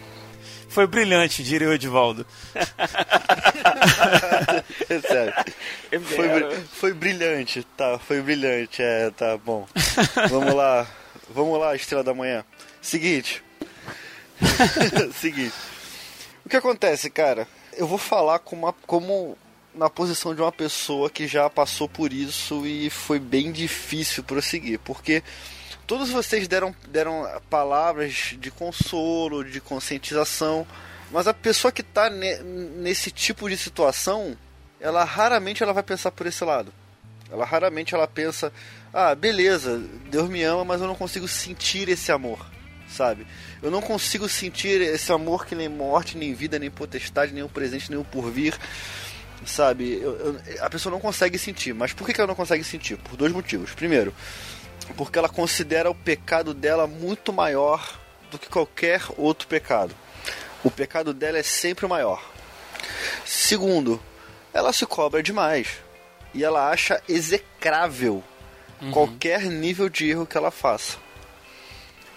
[0.68, 2.26] foi brilhante, diria o Edivaldo.
[4.88, 5.34] é sério.
[6.00, 9.68] Foi, foi brilhante, tá, foi brilhante, é, tá bom.
[10.30, 10.86] Vamos lá,
[11.28, 12.44] vamos lá, Estrela da Manhã.
[12.80, 13.44] Seguinte.
[15.14, 15.54] Seguinte.
[16.44, 17.46] O que acontece, cara?
[17.74, 19.36] Eu vou falar como, uma, como
[19.74, 24.78] na posição de uma pessoa que já passou por isso e foi bem difícil prosseguir,
[24.80, 25.22] porque
[25.86, 30.66] Todos vocês deram, deram palavras de consolo, de conscientização,
[31.10, 34.36] mas a pessoa que está ne, nesse tipo de situação,
[34.80, 36.72] ela raramente ela vai pensar por esse lado.
[37.30, 38.52] Ela raramente ela pensa,
[38.92, 42.46] ah, beleza, Deus me ama, mas eu não consigo sentir esse amor,
[42.88, 43.26] sabe?
[43.62, 47.48] Eu não consigo sentir esse amor que nem morte, nem vida, nem potestade, nem o
[47.48, 48.58] presente, nem o porvir,
[49.46, 49.94] sabe?
[49.94, 51.72] Eu, eu, a pessoa não consegue sentir.
[51.74, 52.96] Mas por que, que ela não consegue sentir?
[52.98, 53.72] Por dois motivos.
[53.72, 54.14] Primeiro,
[54.92, 57.98] porque ela considera o pecado dela muito maior
[58.30, 59.94] do que qualquer outro pecado.
[60.64, 62.22] O pecado dela é sempre maior.
[63.24, 64.00] Segundo,
[64.52, 65.80] ela se cobra demais
[66.34, 68.22] e ela acha execrável
[68.80, 68.90] uhum.
[68.90, 70.98] qualquer nível de erro que ela faça.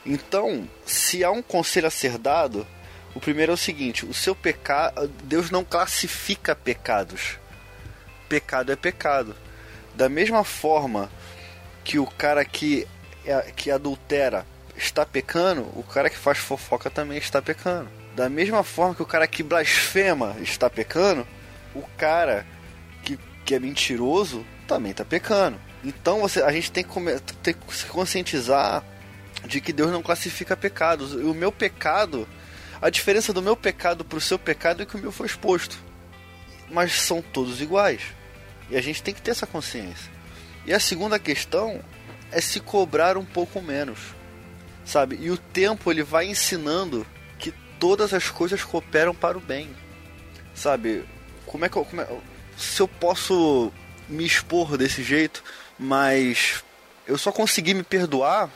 [0.06, 2.65] Então, se há um conselho a ser dado,
[3.15, 7.39] o primeiro é o seguinte: o seu pecado, Deus não classifica pecados.
[8.30, 9.35] Pecado é pecado.
[9.95, 11.10] Da mesma forma
[11.86, 12.86] que o cara que,
[13.24, 14.45] é, que adultera
[14.76, 17.90] está pecando, o cara que faz fofoca também está pecando.
[18.16, 21.26] Da mesma forma que o cara que blasfema está pecando,
[21.76, 22.45] o cara
[23.03, 25.60] que, que é mentiroso também está pecando.
[25.84, 28.84] Então você, a gente tem que, tem que se conscientizar
[29.45, 31.14] de que Deus não classifica pecados.
[31.14, 32.28] E o meu pecado,
[32.82, 35.78] a diferença do meu pecado para o seu pecado é que o meu foi exposto.
[36.72, 38.02] Mas são todos iguais.
[38.72, 40.15] E a gente tem que ter essa consciência.
[40.66, 41.80] E a segunda questão
[42.32, 44.00] é se cobrar um pouco menos,
[44.84, 45.18] sabe?
[45.22, 47.06] E o tempo ele vai ensinando
[47.38, 49.70] que todas as coisas cooperam para o bem,
[50.54, 51.06] sabe?
[51.46, 52.08] Como é que eu, como é,
[52.58, 53.72] se eu posso
[54.10, 55.44] me expor desse jeito,
[55.78, 56.64] mas
[57.08, 58.50] eu só consegui me perdoar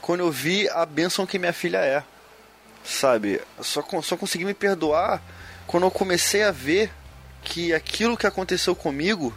[0.00, 2.04] quando eu vi a bênção que minha filha é,
[2.84, 3.40] sabe?
[3.60, 5.22] Só, só consegui me perdoar
[5.66, 6.92] quando eu comecei a ver
[7.42, 9.34] que aquilo que aconteceu comigo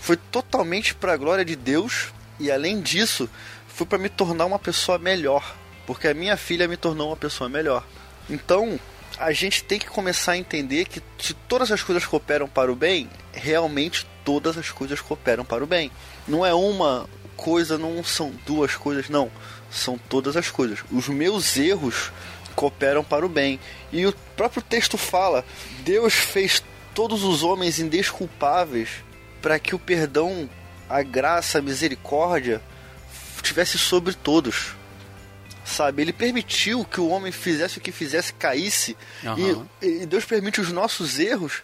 [0.00, 2.08] foi totalmente para a glória de Deus
[2.40, 3.28] e além disso,
[3.68, 5.54] foi para me tornar uma pessoa melhor,
[5.86, 7.86] porque a minha filha me tornou uma pessoa melhor.
[8.28, 8.80] Então,
[9.18, 12.74] a gente tem que começar a entender que se todas as coisas cooperam para o
[12.74, 15.92] bem, realmente todas as coisas cooperam para o bem.
[16.26, 17.06] Não é uma
[17.36, 19.30] coisa, não são duas coisas, não.
[19.70, 20.78] São todas as coisas.
[20.90, 22.10] Os meus erros
[22.56, 23.60] cooperam para o bem.
[23.92, 25.44] E o próprio texto fala:
[25.80, 26.62] Deus fez
[26.94, 28.88] todos os homens indesculpáveis
[29.40, 30.48] para que o perdão,
[30.88, 32.60] a graça, a misericórdia
[33.42, 34.74] tivesse sobre todos.
[35.64, 39.66] Sabe, ele permitiu que o homem fizesse o que fizesse, caísse, uhum.
[39.80, 41.62] e, e Deus permite os nossos erros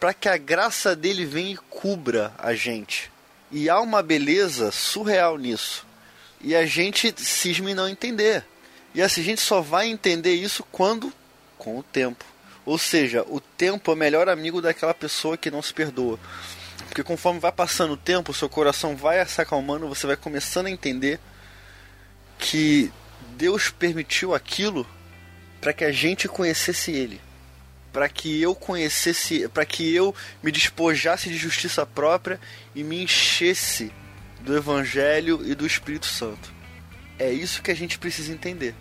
[0.00, 3.12] para que a graça dele venha e cubra a gente.
[3.50, 5.86] E há uma beleza surreal nisso.
[6.40, 8.44] E a gente cisma em não entender.
[8.94, 11.12] E assim, a gente só vai entender isso quando?
[11.56, 12.24] Com o tempo.
[12.66, 16.18] Ou seja, o tempo é o melhor amigo daquela pessoa que não se perdoa.
[16.94, 20.66] Porque conforme vai passando o tempo, o seu coração vai se acalmando, você vai começando
[20.66, 21.18] a entender
[22.38, 22.88] que
[23.36, 24.86] Deus permitiu aquilo
[25.60, 27.20] para que a gente conhecesse Ele,
[27.92, 32.38] para que eu conhecesse, para que eu me despojasse de justiça própria
[32.76, 33.92] e me enchesse
[34.42, 36.54] do Evangelho e do Espírito Santo.
[37.18, 38.72] É isso que a gente precisa entender.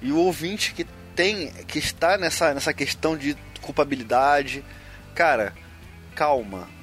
[0.00, 0.86] E o ouvinte que
[1.16, 4.64] tem, que está nessa, nessa questão de culpabilidade,
[5.12, 5.52] cara,
[6.14, 6.77] calma.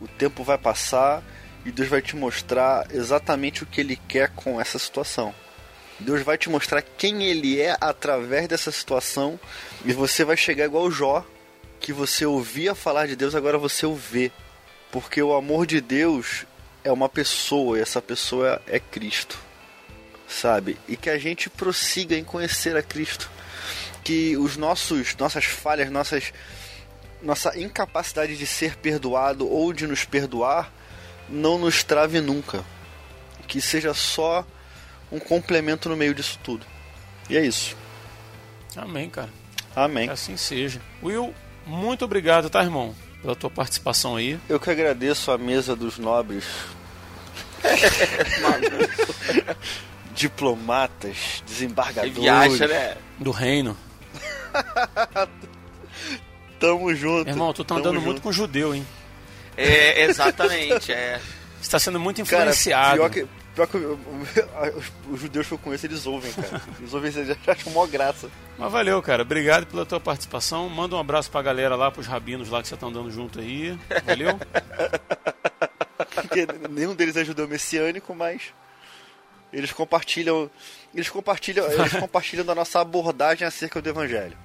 [0.00, 1.22] O tempo vai passar
[1.64, 5.34] e Deus vai te mostrar exatamente o que Ele quer com essa situação.
[5.98, 9.38] Deus vai te mostrar quem Ele é através dessa situação
[9.84, 11.26] e você vai chegar igual o Jó,
[11.80, 14.30] que você ouvia falar de Deus, agora você o vê.
[14.90, 16.46] Porque o amor de Deus
[16.84, 19.38] é uma pessoa e essa pessoa é Cristo,
[20.26, 20.78] sabe?
[20.88, 23.30] E que a gente prossiga em conhecer a Cristo,
[24.02, 26.32] que os nossos nossas falhas, nossas
[27.22, 30.72] nossa incapacidade de ser perdoado ou de nos perdoar
[31.28, 32.64] não nos trave nunca.
[33.46, 34.44] Que seja só
[35.10, 36.66] um complemento no meio disso tudo.
[37.28, 37.76] E é isso.
[38.76, 39.30] Amém, cara.
[39.74, 40.06] Amém.
[40.06, 40.80] Que assim seja.
[41.02, 41.34] Will,
[41.66, 42.94] muito obrigado, tá, irmão?
[43.22, 44.38] Pela tua participação aí.
[44.48, 46.44] Eu que agradeço a mesa dos nobres.
[50.14, 52.14] Diplomatas, desembargadores.
[52.14, 52.96] Que viaja, né?
[53.18, 53.76] Do reino.
[56.58, 57.28] Tamo junto.
[57.30, 58.04] Irmão, tu tá andando junto.
[58.06, 58.86] muito com judeu, hein?
[59.56, 61.20] É, exatamente, é.
[61.60, 62.96] Você tá sendo muito Cara, influenciado.
[62.98, 63.98] pior que, pior que eu-
[64.76, 66.62] os, os judeus que eu conheço, eles ouvem, cara.
[66.78, 68.30] Eles ouvem, eles acham mó graça.
[68.56, 69.22] Mas valeu, cara.
[69.22, 70.68] Obrigado pela tua participação.
[70.68, 73.76] Manda um abraço pra galera lá, pros rabinos lá que você tá andando junto aí.
[74.06, 74.38] Valeu?
[76.14, 78.42] Porque nenhum deles é judeu messiânico, mas
[79.52, 80.48] eles compartilham,
[80.94, 84.36] eles compartilham, eles compartilham da nossa abordagem acerca do evangelho.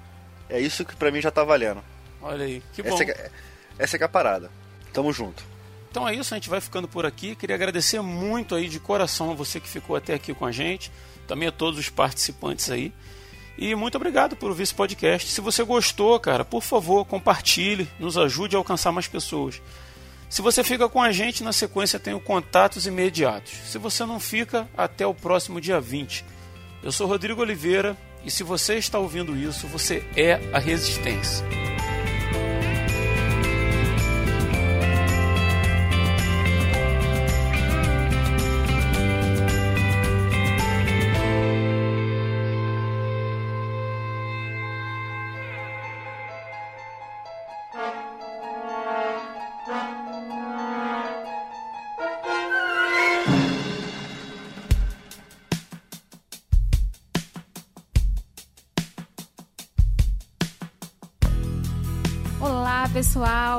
[0.48, 1.82] É isso que pra mim já tá valendo.
[2.24, 2.62] Olha aí.
[2.72, 2.94] Que bom.
[2.94, 3.30] Essa, é, que-
[3.78, 4.50] essa é que é a parada.
[4.92, 5.44] Tamo junto.
[5.90, 7.36] Então é isso, a gente vai ficando por aqui.
[7.36, 10.90] Queria agradecer muito aí de coração a você que ficou até aqui com a gente,
[11.28, 12.92] também a todos os participantes aí.
[13.56, 15.30] E muito obrigado por ouvir esse podcast.
[15.30, 19.62] Se você gostou, cara, por favor, compartilhe, nos ajude a alcançar mais pessoas.
[20.28, 23.52] Se você fica com a gente, na sequência tem o contatos imediatos.
[23.66, 26.24] Se você não fica, até o próximo dia 20.
[26.82, 31.44] Eu sou Rodrigo Oliveira e se você está ouvindo isso, você é a resistência.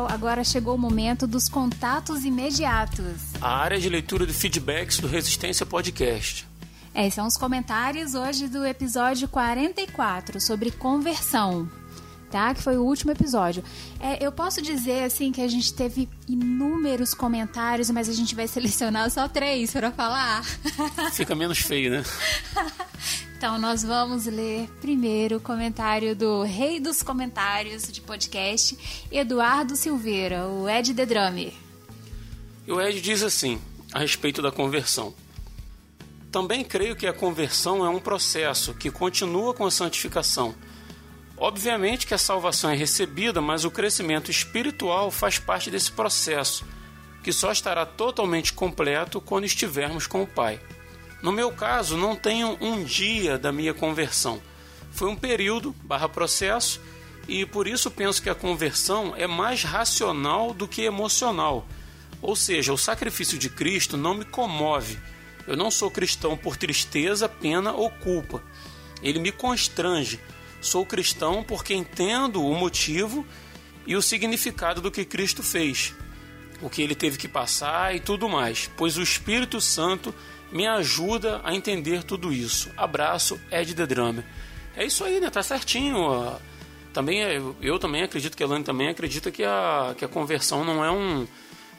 [0.05, 0.13] Pessoal!
[0.13, 3.33] Agora chegou o momento dos contatos imediatos.
[3.41, 6.47] A área de leitura de feedbacks do Resistência Podcast.
[6.93, 11.69] Esses são os comentários hoje do episódio 44 sobre conversão,
[12.31, 12.53] tá?
[12.53, 13.63] Que foi o último episódio.
[13.99, 18.47] É, eu posso dizer assim que a gente teve inúmeros comentários, mas a gente vai
[18.47, 20.43] selecionar só três para falar.
[21.11, 22.03] Fica menos feio, né?
[23.45, 30.47] Então nós vamos ler primeiro o comentário do rei dos comentários de podcast, Eduardo Silveira,
[30.47, 31.53] o Ed The Drummer.
[32.65, 33.61] E o Ed diz assim,
[33.93, 35.13] a respeito da conversão.
[36.31, 40.55] Também creio que a conversão é um processo que continua com a santificação.
[41.37, 46.65] Obviamente que a salvação é recebida, mas o crescimento espiritual faz parte desse processo,
[47.23, 50.59] que só estará totalmente completo quando estivermos com o Pai.
[51.25, 54.39] No meu caso, não tenho um dia da minha conversão.
[54.91, 56.79] Foi um período barra processo
[57.27, 61.67] e por isso penso que a conversão é mais racional do que emocional.
[62.21, 64.99] Ou seja, o sacrifício de Cristo não me comove.
[65.47, 68.43] Eu não sou cristão por tristeza, pena ou culpa.
[69.01, 70.19] Ele me constrange.
[70.61, 73.25] Sou cristão porque entendo o motivo
[73.87, 75.91] e o significado do que Cristo fez,
[76.61, 80.13] o que ele teve que passar e tudo mais, pois o Espírito Santo
[80.51, 82.69] me ajuda a entender tudo isso.
[82.77, 84.23] Abraço, Ed The Drummer.
[84.75, 85.29] É isso aí, né?
[85.29, 85.97] Tá certinho.
[85.97, 86.37] ó.
[86.93, 90.63] Também é- eu também acredito que a Elane também acredita que a, que a conversão
[90.63, 91.27] não é um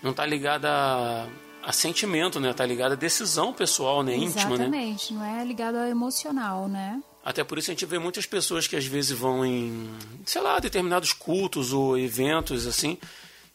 [0.02, 1.26] não tá ligada a,
[1.64, 2.52] a sentimento, né?
[2.52, 4.14] Tá ligada a decisão pessoal, né?
[4.14, 4.64] Íntima, né?
[4.64, 7.02] Exatamente, não é ligado ao emocional, né?
[7.24, 9.88] Até por isso a gente vê muitas pessoas que às vezes vão em,
[10.24, 12.98] sei lá, determinados cultos ou eventos assim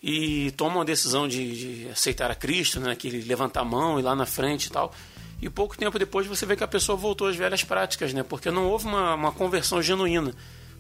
[0.02, 2.96] e tomam a decisão de, de aceitar a Cristo, né?
[2.96, 4.94] Que ele levanta a mão e lá na frente e tal.
[5.42, 8.24] e pouco tempo depois você vê que a pessoa voltou às velhas práticas, né?
[8.24, 10.34] Porque não houve uma, uma conversão genuína.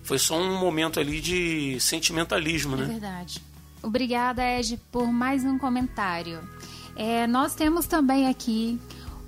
[0.03, 2.85] Foi só um momento ali de sentimentalismo, né?
[2.85, 3.41] É verdade.
[3.84, 6.39] Obrigada, Ed, por mais um comentário.
[6.95, 8.80] É, nós temos também aqui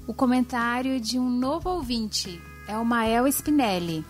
[0.08, 2.42] o comentário de um novo ouvinte.
[2.68, 4.04] É o Mael Spinelli.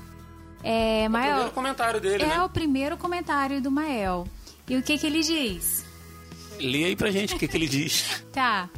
[0.64, 2.42] É, É o Mael, primeiro comentário dele, é né?
[2.42, 4.26] o primeiro comentário do Mael.
[4.68, 5.84] E o que, que ele diz?
[6.60, 8.24] Lê aí pra gente o que, que ele diz.
[8.32, 8.70] Tá.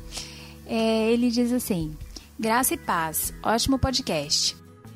[0.66, 1.96] É, ele diz assim:
[2.38, 4.56] Graça e paz, ótimo podcast.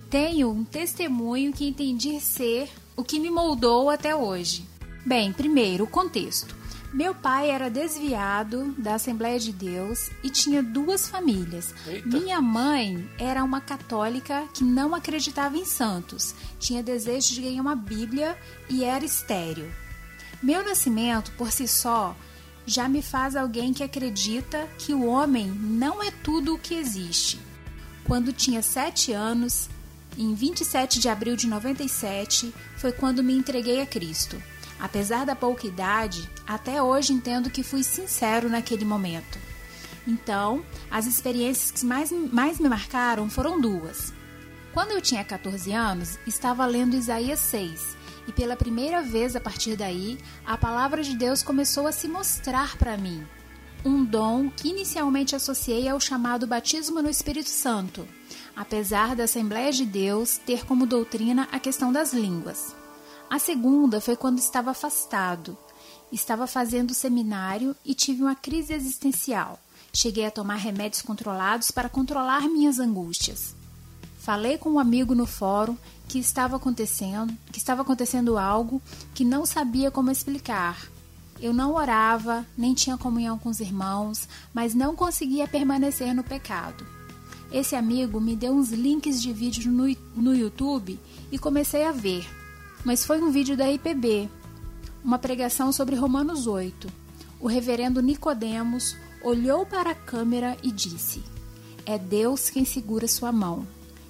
[0.10, 2.68] Tenho um testemunho que entendi ser
[2.98, 4.66] o que me moldou até hoje.
[5.06, 6.60] Bem, primeiro, o contexto.
[6.92, 11.74] Meu pai era desviado da Assembleia de Deus e tinha duas famílias.
[11.86, 12.08] Eita.
[12.08, 17.76] Minha mãe era uma católica que não acreditava em santos, tinha desejo de ganhar uma
[17.76, 18.36] Bíblia
[18.68, 19.70] e era estéril.
[20.42, 22.16] Meu nascimento, por si só,
[22.66, 27.40] já me faz alguém que acredita que o homem não é tudo o que existe.
[28.06, 29.70] Quando tinha sete anos,
[30.18, 34.42] em 27 de abril de 97, foi quando me entreguei a Cristo.
[34.80, 39.38] Apesar da pouca idade, até hoje entendo que fui sincero naquele momento.
[40.08, 44.14] Então, as experiências que mais, mais me marcaram foram duas.
[44.74, 47.98] Quando eu tinha 14 anos, estava lendo Isaías 6,
[48.30, 52.78] e pela primeira vez a partir daí, a palavra de Deus começou a se mostrar
[52.78, 53.26] para mim.
[53.84, 58.08] Um dom que inicialmente associei ao chamado batismo no Espírito Santo,
[58.56, 62.76] apesar da Assembleia de Deus ter como doutrina a questão das línguas.
[63.28, 65.58] A segunda foi quando estava afastado.
[66.12, 69.60] Estava fazendo seminário e tive uma crise existencial.
[69.92, 73.56] Cheguei a tomar remédios controlados para controlar minhas angústias.
[74.20, 75.76] Falei com um amigo no fórum
[76.10, 78.82] que estava acontecendo, que estava acontecendo algo
[79.14, 80.90] que não sabia como explicar.
[81.40, 86.86] Eu não orava, nem tinha comunhão com os irmãos, mas não conseguia permanecer no pecado.
[87.52, 91.00] Esse amigo me deu uns links de vídeo no, no YouTube
[91.32, 92.28] e comecei a ver.
[92.84, 94.28] Mas foi um vídeo da IPB,
[95.04, 96.92] uma pregação sobre Romanos 8.
[97.40, 101.22] O reverendo Nicodemos olhou para a câmera e disse:
[101.86, 103.66] É Deus quem segura sua mão,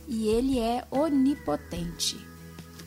[0.09, 2.17] e ele é onipotente.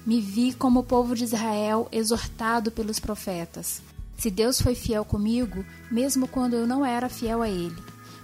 [0.05, 3.81] Me vi como o povo de Israel exortado pelos profetas.
[4.19, 7.81] Se Deus foi fiel comigo, mesmo quando eu não era fiel a ele.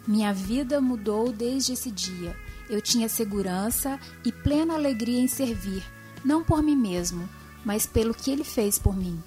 [0.06, 2.36] Minha vida mudou desde esse dia.
[2.68, 5.82] Eu tinha segurança e plena alegria em servir,
[6.24, 7.28] não por mim mesmo,
[7.64, 9.22] mas pelo que ele fez por mim.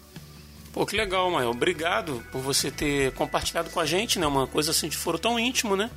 [0.74, 1.50] Pô, que legal, Mael.
[1.50, 4.28] Obrigado por você ter compartilhado com a gente, né?
[4.28, 5.90] Uma coisa assim de foro tão íntimo, né?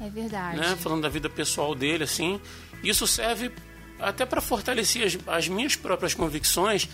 [0.00, 0.58] É verdade.
[0.58, 0.76] né?
[0.76, 2.40] Falando da vida pessoal dele, assim.
[2.82, 3.52] Isso serve
[3.98, 6.88] até para fortalecer as, as minhas próprias convicções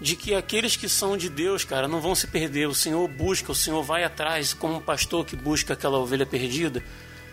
[0.00, 2.66] de que aqueles que são de Deus, cara, não vão se perder.
[2.66, 6.82] O Senhor busca, o Senhor vai atrás, como um pastor que busca aquela ovelha perdida.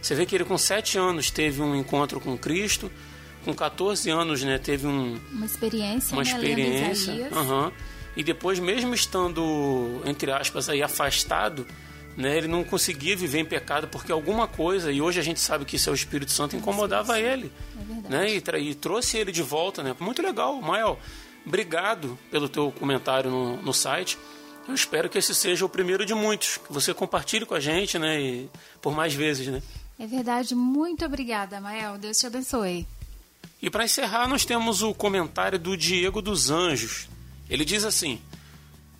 [0.01, 2.91] Você vê que ele com sete anos teve um encontro com Cristo,
[3.43, 6.29] com 14 anos, né, teve um, Uma experiência, uma né?
[6.29, 7.29] Experiência.
[7.31, 7.71] Aham.
[8.15, 11.65] E depois, mesmo estando, entre aspas, aí afastado,
[12.19, 15.63] né, ele não conseguia viver em pecado porque alguma coisa, e hoje a gente sabe
[15.63, 17.49] que isso é o Espírito Santo, incomodava ele.
[18.05, 18.09] É.
[18.09, 19.81] Né, e, e trouxe ele de volta.
[19.81, 19.95] Né?
[20.01, 20.99] Muito legal, Mael.
[21.45, 24.17] Obrigado pelo teu comentário no, no site.
[24.67, 26.57] Eu espero que esse seja o primeiro de muitos.
[26.57, 28.21] Que você compartilhe com a gente, né?
[28.21, 28.49] E
[28.81, 29.63] por mais vezes, né?
[29.97, 30.53] É verdade.
[30.53, 31.97] Muito obrigada, Mael.
[31.97, 32.85] Deus te abençoe.
[33.61, 37.07] E para encerrar, nós temos o comentário do Diego dos Anjos.
[37.49, 38.21] Ele diz assim: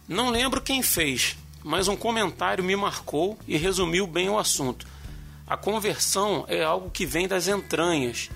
[0.08, 4.86] Não lembro quem fez, mas um comentário me marcou e resumiu bem o assunto.
[5.48, 8.30] A conversão é algo que vem das entranhas.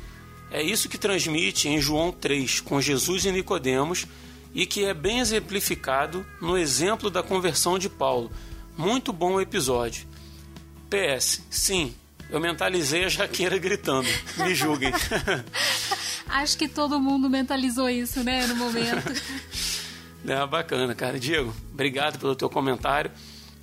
[0.52, 4.08] É isso que transmite em João 3 com Jesus e Nicodemos
[4.54, 8.32] e que é bem exemplificado no exemplo da conversão de Paulo.
[8.78, 10.08] Muito bom episódio.
[10.90, 11.94] PS, sim,
[12.30, 14.08] eu mentalizei a jaqueira gritando.
[14.38, 14.92] Me julguem.
[16.28, 19.14] Acho que todo mundo mentalizou isso, né, no momento.
[20.26, 21.20] É bacana, cara.
[21.20, 23.12] Diego, obrigado pelo teu comentário.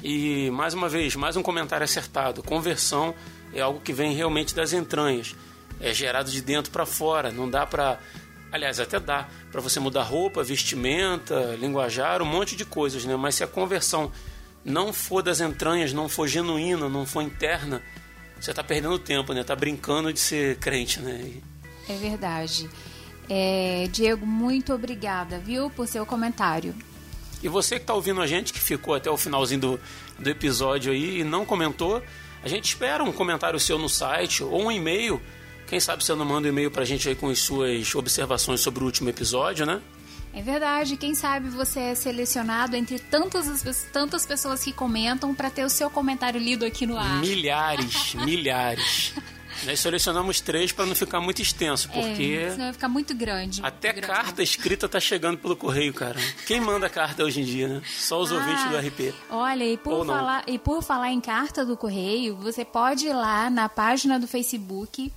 [0.02, 2.42] E mais uma vez, mais um comentário acertado.
[2.42, 3.14] Conversão
[3.52, 5.34] é algo que vem realmente das entranhas.
[5.80, 7.30] É gerado de dentro para fora.
[7.30, 7.98] Não dá para,
[8.52, 13.16] aliás, até dá para você mudar roupa, vestimenta, linguajar, um monte de coisas, né?
[13.16, 14.12] Mas se a conversão
[14.64, 17.82] não for das entranhas, não for genuína, não for interna,
[18.38, 19.44] você tá perdendo tempo, né?
[19.44, 21.32] Tá brincando de ser crente, né?
[21.88, 22.68] É verdade.
[23.32, 26.74] É, Diego, muito obrigada, viu, por seu comentário.
[27.40, 29.80] E você que está ouvindo a gente, que ficou até o finalzinho do,
[30.18, 32.02] do episódio aí e não comentou,
[32.42, 35.22] a gente espera um comentário seu no site ou um e-mail.
[35.68, 38.82] Quem sabe você não manda um e-mail pra gente aí com as suas observações sobre
[38.82, 39.80] o último episódio, né?
[40.32, 45.64] É verdade, quem sabe você é selecionado entre tantas, tantas pessoas que comentam para ter
[45.64, 47.20] o seu comentário lido aqui no ar.
[47.20, 49.14] Milhares, milhares.
[49.64, 52.38] Nós selecionamos três para não ficar muito extenso, porque.
[52.40, 53.60] É, senão vai ficar muito grande.
[53.62, 54.06] Até grande.
[54.06, 56.18] carta escrita tá chegando pelo correio, cara.
[56.46, 57.82] Quem manda carta hoje em dia, né?
[57.98, 59.14] Só os Ah, ouvintes do RP.
[59.30, 60.14] Olha, e Ou por, não.
[60.14, 64.26] falar, e por falar em carta do correio, você pode ir lá na página do
[64.26, 65.12] Facebook,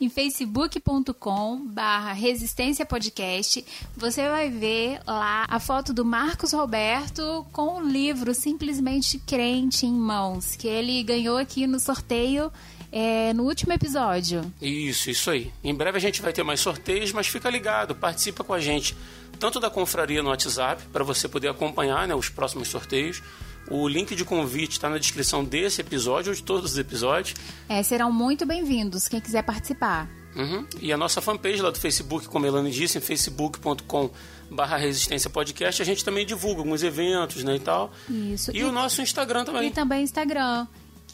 [0.00, 3.64] em facebook.com barra resistência podcast.
[3.96, 9.92] Você vai ver lá a foto do Marcos Roberto com o livro Simplesmente Crente em
[9.94, 12.52] Mãos, que ele ganhou aqui no sorteio
[12.90, 14.40] é, no último episódio.
[14.60, 15.52] Isso, isso aí.
[15.62, 18.96] Em breve a gente vai ter mais sorteios, mas fica ligado, participa com a gente,
[19.38, 23.22] tanto da confraria no WhatsApp, para você poder acompanhar né, os próximos sorteios.
[23.68, 27.34] O link de convite está na descrição desse episódio ou de todos os episódios.
[27.68, 30.08] É, serão muito bem-vindos, quem quiser participar.
[30.36, 30.66] Uhum.
[30.80, 34.10] E a nossa fanpage lá do Facebook, como a Elane disse, em facebook.com
[34.50, 37.92] barra resistência podcast, a gente também divulga alguns eventos né, e tal.
[38.08, 38.54] Isso.
[38.54, 39.68] E, o nosso Instagram também.
[39.68, 40.66] E também Instagram,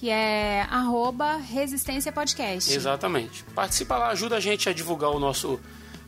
[0.03, 2.74] que é arroba resistência podcast.
[2.74, 3.45] Exatamente.
[3.55, 5.61] Participa lá, ajuda a gente a divulgar o nosso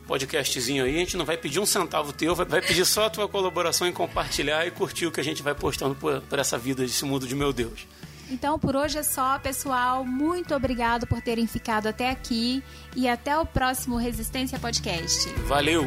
[0.08, 0.96] podcastzinho aí.
[0.96, 3.92] A gente não vai pedir um centavo teu, vai pedir só a tua colaboração em
[3.92, 7.24] compartilhar e curtir o que a gente vai postando por, por essa vida, desse mundo
[7.24, 7.86] de meu Deus.
[8.28, 10.04] Então por hoje é só, pessoal.
[10.04, 12.64] Muito obrigado por terem ficado até aqui
[12.96, 15.28] e até o próximo Resistência Podcast.
[15.46, 15.86] Valeu!